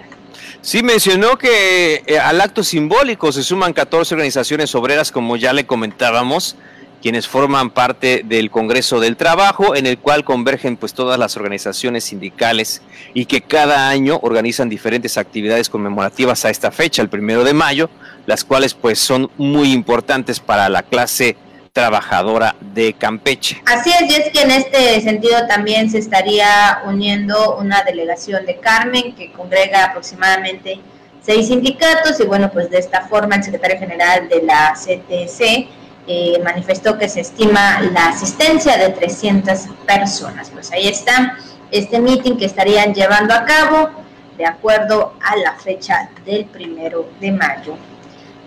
Sí, 0.62 0.84
mencionó 0.84 1.38
que 1.38 2.04
eh, 2.06 2.20
al 2.20 2.42
acto 2.42 2.64
simbólico 2.64 3.32
se 3.32 3.44
suman 3.44 3.74
14 3.74 4.16
organizaciones 4.16 4.74
obreras, 4.76 5.12
como 5.12 5.38
ya 5.38 5.54
le 5.54 5.66
comentábamos, 5.66 6.58
quienes 7.02 7.28
forman 7.28 7.70
parte 7.70 8.24
del 8.26 8.50
Congreso 8.50 9.00
del 9.00 9.18
Trabajo, 9.18 9.76
en 9.76 9.86
el 9.86 9.98
cual 9.98 10.24
convergen 10.24 10.78
pues 10.78 10.94
todas 10.94 11.20
las 11.20 11.38
organizaciones 11.38 12.06
sindicales 12.06 12.82
y 13.14 13.26
que 13.26 13.42
cada 13.42 13.88
año 13.90 14.20
organizan 14.24 14.68
diferentes 14.68 15.18
actividades 15.18 15.70
conmemorativas 15.70 16.44
a 16.44 16.50
esta 16.50 16.72
fecha, 16.72 17.02
el 17.02 17.10
primero 17.10 17.44
de 17.44 17.54
mayo, 17.54 17.90
las 18.26 18.44
cuales 18.44 18.74
pues 18.74 19.00
son 19.00 19.30
muy 19.38 19.72
importantes 19.72 20.40
para 20.40 20.70
la 20.70 20.84
clase 20.84 21.38
trabajadora 21.78 22.56
de 22.60 22.94
Campeche. 22.94 23.62
Así 23.68 23.92
es, 23.92 24.10
y 24.10 24.16
es 24.16 24.32
que 24.32 24.42
en 24.42 24.50
este 24.50 25.00
sentido 25.02 25.46
también 25.46 25.92
se 25.92 26.00
estaría 26.00 26.82
uniendo 26.88 27.56
una 27.58 27.84
delegación 27.84 28.48
de 28.48 28.58
Carmen 28.58 29.14
que 29.14 29.32
congrega 29.32 29.86
aproximadamente 29.86 30.80
seis 31.22 31.50
sindicatos 31.50 32.20
y 32.20 32.24
bueno, 32.26 32.50
pues 32.52 32.72
de 32.72 32.80
esta 32.80 33.02
forma 33.02 33.36
el 33.36 33.44
secretario 33.44 33.78
general 33.78 34.28
de 34.28 34.42
la 34.42 34.74
CTC 34.74 35.70
eh, 36.08 36.42
manifestó 36.44 36.98
que 36.98 37.08
se 37.08 37.20
estima 37.22 37.80
la 37.94 38.08
asistencia 38.08 38.76
de 38.76 38.90
300 38.90 39.68
personas. 39.86 40.50
Pues 40.50 40.72
ahí 40.72 40.88
está 40.88 41.38
este 41.70 42.00
meeting 42.00 42.38
que 42.38 42.46
estarían 42.46 42.92
llevando 42.96 43.36
a 43.36 43.46
cabo 43.46 43.92
de 44.36 44.48
acuerdo 44.48 45.14
a 45.22 45.36
la 45.36 45.54
fecha 45.54 46.10
del 46.26 46.46
primero 46.46 47.08
de 47.20 47.32
mayo. 47.32 47.78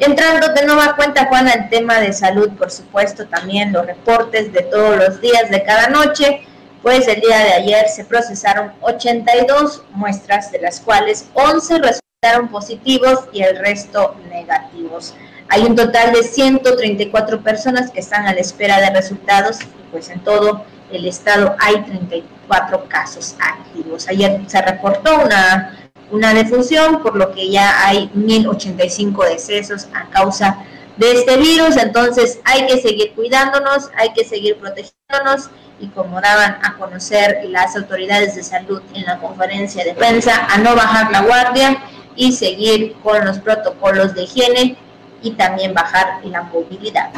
Entrando 0.00 0.54
de 0.54 0.64
nueva 0.64 0.96
cuenta, 0.96 1.26
Juan, 1.26 1.46
al 1.46 1.68
tema 1.68 2.00
de 2.00 2.14
salud, 2.14 2.48
por 2.56 2.70
supuesto, 2.70 3.26
también 3.26 3.70
los 3.70 3.84
reportes 3.84 4.50
de 4.50 4.62
todos 4.62 4.96
los 4.96 5.20
días 5.20 5.50
de 5.50 5.62
cada 5.62 5.88
noche, 5.88 6.40
pues 6.82 7.06
el 7.06 7.20
día 7.20 7.38
de 7.40 7.52
ayer 7.52 7.86
se 7.86 8.06
procesaron 8.06 8.72
82 8.80 9.82
muestras, 9.92 10.50
de 10.52 10.60
las 10.60 10.80
cuales 10.80 11.26
11 11.34 11.80
resultaron 11.80 12.48
positivos 12.48 13.28
y 13.30 13.42
el 13.42 13.58
resto 13.58 14.16
negativos. 14.30 15.14
Hay 15.50 15.64
un 15.64 15.76
total 15.76 16.14
de 16.14 16.22
134 16.22 17.42
personas 17.42 17.90
que 17.90 18.00
están 18.00 18.26
a 18.26 18.32
la 18.32 18.40
espera 18.40 18.80
de 18.80 18.88
resultados 18.88 19.60
y 19.60 19.90
pues 19.90 20.08
en 20.08 20.20
todo 20.20 20.64
el 20.90 21.06
estado 21.06 21.56
hay 21.58 21.78
34 21.82 22.88
casos 22.88 23.36
activos. 23.38 24.08
Ayer 24.08 24.40
se 24.46 24.62
reportó 24.62 25.20
una 25.20 25.89
una 26.10 26.34
defunción, 26.34 27.02
por 27.02 27.16
lo 27.16 27.32
que 27.32 27.50
ya 27.50 27.86
hay 27.86 28.10
1085 28.14 29.24
decesos 29.24 29.88
a 29.94 30.08
causa 30.10 30.64
de 30.96 31.12
este 31.12 31.36
virus. 31.36 31.76
Entonces 31.76 32.40
hay 32.44 32.66
que 32.66 32.80
seguir 32.80 33.12
cuidándonos, 33.14 33.90
hay 33.96 34.12
que 34.12 34.24
seguir 34.24 34.56
protegiéndonos 34.56 35.50
y 35.80 35.88
como 35.88 36.20
daban 36.20 36.58
a 36.62 36.76
conocer 36.76 37.40
las 37.48 37.74
autoridades 37.76 38.34
de 38.34 38.42
salud 38.42 38.82
en 38.94 39.04
la 39.04 39.18
conferencia 39.18 39.84
de 39.84 39.94
prensa, 39.94 40.46
a 40.50 40.58
no 40.58 40.76
bajar 40.76 41.10
la 41.10 41.22
guardia 41.22 41.82
y 42.16 42.32
seguir 42.32 42.94
con 43.02 43.24
los 43.24 43.38
protocolos 43.38 44.14
de 44.14 44.24
higiene 44.24 44.76
y 45.22 45.32
también 45.32 45.72
bajar 45.72 46.20
la 46.24 46.42
movilidad. 46.42 47.10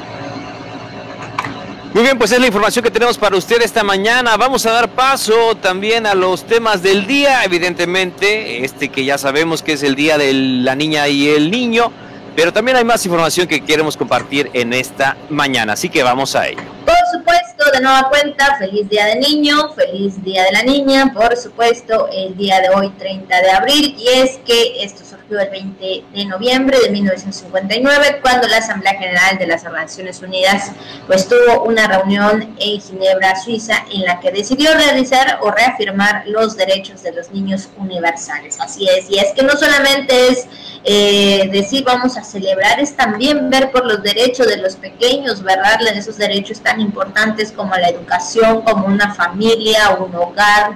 Muy 1.94 2.04
bien, 2.04 2.16
pues 2.16 2.32
es 2.32 2.40
la 2.40 2.46
información 2.46 2.82
que 2.82 2.90
tenemos 2.90 3.18
para 3.18 3.36
usted 3.36 3.60
esta 3.60 3.84
mañana. 3.84 4.38
Vamos 4.38 4.64
a 4.64 4.72
dar 4.72 4.88
paso 4.92 5.54
también 5.56 6.06
a 6.06 6.14
los 6.14 6.46
temas 6.46 6.82
del 6.82 7.06
día, 7.06 7.44
evidentemente, 7.44 8.64
este 8.64 8.88
que 8.88 9.04
ya 9.04 9.18
sabemos 9.18 9.62
que 9.62 9.74
es 9.74 9.82
el 9.82 9.94
día 9.94 10.16
de 10.16 10.32
la 10.32 10.74
niña 10.74 11.06
y 11.08 11.28
el 11.28 11.50
niño, 11.50 11.92
pero 12.34 12.52
también 12.52 12.76
hay 12.76 12.84
más 12.84 13.04
información 13.04 13.46
que 13.46 13.64
queremos 13.64 13.96
compartir 13.96 14.50
en 14.52 14.72
esta 14.72 15.16
mañana, 15.28 15.74
así 15.74 15.88
que 15.88 16.02
vamos 16.02 16.34
a 16.34 16.48
ello. 16.48 16.62
Por 16.84 16.96
supuesto, 17.12 17.70
de 17.72 17.80
nueva 17.80 18.08
cuenta, 18.08 18.56
feliz 18.58 18.88
día 18.88 19.06
del 19.06 19.20
niño, 19.20 19.72
feliz 19.74 20.22
día 20.24 20.44
de 20.44 20.52
la 20.52 20.62
niña, 20.62 21.12
por 21.14 21.36
supuesto, 21.36 22.08
el 22.10 22.36
día 22.36 22.60
de 22.60 22.70
hoy, 22.70 22.90
30 22.98 23.40
de 23.40 23.50
abril, 23.50 23.94
y 23.98 24.08
es 24.08 24.38
que 24.44 24.82
esto 24.82 25.04
surgió 25.04 25.38
el 25.40 25.50
20 25.50 26.04
de 26.12 26.24
noviembre 26.24 26.78
de 26.80 26.90
1959, 26.90 28.20
cuando 28.22 28.48
la 28.48 28.58
Asamblea 28.58 28.94
General 28.94 29.38
de 29.38 29.46
las 29.46 29.64
Naciones 29.64 30.20
Unidas 30.22 30.72
pues 31.06 31.28
tuvo 31.28 31.62
una 31.64 31.86
reunión 31.86 32.54
en 32.58 32.80
Ginebra, 32.80 33.36
Suiza, 33.36 33.84
en 33.92 34.02
la 34.02 34.20
que 34.20 34.32
decidió 34.32 34.74
realizar 34.74 35.38
o 35.42 35.50
reafirmar 35.50 36.24
los 36.26 36.56
derechos 36.56 37.02
de 37.02 37.12
los 37.12 37.30
niños 37.30 37.68
universales. 37.76 38.58
Así 38.60 38.88
es, 38.88 39.08
y 39.10 39.18
es 39.18 39.32
que 39.34 39.42
no 39.42 39.52
solamente 39.52 40.28
es 40.28 40.46
eh, 40.84 41.48
decir 41.52 41.84
vamos 41.84 42.16
a 42.16 42.21
celebrar, 42.24 42.80
es 42.80 42.96
también 42.96 43.50
ver 43.50 43.70
por 43.70 43.86
los 43.86 44.02
derechos 44.02 44.46
de 44.46 44.56
los 44.56 44.76
pequeños, 44.76 45.42
¿verdad? 45.42 45.80
Esos 45.94 46.16
derechos 46.16 46.60
tan 46.60 46.80
importantes 46.80 47.52
como 47.52 47.74
la 47.74 47.88
educación, 47.88 48.62
como 48.62 48.86
una 48.86 49.14
familia, 49.14 49.96
un 49.98 50.14
hogar, 50.14 50.72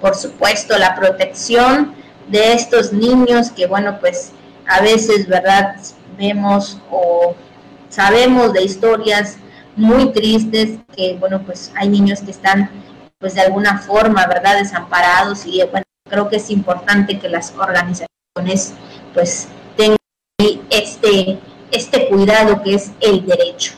por 0.00 0.14
supuesto, 0.14 0.78
la 0.78 0.94
protección 0.94 1.94
de 2.28 2.52
estos 2.54 2.92
niños 2.92 3.50
que, 3.50 3.66
bueno, 3.66 3.98
pues 4.00 4.32
a 4.66 4.80
veces, 4.80 5.26
¿verdad? 5.26 5.76
Vemos 6.16 6.78
o 6.90 7.34
sabemos 7.88 8.52
de 8.52 8.62
historias 8.62 9.36
muy 9.76 10.12
tristes 10.12 10.78
que, 10.94 11.16
bueno, 11.18 11.42
pues 11.44 11.72
hay 11.76 11.88
niños 11.88 12.20
que 12.20 12.30
están, 12.30 12.70
pues 13.18 13.34
de 13.34 13.42
alguna 13.42 13.78
forma, 13.78 14.26
¿verdad? 14.26 14.58
Desamparados 14.58 15.44
y, 15.46 15.62
bueno, 15.70 15.84
creo 16.08 16.28
que 16.28 16.36
es 16.36 16.50
importante 16.50 17.18
que 17.18 17.28
las 17.28 17.52
organizaciones, 17.56 18.74
pues, 19.14 19.48
este, 20.70 21.38
este 21.70 22.08
cuidado 22.08 22.62
que 22.62 22.74
es 22.74 22.90
el 23.00 23.24
derecho. 23.26 23.72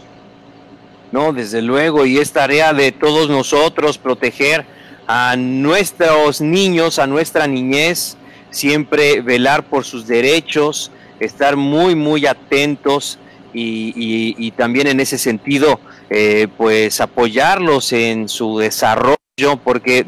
No, 1.11 1.33
desde 1.33 1.61
luego, 1.61 2.07
y 2.07 2.19
es 2.19 2.33
tarea 2.33 2.73
de 2.73 2.91
todos 2.91 3.29
nosotros 3.29 3.99
proteger 3.99 4.65
a 5.07 5.37
nuestros 5.37 6.41
niños, 6.41 6.99
a 6.99 7.07
nuestra 7.07 7.47
niñez, 7.47 8.17
siempre 8.51 9.21
velar 9.21 9.65
por 9.65 9.85
sus 9.85 10.07
derechos, 10.07 10.91
estar 11.21 11.57
muy, 11.57 11.95
muy 11.95 12.27
atentos 12.27 13.19
y, 13.53 14.51
también 14.53 14.87
en 14.87 15.01
ese 15.01 15.19
sentido, 15.19 15.81
eh, 16.09 16.49
pues 16.57 17.01
apoyarlos 17.01 17.93
en 17.93 18.29
su 18.29 18.59
desarrollo, 18.59 19.17
porque 19.63 20.07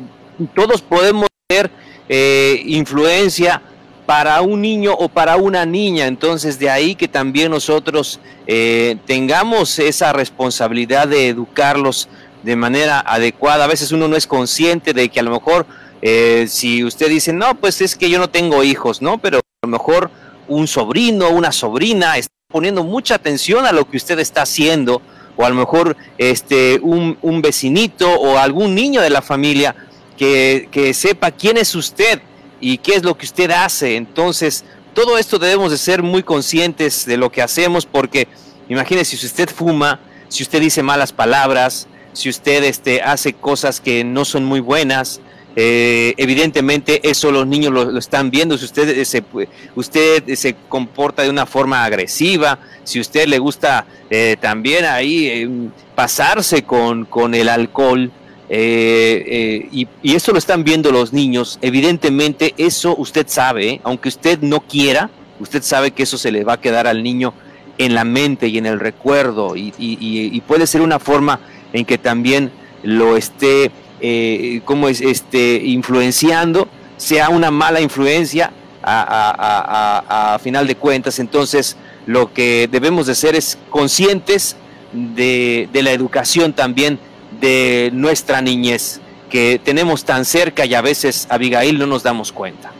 todos 0.54 0.80
podemos 0.80 1.28
tener 1.46 1.70
eh, 2.08 2.62
influencia 2.64 3.60
para 4.06 4.40
un 4.42 4.60
niño 4.60 4.92
o 4.92 5.08
para 5.08 5.36
una 5.36 5.64
niña. 5.66 6.06
Entonces 6.06 6.58
de 6.58 6.70
ahí 6.70 6.94
que 6.94 7.08
también 7.08 7.50
nosotros 7.50 8.20
eh, 8.46 8.96
tengamos 9.06 9.78
esa 9.78 10.12
responsabilidad 10.12 11.08
de 11.08 11.28
educarlos 11.28 12.08
de 12.42 12.56
manera 12.56 13.00
adecuada. 13.00 13.64
A 13.64 13.68
veces 13.68 13.92
uno 13.92 14.08
no 14.08 14.16
es 14.16 14.26
consciente 14.26 14.92
de 14.92 15.08
que 15.08 15.20
a 15.20 15.22
lo 15.22 15.30
mejor 15.30 15.66
eh, 16.06 16.44
si 16.48 16.84
usted 16.84 17.08
dice, 17.08 17.32
no, 17.32 17.54
pues 17.54 17.80
es 17.80 17.96
que 17.96 18.10
yo 18.10 18.18
no 18.18 18.28
tengo 18.28 18.62
hijos, 18.62 19.00
¿no? 19.00 19.16
Pero 19.16 19.38
a 19.38 19.66
lo 19.66 19.68
mejor 19.68 20.10
un 20.48 20.66
sobrino, 20.66 21.30
una 21.30 21.50
sobrina 21.50 22.18
está 22.18 22.34
poniendo 22.48 22.84
mucha 22.84 23.14
atención 23.14 23.64
a 23.64 23.72
lo 23.72 23.88
que 23.88 23.96
usted 23.96 24.18
está 24.18 24.42
haciendo, 24.42 25.00
o 25.36 25.46
a 25.46 25.48
lo 25.48 25.54
mejor 25.54 25.96
este, 26.18 26.78
un, 26.82 27.16
un 27.22 27.40
vecinito 27.40 28.08
o 28.08 28.36
algún 28.36 28.74
niño 28.74 29.00
de 29.00 29.08
la 29.08 29.22
familia 29.22 29.74
que, 30.18 30.68
que 30.70 30.92
sepa 30.92 31.30
quién 31.30 31.56
es 31.56 31.74
usted 31.74 32.20
y 32.64 32.78
qué 32.78 32.94
es 32.94 33.04
lo 33.04 33.14
que 33.14 33.26
usted 33.26 33.50
hace. 33.50 33.96
Entonces, 33.96 34.64
todo 34.94 35.18
esto 35.18 35.38
debemos 35.38 35.70
de 35.70 35.76
ser 35.76 36.02
muy 36.02 36.22
conscientes 36.22 37.04
de 37.04 37.18
lo 37.18 37.30
que 37.30 37.42
hacemos 37.42 37.84
porque 37.84 38.26
imagínese 38.70 39.18
si 39.18 39.26
usted 39.26 39.50
fuma, 39.50 40.00
si 40.28 40.42
usted 40.42 40.60
dice 40.62 40.82
malas 40.82 41.12
palabras, 41.12 41.86
si 42.14 42.30
usted 42.30 42.64
este, 42.64 43.02
hace 43.02 43.34
cosas 43.34 43.82
que 43.82 44.02
no 44.02 44.24
son 44.24 44.46
muy 44.46 44.60
buenas, 44.60 45.20
eh, 45.56 46.14
evidentemente 46.16 47.06
eso 47.06 47.30
los 47.30 47.46
niños 47.46 47.70
lo, 47.70 47.98
están 47.98 48.30
viendo. 48.30 48.56
Si 48.56 48.64
usted 48.64 48.88
eh, 48.88 49.04
se, 49.04 49.22
usted 49.74 50.34
se 50.34 50.56
comporta 50.70 51.22
de 51.22 51.28
una 51.28 51.44
forma 51.44 51.84
agresiva, 51.84 52.60
si 52.82 52.98
usted 52.98 53.26
le 53.26 53.40
gusta 53.40 53.84
eh, 54.08 54.38
también 54.40 54.86
ahí 54.86 55.70
pasarse 55.94 56.62
con, 56.62 57.04
con 57.04 57.34
el 57.34 57.50
alcohol, 57.50 58.10
eh, 58.48 59.24
eh, 59.26 59.86
y, 60.02 60.14
eso 60.14 60.32
lo 60.32 60.38
están 60.38 60.64
viendo 60.64 60.90
los 60.90 61.12
niños. 61.12 61.58
Evidentemente, 61.62 62.54
eso 62.58 62.94
usted 62.96 63.26
sabe, 63.28 63.68
¿eh? 63.68 63.80
aunque 63.84 64.08
usted 64.08 64.40
no 64.40 64.60
quiera, 64.60 65.10
usted 65.40 65.62
sabe 65.62 65.92
que 65.92 66.02
eso 66.02 66.18
se 66.18 66.30
le 66.30 66.44
va 66.44 66.54
a 66.54 66.60
quedar 66.60 66.86
al 66.86 67.02
niño 67.02 67.32
en 67.78 67.94
la 67.94 68.04
mente 68.04 68.48
y 68.48 68.58
en 68.58 68.66
el 68.66 68.80
recuerdo. 68.80 69.54
Y, 69.56 70.40
puede 70.46 70.66
ser 70.66 70.82
una 70.82 70.98
forma 70.98 71.40
en 71.72 71.84
que 71.84 71.98
también 71.98 72.52
lo 72.82 73.16
esté, 73.16 73.70
como 74.64 74.88
es, 74.88 75.00
este, 75.00 75.62
influenciando, 75.64 76.68
sea 76.96 77.30
una 77.30 77.50
mala 77.50 77.80
influencia 77.80 78.52
a, 78.82 80.38
final 80.42 80.66
de 80.66 80.76
cuentas. 80.76 81.18
Entonces, 81.18 81.76
lo 82.06 82.32
que 82.32 82.68
debemos 82.70 83.06
de 83.06 83.14
ser 83.14 83.34
es 83.34 83.58
conscientes 83.70 84.56
de 84.92 85.68
la 85.72 85.90
educación 85.90 86.52
también 86.52 87.00
de 87.40 87.90
nuestra 87.92 88.40
niñez 88.40 89.00
que 89.30 89.60
tenemos 89.62 90.04
tan 90.04 90.24
cerca 90.24 90.64
y 90.64 90.74
a 90.74 90.80
veces, 90.80 91.26
Abigail, 91.28 91.78
no 91.78 91.86
nos 91.86 92.02
damos 92.02 92.30
cuenta. 92.32 92.72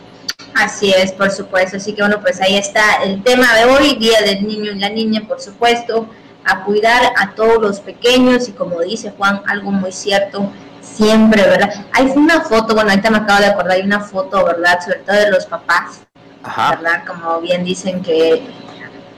Así 0.55 0.91
es, 0.91 1.11
por 1.11 1.29
supuesto. 1.31 1.77
Así 1.77 1.93
que 1.93 2.01
bueno, 2.01 2.21
pues 2.21 2.39
ahí 2.41 2.55
está 2.55 3.03
el 3.03 3.21
tema 3.23 3.53
de 3.55 3.65
hoy, 3.65 3.95
Día 3.95 4.21
del 4.21 4.47
Niño 4.47 4.71
y 4.71 4.79
la 4.79 4.89
Niña, 4.89 5.23
por 5.27 5.41
supuesto, 5.41 6.07
a 6.45 6.63
cuidar 6.63 7.11
a 7.17 7.31
todos 7.35 7.61
los 7.61 7.79
pequeños 7.79 8.47
y 8.47 8.53
como 8.53 8.81
dice 8.81 9.11
Juan, 9.17 9.41
algo 9.47 9.71
muy 9.71 9.91
cierto, 9.91 10.51
siempre, 10.81 11.41
¿verdad? 11.41 11.85
Hay 11.91 12.05
una 12.15 12.41
foto, 12.41 12.73
bueno, 12.73 12.91
ahorita 12.91 13.09
me 13.09 13.17
acabo 13.17 13.39
de 13.41 13.47
acordar, 13.47 13.71
hay 13.71 13.81
una 13.81 13.99
foto, 13.99 14.45
¿verdad? 14.45 14.79
Sobre 14.81 14.99
todo 14.99 15.15
de 15.15 15.31
los 15.31 15.45
papás, 15.45 16.01
¿verdad? 16.43 17.03
Como 17.05 17.41
bien 17.41 17.63
dicen 17.65 18.01
que 18.01 18.43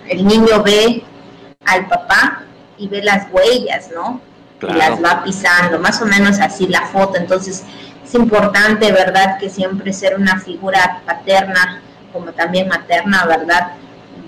el 0.08 0.26
niño 0.26 0.64
ve 0.64 1.04
al 1.66 1.88
papá 1.88 2.44
y 2.78 2.88
ve 2.88 3.04
las 3.04 3.28
huellas, 3.32 3.90
¿no? 3.94 4.22
Y 4.62 4.74
las 4.74 5.04
va 5.04 5.24
pisando, 5.24 5.80
más 5.80 6.02
o 6.02 6.06
menos 6.06 6.40
así 6.40 6.68
la 6.68 6.88
foto. 6.88 7.18
Entonces 7.18 7.64
es 8.04 8.16
importante, 8.16 8.92
¿verdad?, 8.92 9.38
que 9.38 9.50
siempre 9.50 9.94
ser 9.94 10.16
una 10.16 10.40
figura 10.40 11.02
paterna 11.06 11.82
como 12.14 12.32
también 12.32 12.68
materna, 12.68 13.26
¿verdad? 13.26 13.74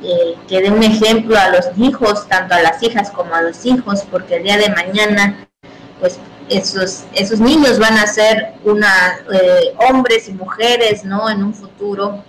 Eh, 0.03 0.35
que 0.47 0.61
dé 0.61 0.69
un 0.69 0.83
ejemplo 0.83 1.37
a 1.37 1.49
los 1.49 1.65
hijos, 1.77 2.27
tanto 2.27 2.53
a 2.55 2.61
las 2.61 2.81
hijas 2.83 3.09
como 3.11 3.33
a 3.33 3.41
los 3.41 3.65
hijos, 3.65 4.03
porque 4.09 4.35
el 4.35 4.43
día 4.43 4.57
de 4.57 4.69
mañana, 4.69 5.47
pues 5.99 6.19
esos, 6.49 7.03
esos 7.13 7.39
niños 7.39 7.79
van 7.79 7.97
a 7.97 8.07
ser 8.07 8.53
una, 8.63 9.19
eh, 9.33 9.73
hombres 9.89 10.29
y 10.29 10.33
mujeres, 10.33 11.03
¿no? 11.03 11.29
En 11.29 11.43
un 11.43 11.53
futuro 11.53 12.23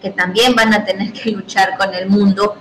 que 0.00 0.10
también 0.10 0.54
van 0.54 0.72
a 0.74 0.84
tener 0.84 1.12
que 1.12 1.30
luchar 1.30 1.76
con 1.76 1.94
el 1.94 2.08
mundo 2.08 2.56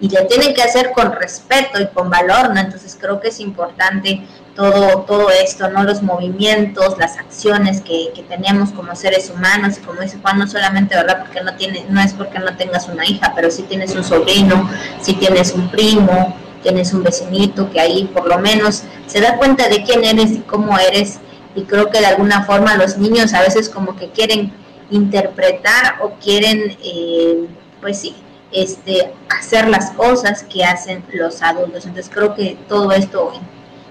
y 0.00 0.08
lo 0.08 0.26
tienen 0.26 0.54
que 0.54 0.62
hacer 0.62 0.92
con 0.92 1.12
respeto 1.12 1.80
y 1.80 1.86
con 1.88 2.08
valor, 2.08 2.54
¿no? 2.54 2.60
Entonces 2.60 2.96
creo 2.98 3.20
que 3.20 3.28
es 3.28 3.38
importante 3.38 4.26
todo, 4.56 5.02
todo 5.02 5.30
esto, 5.30 5.68
¿no? 5.68 5.84
Los 5.84 6.02
movimientos, 6.02 6.96
las 6.98 7.18
acciones 7.18 7.82
que, 7.82 8.10
que 8.14 8.22
tenemos 8.22 8.70
como 8.70 8.96
seres 8.96 9.30
humanos, 9.30 9.76
y 9.78 9.80
como 9.80 10.00
dice 10.00 10.18
Juan, 10.22 10.38
no 10.38 10.46
solamente, 10.46 10.96
¿verdad? 10.96 11.20
Porque 11.20 11.42
no 11.42 11.54
tiene, 11.54 11.84
no 11.90 12.00
es 12.00 12.14
porque 12.14 12.38
no 12.38 12.56
tengas 12.56 12.88
una 12.88 13.04
hija, 13.04 13.32
pero 13.36 13.50
si 13.50 13.62
tienes 13.64 13.94
un 13.94 14.02
sobrino, 14.02 14.70
si 15.02 15.14
tienes 15.14 15.52
un 15.52 15.70
primo, 15.70 16.34
tienes 16.62 16.92
un 16.94 17.02
vecinito 17.02 17.70
que 17.70 17.80
ahí 17.80 18.04
por 18.12 18.26
lo 18.26 18.38
menos 18.38 18.84
se 19.06 19.20
da 19.20 19.36
cuenta 19.36 19.68
de 19.68 19.82
quién 19.82 20.04
eres 20.04 20.32
y 20.32 20.40
cómo 20.40 20.78
eres, 20.78 21.18
y 21.54 21.62
creo 21.62 21.90
que 21.90 22.00
de 22.00 22.06
alguna 22.06 22.44
forma 22.44 22.76
los 22.76 22.96
niños 22.96 23.34
a 23.34 23.42
veces 23.42 23.68
como 23.68 23.96
que 23.96 24.10
quieren 24.10 24.52
interpretar 24.90 25.96
o 26.02 26.12
quieren, 26.22 26.76
eh, 26.82 27.46
pues 27.80 27.98
sí, 28.00 28.14
este, 28.52 29.12
hacer 29.28 29.68
las 29.68 29.90
cosas 29.92 30.44
que 30.44 30.64
hacen 30.64 31.04
los 31.12 31.42
adultos. 31.42 31.86
Entonces 31.86 32.10
creo 32.12 32.34
que 32.34 32.56
todo 32.68 32.92
esto 32.92 33.32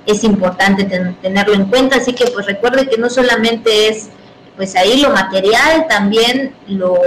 es 0.05 0.23
importante 0.23 0.85
tenerlo 1.21 1.53
en 1.53 1.65
cuenta, 1.65 1.97
así 1.97 2.13
que 2.13 2.25
pues 2.31 2.45
recuerde 2.45 2.89
que 2.89 2.97
no 2.97 3.09
solamente 3.09 3.89
es 3.89 4.09
pues 4.55 4.75
ahí 4.75 4.99
lo 4.99 5.11
material, 5.11 5.87
también 5.87 6.53
lo, 6.67 6.97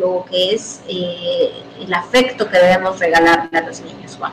lo 0.00 0.24
que 0.30 0.54
es 0.54 0.80
eh, 0.88 1.50
el 1.78 1.92
afecto 1.92 2.48
que 2.48 2.56
debemos 2.56 2.98
regalarle 2.98 3.58
a 3.58 3.60
los 3.60 3.82
niños, 3.82 4.16
Juan. 4.18 4.32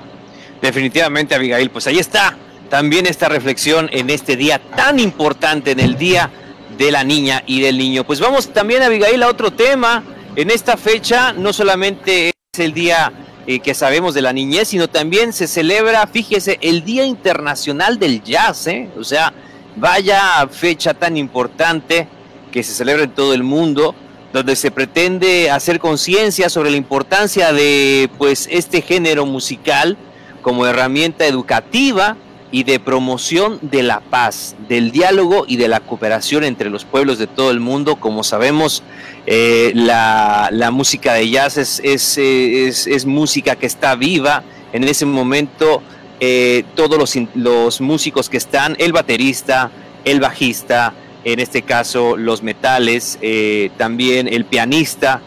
Definitivamente, 0.61 1.35
Abigail, 1.35 1.69
pues 1.71 1.87
ahí 1.87 1.99
está 1.99 2.37
también 2.69 3.05
esta 3.05 3.27
reflexión 3.27 3.89
en 3.91 4.09
este 4.09 4.37
día 4.37 4.61
tan 4.77 4.97
importante, 4.99 5.71
en 5.71 5.81
el 5.81 5.97
Día 5.97 6.29
de 6.77 6.89
la 6.89 7.03
Niña 7.03 7.43
y 7.45 7.59
del 7.59 7.77
Niño. 7.77 8.05
Pues 8.05 8.21
vamos 8.21 8.53
también, 8.53 8.81
Abigail, 8.81 9.23
a 9.23 9.27
otro 9.27 9.51
tema. 9.51 10.01
En 10.37 10.49
esta 10.49 10.77
fecha 10.77 11.33
no 11.33 11.51
solamente 11.51 12.31
el 12.59 12.73
día 12.73 13.11
eh, 13.47 13.59
que 13.59 13.73
sabemos 13.73 14.13
de 14.13 14.21
la 14.21 14.33
niñez, 14.33 14.67
sino 14.67 14.87
también 14.87 15.33
se 15.33 15.47
celebra, 15.47 16.05
fíjese, 16.07 16.59
el 16.61 16.83
Día 16.83 17.05
Internacional 17.05 17.97
del 17.97 18.23
Jazz, 18.23 18.67
¿eh? 18.67 18.89
o 18.97 19.03
sea, 19.03 19.33
vaya 19.75 20.47
fecha 20.51 20.93
tan 20.93 21.17
importante 21.17 22.07
que 22.51 22.63
se 22.63 22.73
celebra 22.73 23.03
en 23.03 23.11
todo 23.11 23.33
el 23.33 23.43
mundo, 23.43 23.95
donde 24.33 24.55
se 24.55 24.71
pretende 24.71 25.49
hacer 25.49 25.79
conciencia 25.79 26.49
sobre 26.49 26.69
la 26.69 26.77
importancia 26.77 27.51
de 27.51 28.09
pues 28.17 28.47
este 28.51 28.81
género 28.81 29.25
musical 29.25 29.97
como 30.41 30.65
herramienta 30.65 31.25
educativa 31.25 32.15
y 32.51 32.63
de 32.63 32.79
promoción 32.79 33.59
de 33.61 33.83
la 33.83 33.99
paz, 33.99 34.55
del 34.67 34.91
diálogo 34.91 35.45
y 35.47 35.57
de 35.57 35.67
la 35.67 35.79
cooperación 35.79 36.43
entre 36.43 36.69
los 36.69 36.83
pueblos 36.83 37.19
de 37.19 37.27
todo 37.27 37.51
el 37.51 37.59
mundo. 37.59 37.97
Como 37.97 38.23
sabemos, 38.23 38.81
eh, 39.27 39.71
la, 39.75 40.69
música 40.71 41.13
de 41.13 41.29
jazz 41.29 41.57
es, 41.57 41.79
es, 42.17 43.05
música 43.05 43.55
que 43.55 43.67
está 43.67 43.95
viva. 43.95 44.43
En 44.73 44.83
ese 44.83 45.05
momento, 45.05 45.83
eh, 46.19 46.63
todos 46.75 46.97
los, 46.97 47.15
los 47.35 47.81
músicos 47.81 48.29
que 48.29 48.37
están, 48.37 48.75
el 48.79 48.93
baterista, 48.93 49.69
el 50.03 50.19
bajista, 50.19 50.93
en 51.25 51.39
este 51.39 51.61
caso 51.61 52.17
los 52.17 52.41
metales, 52.41 53.19
eh, 53.21 53.69
también 53.77 54.27
el 54.27 54.45
pianista, 54.45 55.21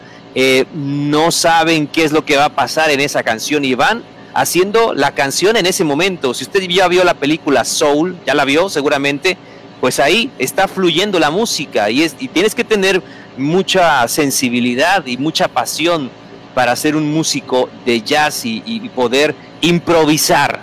no 0.73 1.31
saben 1.31 1.85
qué 1.85 2.03
es 2.03 2.11
lo 2.11 2.25
que 2.25 2.37
va 2.37 2.45
a 2.45 2.55
pasar 2.55 2.89
en 2.89 2.99
esa 2.99 3.21
canción 3.21 3.63
y 3.63 3.75
van 3.75 4.03
haciendo 4.33 4.93
la 4.93 5.11
canción 5.11 5.55
en 5.57 5.65
ese 5.65 5.83
momento. 5.83 6.33
Si 6.33 6.43
usted 6.43 6.61
ya 6.61 6.87
vio 6.87 7.03
la 7.03 7.13
película 7.13 7.63
Soul, 7.63 8.17
ya 8.25 8.33
la 8.33 8.45
vio 8.45 8.69
seguramente, 8.69 9.37
pues 9.79 9.99
ahí 9.99 10.31
está 10.39 10.67
fluyendo 10.67 11.19
la 11.19 11.29
música 11.29 11.89
y, 11.89 12.03
es, 12.03 12.15
y 12.19 12.27
tienes 12.27 12.55
que 12.55 12.63
tener 12.63 13.01
mucha 13.37 14.07
sensibilidad 14.07 15.05
y 15.05 15.17
mucha 15.17 15.47
pasión 15.47 16.09
para 16.53 16.75
ser 16.75 16.95
un 16.95 17.11
músico 17.11 17.69
de 17.85 18.01
jazz 18.01 18.45
y, 18.45 18.61
poder 18.95 19.35
improvisar 19.61 20.61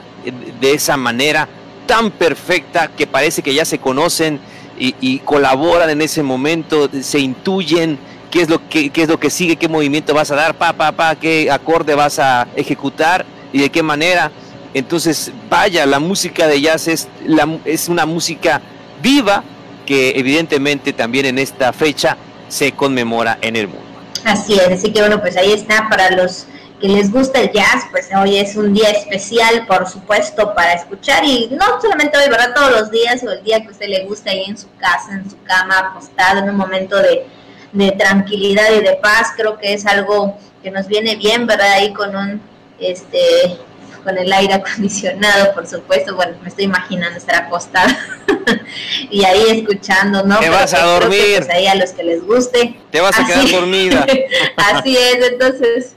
de 0.61 0.73
esa 0.73 0.97
manera 0.97 1.49
tan 1.87 2.11
perfecta 2.11 2.89
que 2.89 3.07
parece 3.07 3.43
que 3.43 3.53
ya 3.53 3.65
se 3.65 3.79
conocen 3.79 4.41
y, 4.79 5.19
colaboran 5.19 5.91
en 5.91 6.01
ese 6.01 6.23
momento, 6.23 6.89
se 7.03 7.19
intuyen 7.19 7.99
qué 8.31 8.43
es 8.43 8.49
lo 8.49 8.67
que 8.69 8.91
qué 8.91 9.03
es 9.03 9.09
lo 9.09 9.19
que 9.19 9.29
sigue, 9.29 9.57
qué 9.57 9.69
movimiento 9.69 10.15
vas 10.15 10.31
a 10.31 10.37
dar, 10.37 10.55
pa 10.55 10.73
pa 10.73 10.93
pa, 10.93 11.17
qué 11.17 11.51
acorde 11.51 11.95
vas 11.95 12.19
a 12.19 12.47
ejecutar 12.55 13.27
y 13.53 13.61
de 13.61 13.71
qué 13.71 13.83
manera. 13.83 14.31
Entonces, 14.73 15.33
vaya, 15.49 15.85
la 15.87 15.99
música 15.99 16.47
de 16.47 16.61
jazz 16.61 16.89
es, 16.89 17.09
la, 17.27 17.49
es 17.65 17.89
una 17.89 18.07
música 18.07 18.61
viva 19.03 19.43
que 19.85 20.11
evidentemente 20.17 20.93
también 20.93 21.27
en 21.27 21.39
esta 21.39 21.73
fecha 21.73 22.17
se 22.49 22.73
conmemora 22.73 23.39
en 23.41 23.57
el 23.57 23.67
mundo. 23.67 23.85
Así 24.25 24.55
es, 24.55 24.69
así 24.69 24.93
que 24.93 25.01
bueno, 25.01 25.21
pues 25.21 25.37
ahí 25.37 25.53
está 25.53 25.89
para 25.89 26.11
los 26.11 26.47
que 26.81 26.89
les 26.89 27.11
gusta 27.11 27.41
el 27.41 27.53
jazz, 27.53 27.85
pues 27.91 28.09
hoy 28.17 28.39
es 28.39 28.57
un 28.57 28.73
día 28.73 28.91
especial, 28.91 29.67
por 29.67 29.87
supuesto, 29.89 30.55
para 30.55 30.73
escuchar 30.75 31.25
y 31.25 31.49
no 31.51 31.81
solamente 31.81 32.17
hoy, 32.17 32.29
¿verdad? 32.31 32.55
Todos 32.55 32.71
los 32.71 32.91
días 32.91 33.23
o 33.23 33.31
el 33.31 33.43
día 33.43 33.61
que 33.61 33.69
usted 33.69 33.89
le 33.89 34.05
gusta 34.05 34.31
ahí 34.31 34.45
en 34.47 34.57
su 34.57 34.69
casa, 34.79 35.13
en 35.13 35.31
su 35.31 35.37
cama, 35.43 35.79
acostado, 35.79 36.39
en 36.39 36.51
un 36.51 36.57
momento 36.57 36.97
de, 36.97 37.27
de 37.73 37.93
tranquilidad 37.93 38.73
y 38.79 38.81
de 38.81 38.95
paz, 38.95 39.33
creo 39.37 39.59
que 39.59 39.75
es 39.75 39.85
algo 39.87 40.39
que 40.63 40.71
nos 40.71 40.87
viene 40.87 41.17
bien, 41.17 41.47
¿verdad? 41.47 41.73
Ahí 41.73 41.93
con 41.93 42.17
un 42.17 42.41
este, 42.81 43.59
con 44.03 44.17
el 44.19 44.33
aire 44.33 44.55
acondicionado, 44.55 45.55
por 45.55 45.67
supuesto, 45.67 46.15
bueno, 46.15 46.37
me 46.43 46.49
estoy 46.49 46.65
imaginando 46.65 47.19
estar 47.19 47.45
acostada 47.45 47.97
y 49.11 49.25
ahí 49.25 49.43
escuchando, 49.49 50.23
¿no? 50.25 50.39
Te 50.39 50.49
vas 50.49 50.75
a 50.75 50.83
dormir. 50.85 51.37
pues 51.39 51.51
ahí 51.51 51.67
a 51.67 51.75
los 51.75 51.91
que 51.91 52.03
les 52.05 52.27
guste. 52.27 52.81
Te 52.91 53.01
vas 53.01 53.19
a 53.19 53.27
quedar 53.27 53.51
dormida. 53.51 54.07
así 54.57 54.97
es, 54.97 55.29
entonces, 55.29 55.97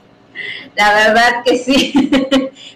la 0.76 0.94
verdad 0.94 1.42
que 1.44 1.58
sí. 1.58 1.92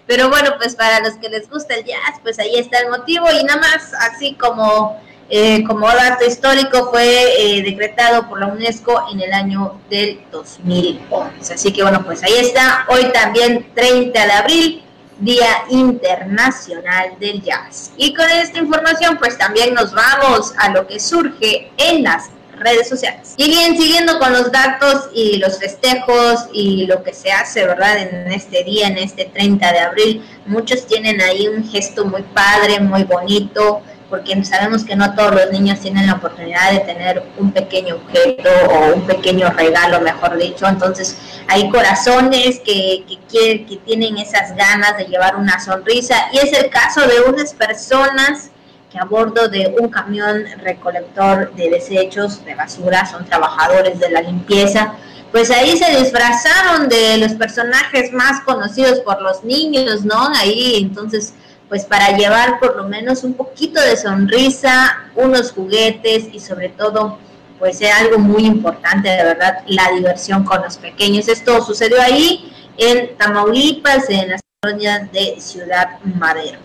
Pero 0.07 0.29
bueno, 0.29 0.55
pues 0.57 0.75
para 0.75 1.01
los 1.01 1.15
que 1.15 1.29
les 1.29 1.49
gusta 1.49 1.75
el 1.75 1.85
jazz, 1.85 2.19
pues 2.23 2.39
ahí 2.39 2.57
está 2.57 2.79
el 2.79 2.89
motivo 2.89 3.27
y 3.31 3.43
nada 3.43 3.59
más 3.59 3.93
así 3.93 4.33
como 4.33 4.99
eh, 5.29 5.63
como 5.63 5.87
dato 5.87 6.25
histórico 6.25 6.89
fue 6.89 7.05
eh, 7.37 7.61
decretado 7.61 8.27
por 8.27 8.39
la 8.39 8.47
UNESCO 8.47 9.05
en 9.11 9.21
el 9.21 9.31
año 9.31 9.79
del 9.89 10.19
2011. 10.31 11.53
Así 11.53 11.71
que 11.71 11.83
bueno, 11.83 12.03
pues 12.03 12.23
ahí 12.23 12.33
está. 12.39 12.85
Hoy 12.89 13.11
también 13.13 13.67
30 13.75 14.25
de 14.25 14.31
abril, 14.31 14.83
Día 15.19 15.65
Internacional 15.69 17.15
del 17.19 17.43
Jazz. 17.43 17.91
Y 17.97 18.13
con 18.13 18.27
esta 18.29 18.57
información 18.57 19.17
pues 19.17 19.37
también 19.37 19.75
nos 19.75 19.93
vamos 19.93 20.53
a 20.57 20.69
lo 20.69 20.87
que 20.87 20.99
surge 20.99 21.71
en 21.77 22.03
las 22.03 22.31
redes 22.59 22.89
sociales. 22.89 23.35
Y 23.37 23.49
bien, 23.49 23.77
siguiendo 23.77 24.19
con 24.19 24.33
los 24.33 24.51
datos 24.51 25.09
y 25.13 25.37
los 25.37 25.59
festejos 25.59 26.47
y 26.53 26.85
lo 26.87 27.03
que 27.03 27.13
se 27.13 27.31
hace, 27.31 27.65
¿verdad? 27.65 27.99
En 27.99 28.31
este 28.31 28.63
día, 28.63 28.87
en 28.87 28.97
este 28.97 29.25
30 29.25 29.71
de 29.71 29.79
abril, 29.79 30.25
muchos 30.45 30.85
tienen 30.85 31.21
ahí 31.21 31.47
un 31.47 31.69
gesto 31.69 32.05
muy 32.05 32.23
padre, 32.23 32.79
muy 32.79 33.03
bonito, 33.03 33.81
porque 34.09 34.43
sabemos 34.43 34.83
que 34.83 34.95
no 34.95 35.13
todos 35.13 35.35
los 35.35 35.51
niños 35.51 35.79
tienen 35.79 36.07
la 36.07 36.13
oportunidad 36.13 36.71
de 36.71 36.79
tener 36.79 37.23
un 37.37 37.51
pequeño 37.51 37.95
objeto 37.95 38.49
o 38.69 38.95
un 38.95 39.01
pequeño 39.05 39.49
regalo, 39.51 40.01
mejor 40.01 40.37
dicho. 40.37 40.67
Entonces, 40.67 41.17
hay 41.47 41.69
corazones 41.69 42.59
que, 42.59 43.05
que, 43.31 43.65
que 43.65 43.77
tienen 43.85 44.17
esas 44.17 44.55
ganas 44.55 44.97
de 44.97 45.05
llevar 45.05 45.35
una 45.35 45.59
sonrisa 45.59 46.15
y 46.33 46.37
es 46.39 46.53
el 46.53 46.69
caso 46.69 47.01
de 47.01 47.21
unas 47.21 47.53
personas 47.53 48.49
que 48.91 48.97
a 48.97 49.05
bordo 49.05 49.47
de 49.47 49.75
un 49.79 49.89
camión 49.89 50.45
recolector 50.63 51.53
de 51.53 51.69
desechos 51.69 52.43
de 52.43 52.55
basura, 52.55 53.05
son 53.05 53.23
trabajadores 53.25 53.99
de 53.99 54.09
la 54.09 54.21
limpieza, 54.21 54.95
pues 55.31 55.51
ahí 55.51 55.77
se 55.77 55.95
disfrazaron 55.99 56.89
de 56.89 57.17
los 57.17 57.33
personajes 57.33 58.11
más 58.11 58.41
conocidos 58.41 58.99
por 59.01 59.21
los 59.21 59.43
niños, 59.43 60.03
¿no? 60.03 60.29
Ahí 60.35 60.77
entonces 60.77 61.33
pues 61.69 61.85
para 61.85 62.17
llevar 62.17 62.59
por 62.59 62.75
lo 62.75 62.83
menos 62.85 63.23
un 63.23 63.35
poquito 63.35 63.79
de 63.79 63.95
sonrisa, 63.95 64.97
unos 65.15 65.51
juguetes 65.51 66.25
y 66.33 66.39
sobre 66.39 66.69
todo 66.69 67.19
pues 67.59 67.79
es 67.81 67.91
algo 67.93 68.17
muy 68.17 68.45
importante, 68.45 69.09
de 69.09 69.23
verdad, 69.23 69.59
la 69.67 69.91
diversión 69.91 70.45
con 70.45 70.61
los 70.61 70.77
pequeños. 70.77 71.27
Esto 71.27 71.63
sucedió 71.63 72.01
ahí 72.01 72.51
en 72.77 73.17
Tamaulipas, 73.17 74.09
en 74.09 74.29
las 74.29 74.41
colonias 74.61 75.11
de 75.11 75.35
Ciudad 75.39 75.99
Madero. 76.17 76.57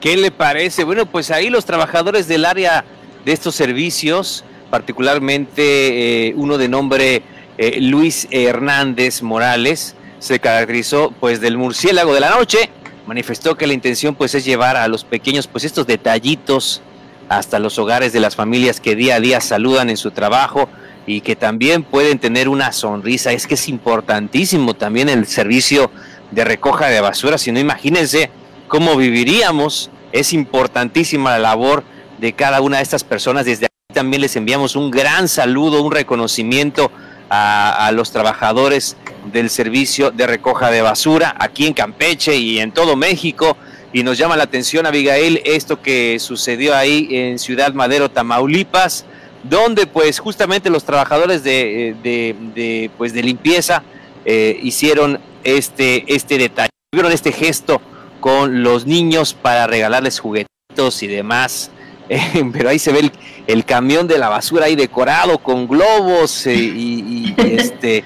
¿Qué 0.00 0.16
le 0.16 0.30
parece? 0.30 0.84
Bueno, 0.84 1.06
pues 1.06 1.30
ahí 1.32 1.50
los 1.50 1.64
trabajadores 1.64 2.28
del 2.28 2.44
área 2.44 2.84
de 3.24 3.32
estos 3.32 3.56
servicios, 3.56 4.44
particularmente 4.70 6.28
eh, 6.28 6.34
uno 6.36 6.56
de 6.56 6.68
nombre 6.68 7.22
eh, 7.58 7.80
Luis 7.80 8.28
Hernández 8.30 9.22
Morales, 9.22 9.96
se 10.20 10.38
caracterizó 10.38 11.12
pues 11.18 11.40
del 11.40 11.56
murciélago 11.56 12.14
de 12.14 12.20
la 12.20 12.30
noche 12.30 12.70
manifestó 13.06 13.56
que 13.56 13.66
la 13.66 13.74
intención 13.74 14.14
pues 14.14 14.34
es 14.34 14.44
llevar 14.44 14.76
a 14.76 14.88
los 14.88 15.04
pequeños 15.04 15.46
pues 15.46 15.64
estos 15.64 15.86
detallitos 15.86 16.82
hasta 17.28 17.58
los 17.58 17.78
hogares 17.78 18.12
de 18.12 18.20
las 18.20 18.36
familias 18.36 18.80
que 18.80 18.94
día 18.94 19.16
a 19.16 19.20
día 19.20 19.40
saludan 19.40 19.90
en 19.90 19.96
su 19.96 20.10
trabajo 20.10 20.68
y 21.06 21.20
que 21.20 21.34
también 21.34 21.82
pueden 21.82 22.18
tener 22.18 22.48
una 22.48 22.72
sonrisa. 22.72 23.32
Es 23.32 23.46
que 23.46 23.54
es 23.54 23.68
importantísimo 23.68 24.74
también 24.74 25.08
el 25.08 25.26
servicio 25.26 25.90
de 26.30 26.44
recoja 26.44 26.88
de 26.88 27.00
basura, 27.00 27.38
si 27.38 27.52
no 27.52 27.58
imagínense 27.58 28.30
cómo 28.68 28.96
viviríamos. 28.96 29.90
Es 30.12 30.32
importantísima 30.32 31.32
la 31.32 31.38
labor 31.38 31.84
de 32.18 32.34
cada 32.34 32.60
una 32.60 32.76
de 32.76 32.82
estas 32.82 33.02
personas. 33.02 33.46
Desde 33.46 33.66
aquí 33.66 33.94
también 33.94 34.22
les 34.22 34.36
enviamos 34.36 34.76
un 34.76 34.90
gran 34.90 35.28
saludo, 35.28 35.82
un 35.82 35.92
reconocimiento 35.92 36.90
a, 37.30 37.86
a 37.86 37.92
los 37.92 38.12
trabajadores 38.12 38.96
del 39.26 39.50
servicio 39.50 40.10
de 40.10 40.26
recoja 40.26 40.70
de 40.70 40.82
basura 40.82 41.34
aquí 41.38 41.66
en 41.66 41.74
Campeche 41.74 42.36
y 42.36 42.58
en 42.58 42.72
todo 42.72 42.96
México. 42.96 43.56
Y 43.92 44.02
nos 44.02 44.16
llama 44.16 44.36
la 44.36 44.44
atención, 44.44 44.86
Abigail, 44.86 45.42
esto 45.44 45.82
que 45.82 46.18
sucedió 46.18 46.74
ahí 46.74 47.08
en 47.10 47.38
Ciudad 47.38 47.74
Madero, 47.74 48.10
Tamaulipas, 48.10 49.04
donde 49.42 49.86
pues 49.86 50.18
justamente 50.18 50.70
los 50.70 50.84
trabajadores 50.84 51.44
de, 51.44 51.94
de, 52.02 52.90
pues, 52.96 53.12
de 53.12 53.22
limpieza 53.22 53.82
eh, 54.24 54.58
hicieron 54.62 55.20
este, 55.44 56.04
este 56.14 56.38
detalle, 56.38 56.70
tuvieron 56.90 57.12
este 57.12 57.32
gesto 57.32 57.82
con 58.20 58.62
los 58.62 58.86
niños 58.86 59.34
para 59.34 59.66
regalarles 59.66 60.20
juguetitos 60.20 61.02
y 61.02 61.06
demás. 61.06 61.70
pero 62.52 62.68
ahí 62.68 62.78
se 62.78 62.92
ve 62.92 63.10
el, 63.46 63.64
camión 63.64 64.06
de 64.06 64.18
la 64.18 64.28
basura 64.28 64.66
ahí 64.66 64.76
decorado 64.76 65.38
con 65.38 65.66
globos 65.68 66.46
eh, 66.46 66.54
y 66.54 67.34
este 67.38 68.04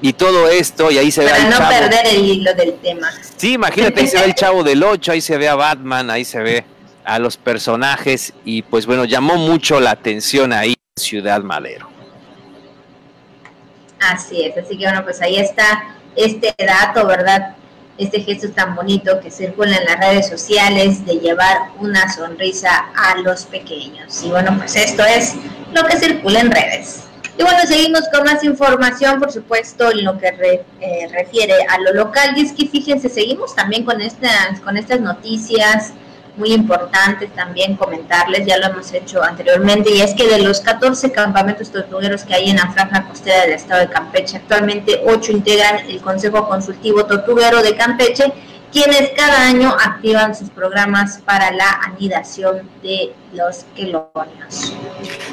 y 0.00 0.12
todo 0.12 0.48
esto, 0.48 0.90
y 0.90 0.98
ahí 0.98 1.10
se 1.10 1.24
ve 1.24 1.30
Para 1.30 1.48
no 1.48 1.68
perder 1.68 2.06
el 2.06 2.24
hilo 2.24 2.54
del 2.54 2.74
tema. 2.74 3.10
Sí, 3.36 3.54
imagínate, 3.54 4.00
ahí 4.00 4.06
se 4.06 4.18
ve 4.18 4.24
el 4.24 4.34
chavo 4.34 4.62
del 4.62 4.82
8, 4.82 5.12
ahí 5.12 5.20
se 5.20 5.36
ve 5.36 5.48
a 5.48 5.54
Batman, 5.54 6.10
ahí 6.10 6.24
se 6.24 6.40
ve 6.40 6.64
a 7.04 7.18
los 7.18 7.36
personajes, 7.36 8.32
y 8.44 8.62
pues 8.62 8.86
bueno, 8.86 9.04
llamó 9.04 9.36
mucho 9.36 9.80
la 9.80 9.92
atención 9.92 10.52
ahí 10.52 10.70
en 10.70 11.02
Ciudad 11.02 11.40
Madero. 11.42 11.88
Así 14.00 14.44
es, 14.44 14.56
así 14.56 14.76
que 14.76 14.84
bueno, 14.84 15.04
pues 15.04 15.22
ahí 15.22 15.36
está 15.36 15.96
este 16.14 16.54
dato, 16.58 17.06
¿verdad? 17.06 17.54
Este 17.98 18.20
gesto 18.20 18.50
tan 18.50 18.74
bonito 18.74 19.20
que 19.20 19.30
circula 19.30 19.76
en 19.76 19.84
las 19.86 19.98
redes 19.98 20.28
sociales 20.28 21.04
de 21.06 21.14
llevar 21.14 21.70
una 21.78 22.12
sonrisa 22.12 22.88
a 22.94 23.16
los 23.20 23.44
pequeños. 23.44 24.22
Y 24.22 24.28
bueno, 24.28 24.54
pues 24.58 24.76
esto 24.76 25.02
es 25.04 25.34
lo 25.72 25.82
que 25.86 25.96
circula 25.98 26.40
en 26.40 26.50
redes. 26.50 27.05
Y 27.38 27.42
bueno, 27.42 27.58
seguimos 27.66 28.02
con 28.12 28.24
más 28.24 28.42
información, 28.44 29.20
por 29.20 29.30
supuesto, 29.30 29.90
en 29.90 30.04
lo 30.04 30.18
que 30.18 30.28
eh, 30.80 31.08
refiere 31.12 31.54
a 31.68 31.78
lo 31.80 31.92
local. 31.92 32.32
Y 32.36 32.42
es 32.42 32.52
que 32.52 32.66
fíjense, 32.66 33.08
seguimos 33.08 33.54
también 33.54 33.84
con 33.84 34.00
estas, 34.00 34.60
con 34.60 34.76
estas 34.76 35.00
noticias 35.00 35.92
muy 36.36 36.52
importantes 36.52 37.30
también 37.34 37.76
comentarles, 37.76 38.46
ya 38.46 38.58
lo 38.58 38.66
hemos 38.66 38.92
hecho 38.92 39.22
anteriormente, 39.22 39.90
y 39.90 40.00
es 40.00 40.14
que 40.14 40.26
de 40.26 40.42
los 40.42 40.60
14 40.60 41.10
campamentos 41.10 41.70
tortugueros 41.70 42.24
que 42.24 42.34
hay 42.34 42.50
en 42.50 42.56
la 42.56 42.70
franja 42.70 43.04
costera 43.08 43.42
del 43.42 43.52
estado 43.52 43.80
de 43.80 43.88
Campeche, 43.88 44.36
actualmente 44.36 45.02
8 45.06 45.32
integran 45.32 45.78
el 45.88 46.00
Consejo 46.00 46.46
Consultivo 46.46 47.06
Tortuguero 47.06 47.62
de 47.62 47.74
Campeche, 47.74 48.32
quienes 48.76 49.12
cada 49.16 49.48
año 49.48 49.70
activan 49.70 50.34
sus 50.34 50.50
programas 50.50 51.22
para 51.24 51.50
la 51.50 51.80
anidación 51.84 52.68
de 52.82 53.14
los 53.32 53.64
quelonios. 53.74 54.74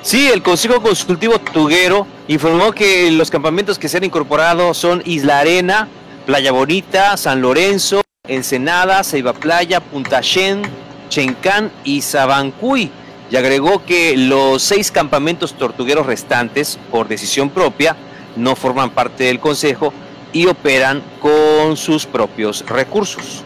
Sí, 0.02 0.30
el 0.32 0.42
Consejo 0.42 0.82
Consultivo 0.82 1.38
Tortuguero 1.40 2.08
informó 2.30 2.72
que 2.72 3.12
los 3.12 3.30
campamentos 3.30 3.78
que 3.78 3.90
se 3.90 3.98
han 3.98 4.06
incorporado 4.06 4.74
son 4.74 5.04
Isla 5.04 5.40
Arena, 5.40 5.90
Playa 6.26 6.54
Bonita, 6.54 7.18
San 7.18 7.42
Lorenzo, 7.42 8.02
Ensenada, 8.26 9.04
Ceiba 9.04 9.34
Playa, 9.34 9.82
Punta 9.82 10.22
Shen, 10.22 10.62
Chencán 11.10 11.70
y 11.84 12.02
Sabancuy. 12.02 12.92
Y 13.30 13.36
agregó 13.36 13.84
que 13.84 14.16
los 14.16 14.64
seis 14.64 14.90
campamentos 14.90 15.54
tortugueros 15.56 16.06
restantes, 16.06 16.80
por 16.90 17.10
decisión 17.10 17.50
propia, 17.50 17.98
no 18.38 18.56
forman 18.56 18.92
parte 18.92 19.26
del 19.26 19.42
Consejo 19.42 19.94
y 20.34 20.48
operan 20.48 21.02
con 21.22 21.78
sus 21.78 22.06
propios 22.06 22.66
recursos. 22.68 23.44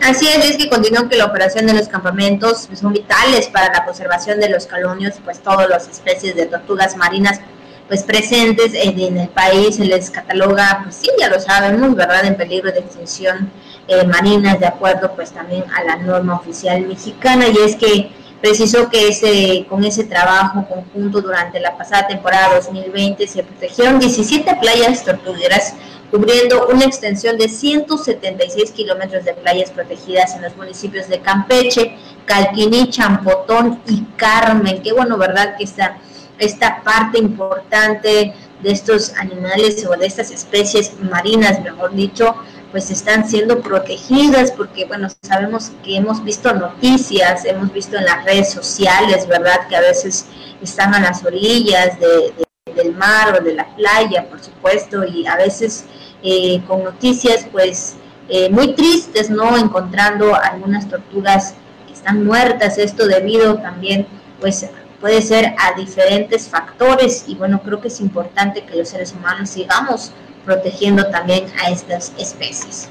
Así 0.00 0.26
es, 0.26 0.50
es 0.50 0.56
que 0.56 0.68
continúan 0.68 1.08
que 1.08 1.16
la 1.16 1.26
operación 1.26 1.66
de 1.66 1.74
los 1.74 1.86
campamentos 1.86 2.68
son 2.74 2.92
vitales 2.92 3.46
para 3.48 3.72
la 3.72 3.84
conservación 3.84 4.40
de 4.40 4.48
los 4.48 4.66
calonios, 4.66 5.14
pues 5.24 5.40
todas 5.40 5.68
las 5.68 5.86
especies 5.86 6.34
de 6.34 6.46
tortugas 6.46 6.96
marinas 6.96 7.40
pues 7.86 8.02
presentes 8.02 8.72
en, 8.74 9.18
el 9.18 9.28
país 9.28 9.76
se 9.76 9.84
les 9.84 10.10
cataloga, 10.10 10.80
pues 10.82 10.96
sí, 10.96 11.10
ya 11.18 11.28
lo 11.28 11.38
sabemos, 11.38 11.94
¿verdad?, 11.94 12.24
en 12.24 12.36
peligro 12.36 12.72
de 12.72 12.78
extinción 12.80 13.50
eh, 13.86 14.06
marinas 14.06 14.58
de 14.58 14.66
acuerdo 14.66 15.12
pues 15.14 15.30
también 15.32 15.64
a 15.76 15.84
la 15.84 15.96
norma 15.96 16.36
oficial 16.36 16.86
mexicana 16.86 17.48
y 17.48 17.56
es 17.58 17.76
que 17.76 18.10
precisó 18.42 18.90
que 18.90 19.08
ese 19.08 19.64
con 19.68 19.84
ese 19.84 20.04
trabajo 20.04 20.66
conjunto 20.68 21.22
durante 21.22 21.60
la 21.60 21.78
pasada 21.78 22.08
temporada 22.08 22.56
2020 22.56 23.26
se 23.28 23.44
protegieron 23.44 24.00
17 24.00 24.56
playas 24.56 25.04
tortugueras 25.04 25.74
cubriendo 26.10 26.66
una 26.66 26.84
extensión 26.84 27.38
de 27.38 27.48
176 27.48 28.72
kilómetros 28.72 29.24
de 29.24 29.32
playas 29.32 29.70
protegidas 29.70 30.34
en 30.34 30.42
los 30.42 30.54
municipios 30.56 31.08
de 31.08 31.20
Campeche, 31.20 31.96
Calquiní, 32.26 32.90
Champotón 32.90 33.80
y 33.86 34.02
Carmen. 34.16 34.82
Qué 34.82 34.92
bueno, 34.92 35.16
¿verdad? 35.16 35.56
Que 35.56 35.64
esta, 35.64 35.98
esta 36.38 36.82
parte 36.82 37.18
importante 37.18 38.34
de 38.62 38.70
estos 38.70 39.14
animales 39.16 39.86
o 39.86 39.96
de 39.96 40.06
estas 40.06 40.30
especies 40.30 40.92
marinas, 41.00 41.62
mejor 41.62 41.94
dicho, 41.94 42.36
pues 42.72 42.90
están 42.90 43.28
siendo 43.28 43.60
protegidas 43.60 44.50
porque, 44.50 44.86
bueno, 44.86 45.08
sabemos 45.20 45.70
que 45.84 45.98
hemos 45.98 46.24
visto 46.24 46.52
noticias, 46.54 47.44
hemos 47.44 47.70
visto 47.72 47.98
en 47.98 48.06
las 48.06 48.24
redes 48.24 48.50
sociales, 48.50 49.28
¿verdad? 49.28 49.68
Que 49.68 49.76
a 49.76 49.80
veces 49.80 50.26
están 50.62 50.94
a 50.94 51.00
las 51.00 51.22
orillas 51.22 51.98
del 52.00 52.94
mar 52.94 53.38
o 53.38 53.44
de 53.44 53.54
la 53.54 53.76
playa, 53.76 54.26
por 54.28 54.42
supuesto, 54.42 55.04
y 55.04 55.26
a 55.26 55.36
veces 55.36 55.84
eh, 56.22 56.62
con 56.66 56.82
noticias, 56.82 57.46
pues, 57.52 57.96
eh, 58.30 58.48
muy 58.48 58.74
tristes, 58.74 59.28
¿no? 59.28 59.58
Encontrando 59.58 60.34
algunas 60.34 60.88
tortugas 60.88 61.54
que 61.86 61.92
están 61.92 62.24
muertas, 62.24 62.78
esto 62.78 63.06
debido 63.06 63.58
también, 63.58 64.06
pues, 64.40 64.66
puede 64.98 65.20
ser 65.20 65.54
a 65.58 65.76
diferentes 65.76 66.48
factores 66.48 67.24
y 67.26 67.34
bueno, 67.34 67.60
creo 67.60 67.80
que 67.80 67.88
es 67.88 68.00
importante 68.00 68.64
que 68.64 68.76
los 68.76 68.88
seres 68.88 69.12
humanos 69.12 69.50
sigamos 69.50 70.12
protegiendo 70.44 71.06
también 71.06 71.44
a 71.64 71.70
estas 71.70 72.12
especies. 72.18 72.88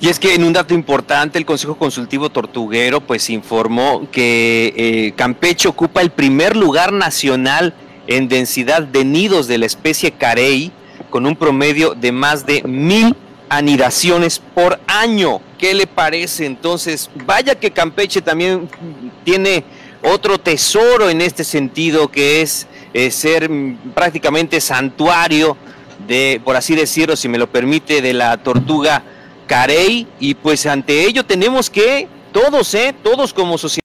Y 0.00 0.08
es 0.08 0.20
que 0.20 0.34
en 0.34 0.44
un 0.44 0.52
dato 0.52 0.74
importante, 0.74 1.38
el 1.38 1.44
Consejo 1.44 1.76
Consultivo 1.76 2.30
Tortuguero 2.30 3.00
pues 3.00 3.30
informó 3.30 4.06
que 4.12 4.72
eh, 4.76 5.12
Campeche 5.16 5.68
ocupa 5.68 6.00
el 6.00 6.10
primer 6.10 6.56
lugar 6.56 6.92
nacional 6.92 7.74
en 8.06 8.28
densidad 8.28 8.82
de 8.82 9.04
nidos 9.04 9.48
de 9.48 9.58
la 9.58 9.66
especie 9.66 10.12
carey, 10.12 10.72
con 11.10 11.26
un 11.26 11.34
promedio 11.34 11.94
de 11.94 12.12
más 12.12 12.46
de 12.46 12.62
mil 12.62 13.16
anidaciones 13.48 14.40
por 14.54 14.78
año. 14.86 15.40
¿Qué 15.58 15.74
le 15.74 15.86
parece? 15.86 16.46
Entonces, 16.46 17.10
vaya 17.26 17.56
que 17.56 17.70
Campeche 17.70 18.22
también 18.22 18.68
tiene 19.24 19.64
otro 20.02 20.38
tesoro 20.38 21.10
en 21.10 21.20
este 21.20 21.42
sentido, 21.42 22.08
que 22.08 22.42
es 22.42 22.66
eh, 22.94 23.10
ser 23.10 23.50
prácticamente 23.94 24.60
santuario 24.60 25.56
de, 26.08 26.40
por 26.44 26.56
así 26.56 26.74
decirlo, 26.74 27.14
si 27.14 27.28
me 27.28 27.38
lo 27.38 27.46
permite, 27.48 28.02
de 28.02 28.14
la 28.14 28.38
tortuga 28.38 29.04
carey. 29.46 30.08
Y 30.18 30.34
pues 30.34 30.66
ante 30.66 31.04
ello 31.04 31.24
tenemos 31.24 31.70
que 31.70 32.08
todos, 32.32 32.74
¿eh? 32.74 32.94
todos 33.04 33.32
como 33.32 33.58
sociedad, 33.58 33.84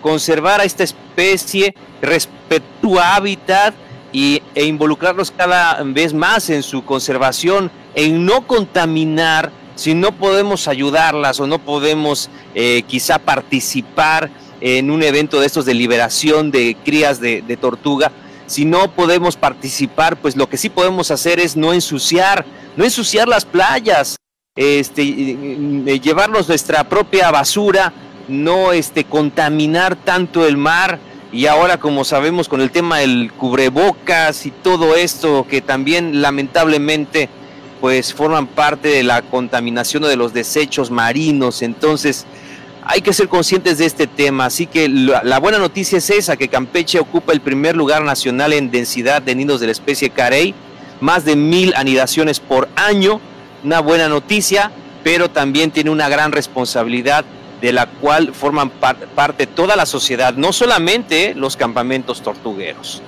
conservar 0.00 0.60
a 0.60 0.64
esta 0.64 0.84
especie, 0.84 1.74
respetar 2.00 2.38
su 2.80 2.98
hábitat 2.98 3.74
y, 4.12 4.42
e 4.54 4.64
involucrarnos 4.64 5.30
cada 5.30 5.82
vez 5.82 6.14
más 6.14 6.48
en 6.50 6.62
su 6.62 6.84
conservación, 6.84 7.70
en 7.94 8.24
no 8.24 8.46
contaminar, 8.46 9.50
si 9.74 9.94
no 9.94 10.12
podemos 10.12 10.66
ayudarlas 10.68 11.38
o 11.40 11.46
no 11.46 11.58
podemos 11.58 12.30
eh, 12.54 12.82
quizá 12.86 13.18
participar 13.18 14.30
en 14.60 14.90
un 14.90 15.02
evento 15.02 15.38
de 15.38 15.46
estos 15.46 15.66
de 15.66 15.74
liberación 15.74 16.50
de 16.50 16.76
crías 16.84 17.20
de 17.20 17.58
tortuga, 17.60 18.10
si 18.48 18.64
no 18.64 18.90
podemos 18.90 19.36
participar, 19.36 20.16
pues 20.16 20.34
lo 20.34 20.48
que 20.48 20.56
sí 20.56 20.70
podemos 20.70 21.10
hacer 21.10 21.38
es 21.38 21.56
no 21.56 21.72
ensuciar, 21.72 22.44
no 22.76 22.84
ensuciar 22.84 23.28
las 23.28 23.44
playas, 23.44 24.16
este, 24.56 25.04
llevarnos 26.00 26.48
nuestra 26.48 26.88
propia 26.88 27.30
basura, 27.30 27.92
no 28.26 28.72
este, 28.72 29.04
contaminar 29.04 29.96
tanto 29.96 30.46
el 30.46 30.56
mar. 30.56 30.98
Y 31.30 31.44
ahora, 31.44 31.78
como 31.78 32.04
sabemos, 32.04 32.48
con 32.48 32.62
el 32.62 32.70
tema 32.70 32.98
del 32.98 33.30
cubrebocas 33.36 34.46
y 34.46 34.50
todo 34.50 34.96
esto, 34.96 35.46
que 35.48 35.60
también 35.60 36.22
lamentablemente 36.22 37.28
pues 37.82 38.12
forman 38.12 38.46
parte 38.46 38.88
de 38.88 39.02
la 39.02 39.22
contaminación 39.22 40.02
de 40.04 40.16
los 40.16 40.32
desechos 40.32 40.90
marinos. 40.90 41.62
Entonces, 41.62 42.26
hay 42.90 43.02
que 43.02 43.12
ser 43.12 43.28
conscientes 43.28 43.76
de 43.76 43.84
este 43.84 44.06
tema. 44.06 44.46
Así 44.46 44.66
que 44.66 44.88
la, 44.88 45.38
buena 45.38 45.58
noticia 45.58 45.98
es 45.98 46.08
esa, 46.08 46.38
que 46.38 46.48
Campeche 46.48 46.98
ocupa 46.98 47.34
el 47.34 47.42
primer 47.42 47.76
lugar 47.76 48.02
nacional 48.02 48.54
en 48.54 48.70
densidad 48.70 49.20
de 49.20 49.34
nidos 49.34 49.60
de 49.60 49.66
la 49.66 49.72
especie 49.72 50.08
carey, 50.08 50.54
más 50.98 51.26
de 51.26 51.36
mil 51.36 51.74
anidaciones 51.76 52.40
por 52.40 52.66
año. 52.76 53.20
Una 53.62 53.80
buena 53.80 54.08
noticia, 54.08 54.72
pero 55.04 55.28
también 55.28 55.70
tiene 55.70 55.90
una 55.90 56.08
gran 56.08 56.32
responsabilidad 56.32 57.26
de 57.60 57.72
la 57.72 57.86
cual 57.86 58.32
forman 58.32 58.70
parte 58.70 59.46
toda 59.46 59.76
la 59.76 59.84
sociedad, 59.84 60.32
no 60.34 60.52
solamente 60.54 61.34
los 61.34 61.56
campamentos 61.56 62.22
tortugueros. 62.22 63.02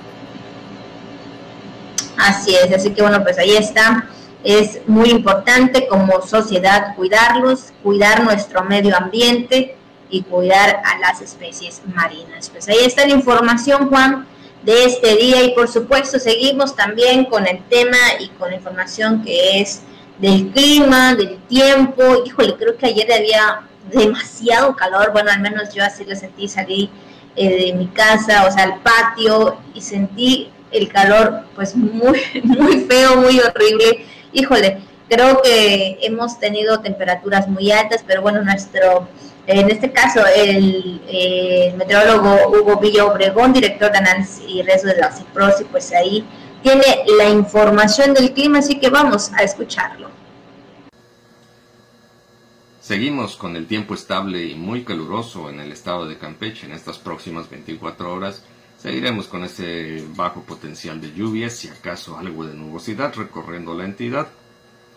Así 2.17 2.53
es, 2.53 2.71
así 2.71 2.91
que 2.91 3.01
bueno, 3.01 3.23
pues 3.23 3.39
ahí 3.39 3.55
está. 3.55 4.07
Es 4.43 4.79
muy 4.87 5.09
importante 5.09 5.87
como 5.87 6.21
sociedad 6.21 6.95
cuidarlos, 6.95 7.73
cuidar 7.83 8.23
nuestro 8.23 8.63
medio 8.63 8.97
ambiente 8.97 9.75
y 10.09 10.23
cuidar 10.23 10.81
a 10.83 10.97
las 10.99 11.21
especies 11.21 11.81
marinas. 11.85 12.49
Pues 12.49 12.67
ahí 12.67 12.79
está 12.85 13.05
la 13.05 13.13
información, 13.13 13.89
Juan, 13.89 14.27
de 14.63 14.85
este 14.85 15.15
día 15.15 15.43
y 15.43 15.53
por 15.53 15.67
supuesto 15.67 16.19
seguimos 16.19 16.75
también 16.75 17.25
con 17.25 17.47
el 17.47 17.63
tema 17.63 17.97
y 18.19 18.29
con 18.29 18.49
la 18.49 18.57
información 18.57 19.23
que 19.23 19.61
es 19.61 19.81
del 20.19 20.49
clima, 20.49 21.15
del 21.15 21.37
tiempo. 21.43 22.03
Híjole, 22.25 22.55
creo 22.55 22.77
que 22.77 22.87
ayer 22.87 23.11
había 23.11 23.61
demasiado 23.91 24.75
calor, 24.75 25.11
bueno, 25.11 25.31
al 25.31 25.41
menos 25.41 25.73
yo 25.73 25.83
así 25.83 26.05
lo 26.05 26.15
sentí, 26.15 26.47
salí 26.47 26.89
eh, 27.35 27.65
de 27.65 27.73
mi 27.73 27.87
casa, 27.87 28.45
o 28.45 28.51
sea, 28.51 28.63
al 28.63 28.79
patio 28.81 29.57
y 29.73 29.81
sentí 29.81 30.49
el 30.71 30.87
calor 30.89 31.45
pues 31.55 31.75
muy, 31.75 32.21
muy 32.43 32.81
feo, 32.81 33.17
muy 33.17 33.39
horrible 33.39 34.05
híjole, 34.33 34.81
creo 35.09 35.41
que 35.41 35.97
hemos 36.01 36.39
tenido 36.39 36.79
temperaturas 36.79 37.47
muy 37.47 37.71
altas, 37.71 38.03
pero 38.05 38.21
bueno, 38.21 38.41
nuestro, 38.43 39.07
en 39.45 39.69
este 39.69 39.91
caso, 39.91 40.21
el, 40.25 41.73
meteorólogo 41.77 42.49
Hugo 42.49 42.77
Villa 42.77 43.05
Obregón, 43.05 43.53
director 43.53 43.91
de 43.91 43.97
análisis 43.97 44.43
y 44.47 44.61
riesgo 44.61 44.89
de 44.89 44.97
la 44.97 45.11
CIPROSI, 45.11 45.65
pues 45.65 45.91
ahí 45.91 46.25
tiene 46.63 47.03
la 47.17 47.29
información 47.29 48.13
del 48.13 48.33
clima, 48.33 48.59
así 48.59 48.79
que 48.79 48.89
vamos 48.89 49.31
a 49.33 49.43
escucharlo. 49.43 50.09
Seguimos 52.79 53.35
con 53.35 53.55
el 53.55 53.67
tiempo 53.67 53.93
estable 53.93 54.45
y 54.45 54.55
muy 54.55 54.83
caluroso 54.83 55.49
en 55.49 55.59
el 55.59 55.71
estado 55.71 56.07
de 56.07 56.17
Campeche 56.17 56.65
en 56.65 56.73
estas 56.73 56.97
próximas 56.97 57.49
24 57.49 58.13
horas. 58.13 58.43
Seguiremos 58.81 59.27
con 59.27 59.43
ese 59.43 60.03
bajo 60.15 60.41
potencial 60.41 60.99
de 60.99 61.13
lluvias, 61.13 61.53
si 61.53 61.67
acaso 61.67 62.17
algo 62.17 62.45
de 62.45 62.55
nubosidad 62.55 63.13
recorriendo 63.13 63.75
la 63.75 63.85
entidad. 63.85 64.29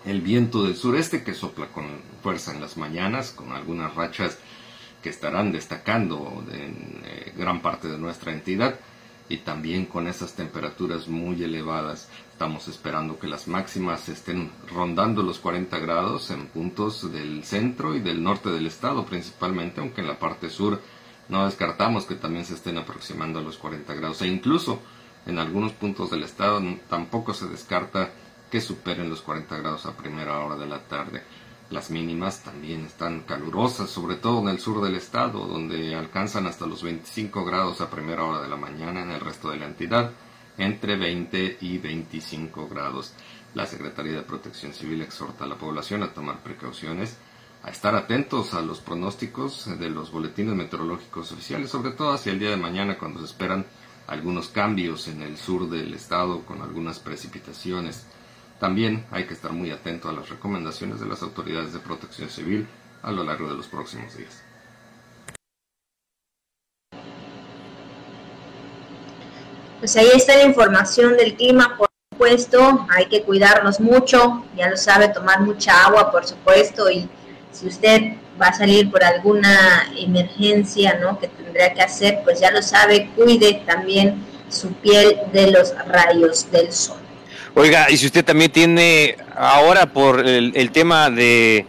El 0.06 0.22
viento 0.22 0.62
del 0.62 0.74
sureste 0.74 1.22
que 1.22 1.34
sopla 1.34 1.66
con 1.66 2.00
fuerza 2.22 2.54
en 2.54 2.62
las 2.62 2.78
mañanas, 2.78 3.32
con 3.32 3.52
algunas 3.52 3.94
rachas 3.94 4.38
que 5.02 5.10
estarán 5.10 5.52
destacando 5.52 6.42
en 6.50 7.02
eh, 7.04 7.34
gran 7.36 7.60
parte 7.60 7.88
de 7.88 7.98
nuestra 7.98 8.32
entidad. 8.32 8.80
y 9.26 9.38
también 9.38 9.86
con 9.86 10.06
esas 10.06 10.34
temperaturas 10.34 11.08
muy 11.08 11.42
elevadas. 11.42 12.10
Estamos 12.32 12.68
esperando 12.68 13.18
que 13.18 13.26
las 13.26 13.48
máximas 13.48 14.06
estén 14.10 14.50
rondando 14.68 15.22
los 15.22 15.38
40 15.38 15.78
grados 15.78 16.30
en 16.30 16.46
puntos 16.48 17.10
del 17.10 17.42
centro 17.42 17.94
y 17.94 18.00
del 18.00 18.22
norte 18.22 18.50
del 18.50 18.66
estado 18.66 19.06
principalmente, 19.06 19.80
aunque 19.80 20.02
en 20.02 20.08
la 20.08 20.18
parte 20.18 20.50
sur 20.50 20.78
no 21.28 21.46
descartamos 21.46 22.04
que 22.04 22.14
también 22.14 22.44
se 22.44 22.54
estén 22.54 22.78
aproximando 22.78 23.38
a 23.38 23.42
los 23.42 23.56
40 23.56 23.94
grados 23.94 24.22
e 24.22 24.26
incluso 24.26 24.80
en 25.26 25.38
algunos 25.38 25.72
puntos 25.72 26.10
del 26.10 26.22
estado 26.22 26.60
tampoco 26.88 27.32
se 27.32 27.46
descarta 27.46 28.10
que 28.50 28.60
superen 28.60 29.08
los 29.08 29.22
40 29.22 29.56
grados 29.58 29.86
a 29.86 29.96
primera 29.96 30.38
hora 30.40 30.56
de 30.56 30.66
la 30.66 30.80
tarde. 30.80 31.22
Las 31.70 31.90
mínimas 31.90 32.42
también 32.42 32.84
están 32.84 33.22
calurosas, 33.22 33.88
sobre 33.88 34.16
todo 34.16 34.40
en 34.42 34.48
el 34.48 34.60
sur 34.60 34.84
del 34.84 34.94
estado, 34.94 35.46
donde 35.46 35.94
alcanzan 35.94 36.46
hasta 36.46 36.66
los 36.66 36.82
25 36.82 37.44
grados 37.44 37.80
a 37.80 37.90
primera 37.90 38.22
hora 38.22 38.42
de 38.42 38.48
la 38.48 38.56
mañana 38.56 39.02
en 39.02 39.10
el 39.10 39.20
resto 39.20 39.50
de 39.50 39.56
la 39.56 39.66
entidad, 39.66 40.12
entre 40.58 40.96
20 40.96 41.58
y 41.62 41.78
25 41.78 42.68
grados. 42.68 43.14
La 43.54 43.66
Secretaría 43.66 44.12
de 44.12 44.22
Protección 44.22 44.74
Civil 44.74 45.00
exhorta 45.00 45.44
a 45.44 45.48
la 45.48 45.56
población 45.56 46.02
a 46.02 46.12
tomar 46.12 46.42
precauciones, 46.42 47.16
a 47.64 47.70
estar 47.70 47.94
atentos 47.94 48.52
a 48.52 48.60
los 48.60 48.80
pronósticos 48.80 49.78
de 49.78 49.88
los 49.88 50.12
boletines 50.12 50.54
meteorológicos 50.54 51.32
oficiales, 51.32 51.70
sobre 51.70 51.92
todo 51.92 52.12
hacia 52.12 52.32
el 52.32 52.38
día 52.38 52.50
de 52.50 52.58
mañana 52.58 52.98
cuando 52.98 53.20
se 53.20 53.24
esperan 53.24 53.64
algunos 54.06 54.48
cambios 54.48 55.08
en 55.08 55.22
el 55.22 55.38
sur 55.38 55.70
del 55.70 55.94
estado 55.94 56.42
con 56.42 56.60
algunas 56.60 56.98
precipitaciones. 56.98 58.04
También 58.60 59.06
hay 59.10 59.26
que 59.26 59.32
estar 59.32 59.52
muy 59.52 59.70
atento 59.70 60.10
a 60.10 60.12
las 60.12 60.28
recomendaciones 60.28 61.00
de 61.00 61.06
las 61.06 61.22
autoridades 61.22 61.72
de 61.72 61.78
protección 61.78 62.28
civil 62.28 62.68
a 63.02 63.10
lo 63.10 63.24
largo 63.24 63.48
de 63.48 63.54
los 63.54 63.66
próximos 63.66 64.14
días. 64.14 64.42
Pues 69.78 69.96
ahí 69.96 70.08
está 70.14 70.36
la 70.36 70.44
información 70.44 71.16
del 71.16 71.34
clima, 71.34 71.76
por 71.78 71.88
supuesto, 72.10 72.86
hay 72.90 73.06
que 73.06 73.22
cuidarnos 73.22 73.80
mucho, 73.80 74.44
ya 74.54 74.68
lo 74.68 74.76
sabe, 74.76 75.08
tomar 75.08 75.40
mucha 75.40 75.86
agua, 75.86 76.10
por 76.10 76.26
supuesto, 76.26 76.90
y 76.90 77.08
si 77.54 77.68
usted 77.68 78.14
va 78.40 78.48
a 78.48 78.52
salir 78.52 78.90
por 78.90 79.02
alguna 79.04 79.88
emergencia, 79.96 80.98
¿no? 81.00 81.18
Que 81.18 81.28
tendría 81.28 81.72
que 81.72 81.80
hacer, 81.80 82.20
pues 82.24 82.40
ya 82.40 82.50
lo 82.50 82.60
sabe, 82.60 83.10
cuide 83.14 83.62
también 83.64 84.16
su 84.48 84.72
piel 84.72 85.16
de 85.32 85.50
los 85.52 85.72
rayos 85.86 86.50
del 86.50 86.72
sol. 86.72 86.98
Oiga, 87.54 87.88
y 87.88 87.96
si 87.96 88.06
usted 88.06 88.24
también 88.24 88.50
tiene 88.50 89.16
ahora 89.36 89.86
por 89.86 90.26
el, 90.26 90.70
tema 90.72 91.08
de, 91.08 91.66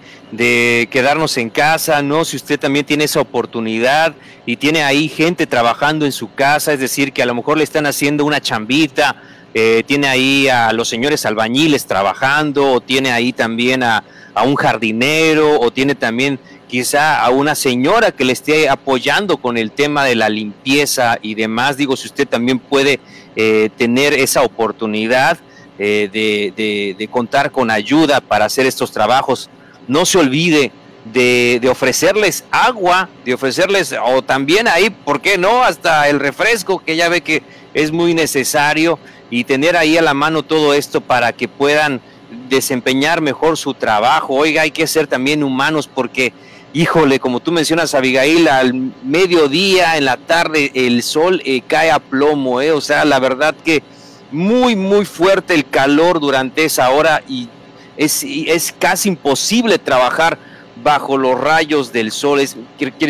quedarnos 0.89 1.37
en 1.37 1.51
casa, 1.51 2.01
¿no? 2.01 2.25
Si 2.25 2.35
usted 2.37 2.59
también 2.59 2.85
tiene 2.85 3.03
esa 3.03 3.21
oportunidad 3.21 4.15
y 4.47 4.55
tiene 4.55 4.81
ahí 4.81 5.07
gente 5.07 5.45
trabajando 5.45 6.07
en 6.07 6.11
su 6.11 6.33
casa, 6.33 6.73
es 6.73 6.79
decir, 6.79 7.13
que 7.13 7.21
a 7.21 7.27
lo 7.27 7.35
mejor 7.35 7.59
le 7.59 7.63
están 7.63 7.85
haciendo 7.85 8.25
una 8.25 8.41
chambita, 8.41 9.15
eh, 9.55 9.81
tiene 9.87 10.07
ahí 10.07 10.47
a 10.47 10.71
los 10.73 10.87
señores 10.87 11.25
albañiles 11.25 11.87
trabajando, 11.87 12.73
o 12.73 12.81
tiene 12.81 13.11
ahí 13.11 13.33
también 13.33 13.81
a, 13.81 14.03
un 14.45 14.55
jardinero, 14.55 15.59
o 15.59 15.71
tiene 15.71 15.95
también 15.95 16.39
quizá 16.67 17.21
a 17.21 17.29
una 17.31 17.55
señora 17.55 18.11
que 18.11 18.25
le 18.25 18.33
esté 18.33 18.69
apoyando 18.69 19.37
con 19.37 19.57
el 19.57 19.71
tema 19.71 20.03
de 20.03 20.15
la 20.15 20.29
limpieza 20.29 21.17
y 21.21 21.33
demás. 21.33 21.77
Digo, 21.77 21.95
si 21.95 22.07
usted 22.07 22.27
también 22.27 22.59
puede 22.59 22.99
eh, 23.35 23.69
tener 23.77 24.13
esa 24.13 24.43
oportunidad, 24.43 25.39
eh, 25.77 26.09
de, 26.97 27.07
contar 27.11 27.51
con 27.51 27.69
ayuda 27.69 28.21
para 28.21 28.45
hacer 28.45 28.65
estos 28.65 28.91
trabajos. 28.91 29.49
No 29.87 30.05
se 30.05 30.17
olvide 30.17 30.71
de, 31.11 31.61
ofrecerles 31.69 32.45
agua, 32.49 33.09
de 33.25 33.33
ofrecerles, 33.33 33.93
o 34.05 34.21
también 34.21 34.69
ahí, 34.69 34.89
¿por 34.89 35.21
qué 35.21 35.37
no? 35.37 35.63
Hasta 35.63 36.07
el 36.07 36.19
refresco, 36.19 36.81
que 36.83 36.95
ya 36.95 37.09
ve 37.09 37.21
que 37.21 37.43
es 37.73 37.91
muy 37.91 38.13
necesario, 38.13 38.99
y 39.29 39.43
tener 39.43 39.75
ahí 39.75 39.97
a 39.97 40.01
la 40.01 40.13
mano 40.13 40.43
todo 40.43 40.73
esto 40.73 41.01
para 41.01 41.33
que 41.33 41.47
puedan 41.47 42.01
desempeñar 42.49 43.21
mejor 43.21 43.57
su 43.57 43.73
trabajo. 43.73 44.35
Oiga, 44.35 44.63
hay 44.63 44.71
que 44.71 44.87
ser 44.87 45.07
también 45.07 45.43
humanos 45.43 45.89
porque, 45.93 46.33
híjole, 46.73 47.19
como 47.19 47.39
tú 47.39 47.51
mencionas, 47.51 47.93
Abigail, 47.93 48.47
al 48.47 48.73
mediodía, 49.03 49.97
en 49.97 50.05
la 50.05 50.17
tarde, 50.17 50.71
el 50.73 51.03
sol 51.03 51.41
eh, 51.45 51.61
cae 51.67 51.91
a 51.91 51.99
plomo, 51.99 52.61
¿eh? 52.61 52.71
O 52.71 52.81
sea, 52.81 53.05
la 53.05 53.19
verdad 53.19 53.55
que 53.63 53.83
muy, 54.31 54.75
muy 54.75 55.05
fuerte 55.05 55.53
el 55.53 55.67
calor 55.67 56.19
durante 56.19 56.65
esa 56.65 56.89
hora 56.89 57.23
y 57.27 57.49
es, 57.97 58.23
es 58.23 58.73
casi 58.77 59.09
imposible 59.09 59.79
trabajar 59.79 60.37
bajo 60.83 61.17
los 61.17 61.39
rayos 61.39 61.91
del 61.91 62.11
sol. 62.11 62.39
Es, 62.39 62.57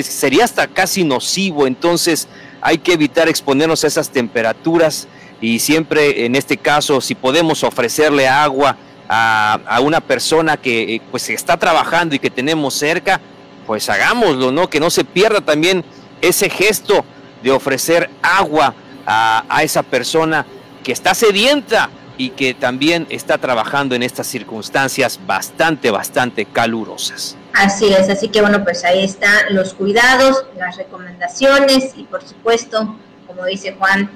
sería 0.03 0.45
hasta 0.45 0.67
casi 0.67 1.03
nocivo, 1.03 1.67
entonces 1.67 2.27
hay 2.61 2.77
que 2.77 2.93
evitar 2.93 3.27
exponernos 3.27 3.83
a 3.83 3.87
esas 3.87 4.09
temperaturas 4.09 5.07
y 5.41 5.59
siempre 5.59 6.25
en 6.25 6.35
este 6.35 6.57
caso 6.57 7.01
si 7.01 7.15
podemos 7.15 7.63
ofrecerle 7.63 8.27
agua 8.27 8.77
a, 9.07 9.59
a 9.67 9.79
una 9.81 10.01
persona 10.01 10.57
que 10.57 10.95
eh, 10.95 11.01
pues 11.11 11.29
está 11.29 11.57
trabajando 11.57 12.15
y 12.15 12.19
que 12.19 12.29
tenemos 12.29 12.73
cerca, 12.73 13.21
pues 13.67 13.89
hagámoslo, 13.89 14.51
¿no? 14.51 14.69
Que 14.69 14.79
no 14.79 14.89
se 14.89 15.03
pierda 15.03 15.41
también 15.41 15.83
ese 16.21 16.49
gesto 16.49 17.05
de 17.43 17.51
ofrecer 17.51 18.09
agua 18.21 18.73
a, 19.05 19.45
a 19.49 19.63
esa 19.63 19.83
persona 19.83 20.45
que 20.83 20.91
está 20.91 21.13
sedienta 21.13 21.89
y 22.17 22.29
que 22.29 22.53
también 22.53 23.05
está 23.09 23.37
trabajando 23.37 23.93
en 23.95 24.03
estas 24.03 24.27
circunstancias 24.27 25.19
bastante, 25.25 25.91
bastante 25.91 26.45
calurosas. 26.45 27.35
Así 27.53 27.93
es, 27.93 28.09
así 28.09 28.29
que 28.29 28.41
bueno, 28.41 28.63
pues 28.63 28.83
ahí 28.83 29.03
están 29.03 29.53
los 29.53 29.73
cuidados, 29.73 30.45
las 30.57 30.77
recomendaciones 30.77 31.93
y 31.95 32.03
por 32.03 32.23
supuesto, 32.23 32.95
como 33.27 33.45
dice 33.45 33.75
Juan, 33.77 34.09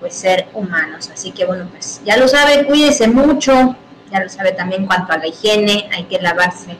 pues 0.00 0.14
ser 0.14 0.48
humanos. 0.54 1.10
Así 1.12 1.32
que 1.32 1.44
bueno, 1.44 1.68
pues 1.70 2.00
ya 2.04 2.16
lo 2.16 2.28
sabe, 2.28 2.66
cuídese 2.66 3.08
mucho, 3.08 3.76
ya 4.10 4.20
lo 4.20 4.28
sabe 4.28 4.52
también 4.52 4.86
cuanto 4.86 5.12
a 5.12 5.18
la 5.18 5.26
higiene, 5.26 5.88
hay 5.92 6.04
que 6.04 6.20
lavarse 6.20 6.76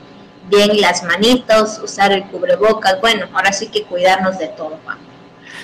bien 0.49 0.81
las 0.81 1.03
manitos, 1.03 1.79
usar 1.83 2.11
el 2.11 2.23
cubrebocas, 2.25 2.99
bueno, 3.01 3.27
ahora 3.33 3.53
sí 3.53 3.67
que 3.67 3.83
cuidarnos 3.83 4.39
de 4.39 4.47
todo, 4.47 4.79
Juan. 4.83 4.97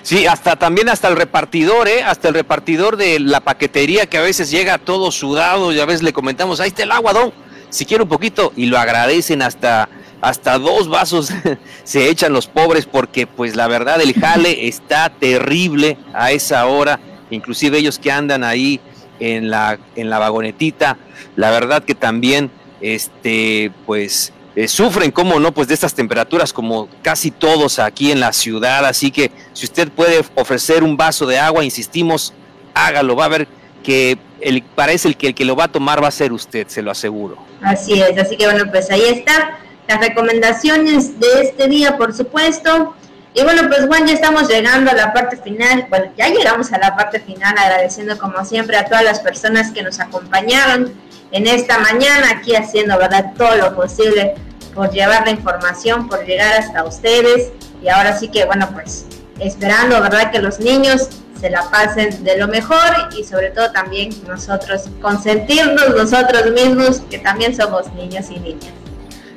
Sí, 0.04 0.28
hasta 0.28 0.56
también 0.56 0.88
hasta 0.90 1.08
el 1.08 1.16
repartidor, 1.16 1.88
¿eh? 1.88 2.04
Hasta 2.04 2.28
el 2.28 2.36
repartidor 2.36 2.96
de 2.96 3.20
la 3.20 3.40
paquetería 3.40 4.06
que 4.06 4.20
a 4.20 4.22
veces 4.22 4.52
llega 4.52 4.78
todo 4.78 5.12
sudado 5.12 5.74
y 5.74 5.80
a 5.80 5.86
veces 5.86 6.04
le 6.04 6.14
comentamos, 6.14 6.60
ahí 6.60 6.68
está 6.68 6.84
el 6.84 6.92
agua, 6.92 7.14
don, 7.14 7.34
si 7.70 7.86
quiere 7.86 8.04
un 8.04 8.10
poquito, 8.10 8.54
y 8.56 8.68
lo 8.68 8.78
agradecen 8.78 9.42
hasta, 9.42 9.90
hasta 10.22 10.60
dos 10.60 10.90
vasos 10.90 11.34
se 11.84 12.10
echan 12.10 12.34
los 12.34 12.46
pobres 12.48 12.86
porque 12.86 13.26
pues 13.26 13.56
la 13.56 13.68
verdad 13.68 14.00
el 14.02 14.14
jale 14.14 14.68
está 14.68 15.10
terrible 15.10 15.98
a 16.14 16.32
esa 16.32 16.68
hora, 16.68 17.00
inclusive 17.30 17.78
ellos 17.78 18.00
que 18.00 18.12
andan 18.12 18.44
ahí 18.44 18.80
en 19.20 19.50
la, 19.50 19.80
en 19.96 20.10
la 20.10 20.20
vagonetita, 20.20 20.98
la 21.36 21.52
verdad 21.52 21.84
que 21.84 21.96
también, 21.96 22.52
este, 22.82 23.72
pues 23.86 24.34
eh, 24.56 24.70
sufren, 24.70 25.12
como 25.12 25.40
no, 25.40 25.52
pues 25.54 25.68
de 25.68 25.74
estas 25.74 25.94
temperaturas 25.94 26.54
como 26.54 26.88
casi 27.02 27.30
todos 27.30 27.80
aquí 27.80 28.12
en 28.12 28.22
la 28.22 28.32
ciudad. 28.32 28.86
Así 28.86 29.12
que 29.12 29.32
si 29.54 29.66
usted 29.66 29.90
puede 29.90 30.24
ofrecer 30.36 30.84
un 30.84 30.96
vaso 30.96 31.26
de 31.26 31.38
agua, 31.38 31.66
insistimos, 31.66 32.34
hágalo. 32.74 33.16
Va 33.18 33.26
a 33.26 33.30
ver 33.30 33.48
que 33.84 34.18
el, 34.40 34.64
parece 34.64 35.10
el 35.10 35.18
que 35.18 35.28
el 35.28 35.36
que 35.36 35.44
lo 35.44 35.56
va 35.56 35.66
a 35.66 35.68
tomar 35.68 36.02
va 36.02 36.08
a 36.08 36.12
ser 36.12 36.32
usted, 36.32 36.68
se 36.68 36.82
lo 36.82 36.92
aseguro. 36.92 37.38
Así 37.62 38.00
es, 38.00 38.18
así 38.18 38.38
que 38.38 38.46
bueno, 38.46 38.72
pues 38.72 38.90
ahí 38.92 39.04
está 39.06 39.60
las 39.88 40.00
recomendaciones 40.00 41.20
de 41.20 41.42
este 41.44 41.68
día, 41.68 41.98
por 41.98 42.14
supuesto. 42.14 42.96
Y 43.38 43.44
bueno, 43.44 43.64
pues 43.68 43.86
Juan, 43.86 44.08
ya 44.08 44.14
estamos 44.14 44.48
llegando 44.48 44.90
a 44.90 44.94
la 44.94 45.12
parte 45.12 45.36
final. 45.36 45.88
Bueno, 45.90 46.10
ya 46.18 46.30
llegamos 46.30 46.72
a 46.72 46.78
la 46.78 46.96
parte 46.96 47.20
final, 47.20 47.54
agradeciendo 47.58 48.18
como 48.18 48.46
siempre 48.46 48.78
a 48.78 48.86
todas 48.86 49.04
las 49.04 49.20
personas 49.20 49.72
que 49.72 49.84
nos 49.84 50.00
acompañaron 50.00 50.94
en 51.34 51.46
esta 51.46 51.78
mañana, 51.80 52.30
aquí 52.38 52.56
haciendo, 52.56 52.98
¿verdad?, 52.98 53.34
todo 53.38 53.58
lo 53.58 53.76
posible 53.76 54.36
por 54.74 54.90
llevar 54.90 55.26
la 55.26 55.32
información, 55.32 56.08
por 56.08 56.26
llegar 56.26 56.62
hasta 56.62 56.86
ustedes. 56.86 57.52
Y 57.84 57.90
ahora 57.90 58.18
sí 58.18 58.30
que, 58.30 58.46
bueno, 58.46 58.70
pues 58.72 59.06
esperando, 59.40 60.00
¿verdad?, 60.02 60.32
que 60.32 60.40
los 60.40 60.60
niños 60.60 61.10
se 61.38 61.50
la 61.50 61.70
pasen 61.70 62.24
de 62.24 62.38
lo 62.38 62.48
mejor 62.48 63.10
y 63.18 63.26
sobre 63.26 63.50
todo 63.50 63.70
también 63.74 64.12
nosotros 64.26 64.84
consentirnos 65.02 65.90
nosotros 65.90 66.52
mismos, 66.52 67.02
que 67.10 67.18
también 67.18 67.54
somos 67.54 67.92
niños 67.96 68.28
y 68.30 68.40
niñas. 68.40 68.85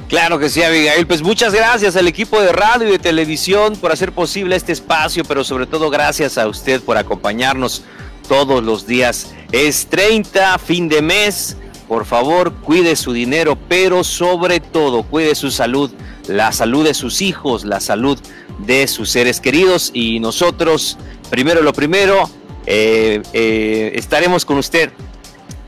Claro 0.09 0.39
que 0.39 0.49
sí, 0.49 0.63
Abigail. 0.63 1.07
Pues 1.07 1.21
muchas 1.21 1.53
gracias 1.53 1.95
al 1.95 2.09
equipo 2.09 2.41
de 2.41 2.51
radio 2.51 2.89
y 2.89 2.93
de 2.93 2.99
televisión 2.99 3.77
por 3.77 3.93
hacer 3.93 4.13
posible 4.13 4.57
este 4.57 4.73
espacio, 4.73 5.23
pero 5.23 5.45
sobre 5.45 5.67
todo 5.67 5.91
gracias 5.91 6.39
a 6.39 6.49
usted 6.49 6.81
por 6.81 6.97
acompañarnos 6.97 7.83
todos 8.27 8.65
los 8.65 8.87
días. 8.87 9.35
Es 9.53 9.87
30, 9.87 10.59
fin 10.59 10.89
de 10.89 11.03
mes. 11.03 11.59
Por 11.87 12.07
favor, 12.07 12.55
cuide 12.55 12.97
su 12.97 13.13
dinero, 13.13 13.59
pero 13.69 14.03
sobre 14.03 14.61
todo 14.61 15.03
cuide 15.03 15.35
su 15.35 15.51
salud, 15.51 15.91
la 16.27 16.53
salud 16.53 16.87
de 16.87 16.95
sus 16.95 17.21
hijos, 17.21 17.67
la 17.67 17.81
salud 17.81 18.19
de 18.61 18.89
sus 18.89 19.11
seres 19.11 19.41
queridos 19.41 19.91
y 19.93 20.21
nosotros, 20.21 20.97
primero 21.29 21.61
lo 21.61 21.75
primero, 21.75 22.31
eh, 22.65 23.23
eh, 23.35 23.93
estaremos 23.95 24.47
con 24.47 24.57
usted 24.57 24.91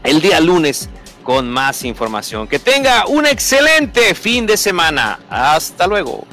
el 0.02 0.22
día 0.22 0.40
lunes 0.40 0.88
con 1.22 1.50
más 1.50 1.84
información. 1.84 2.48
Que 2.48 2.58
tenga 2.58 3.06
un 3.06 3.26
excelente 3.26 4.14
fin 4.14 4.46
de 4.46 4.56
semana. 4.56 5.20
Hasta 5.28 5.86
luego. 5.86 6.26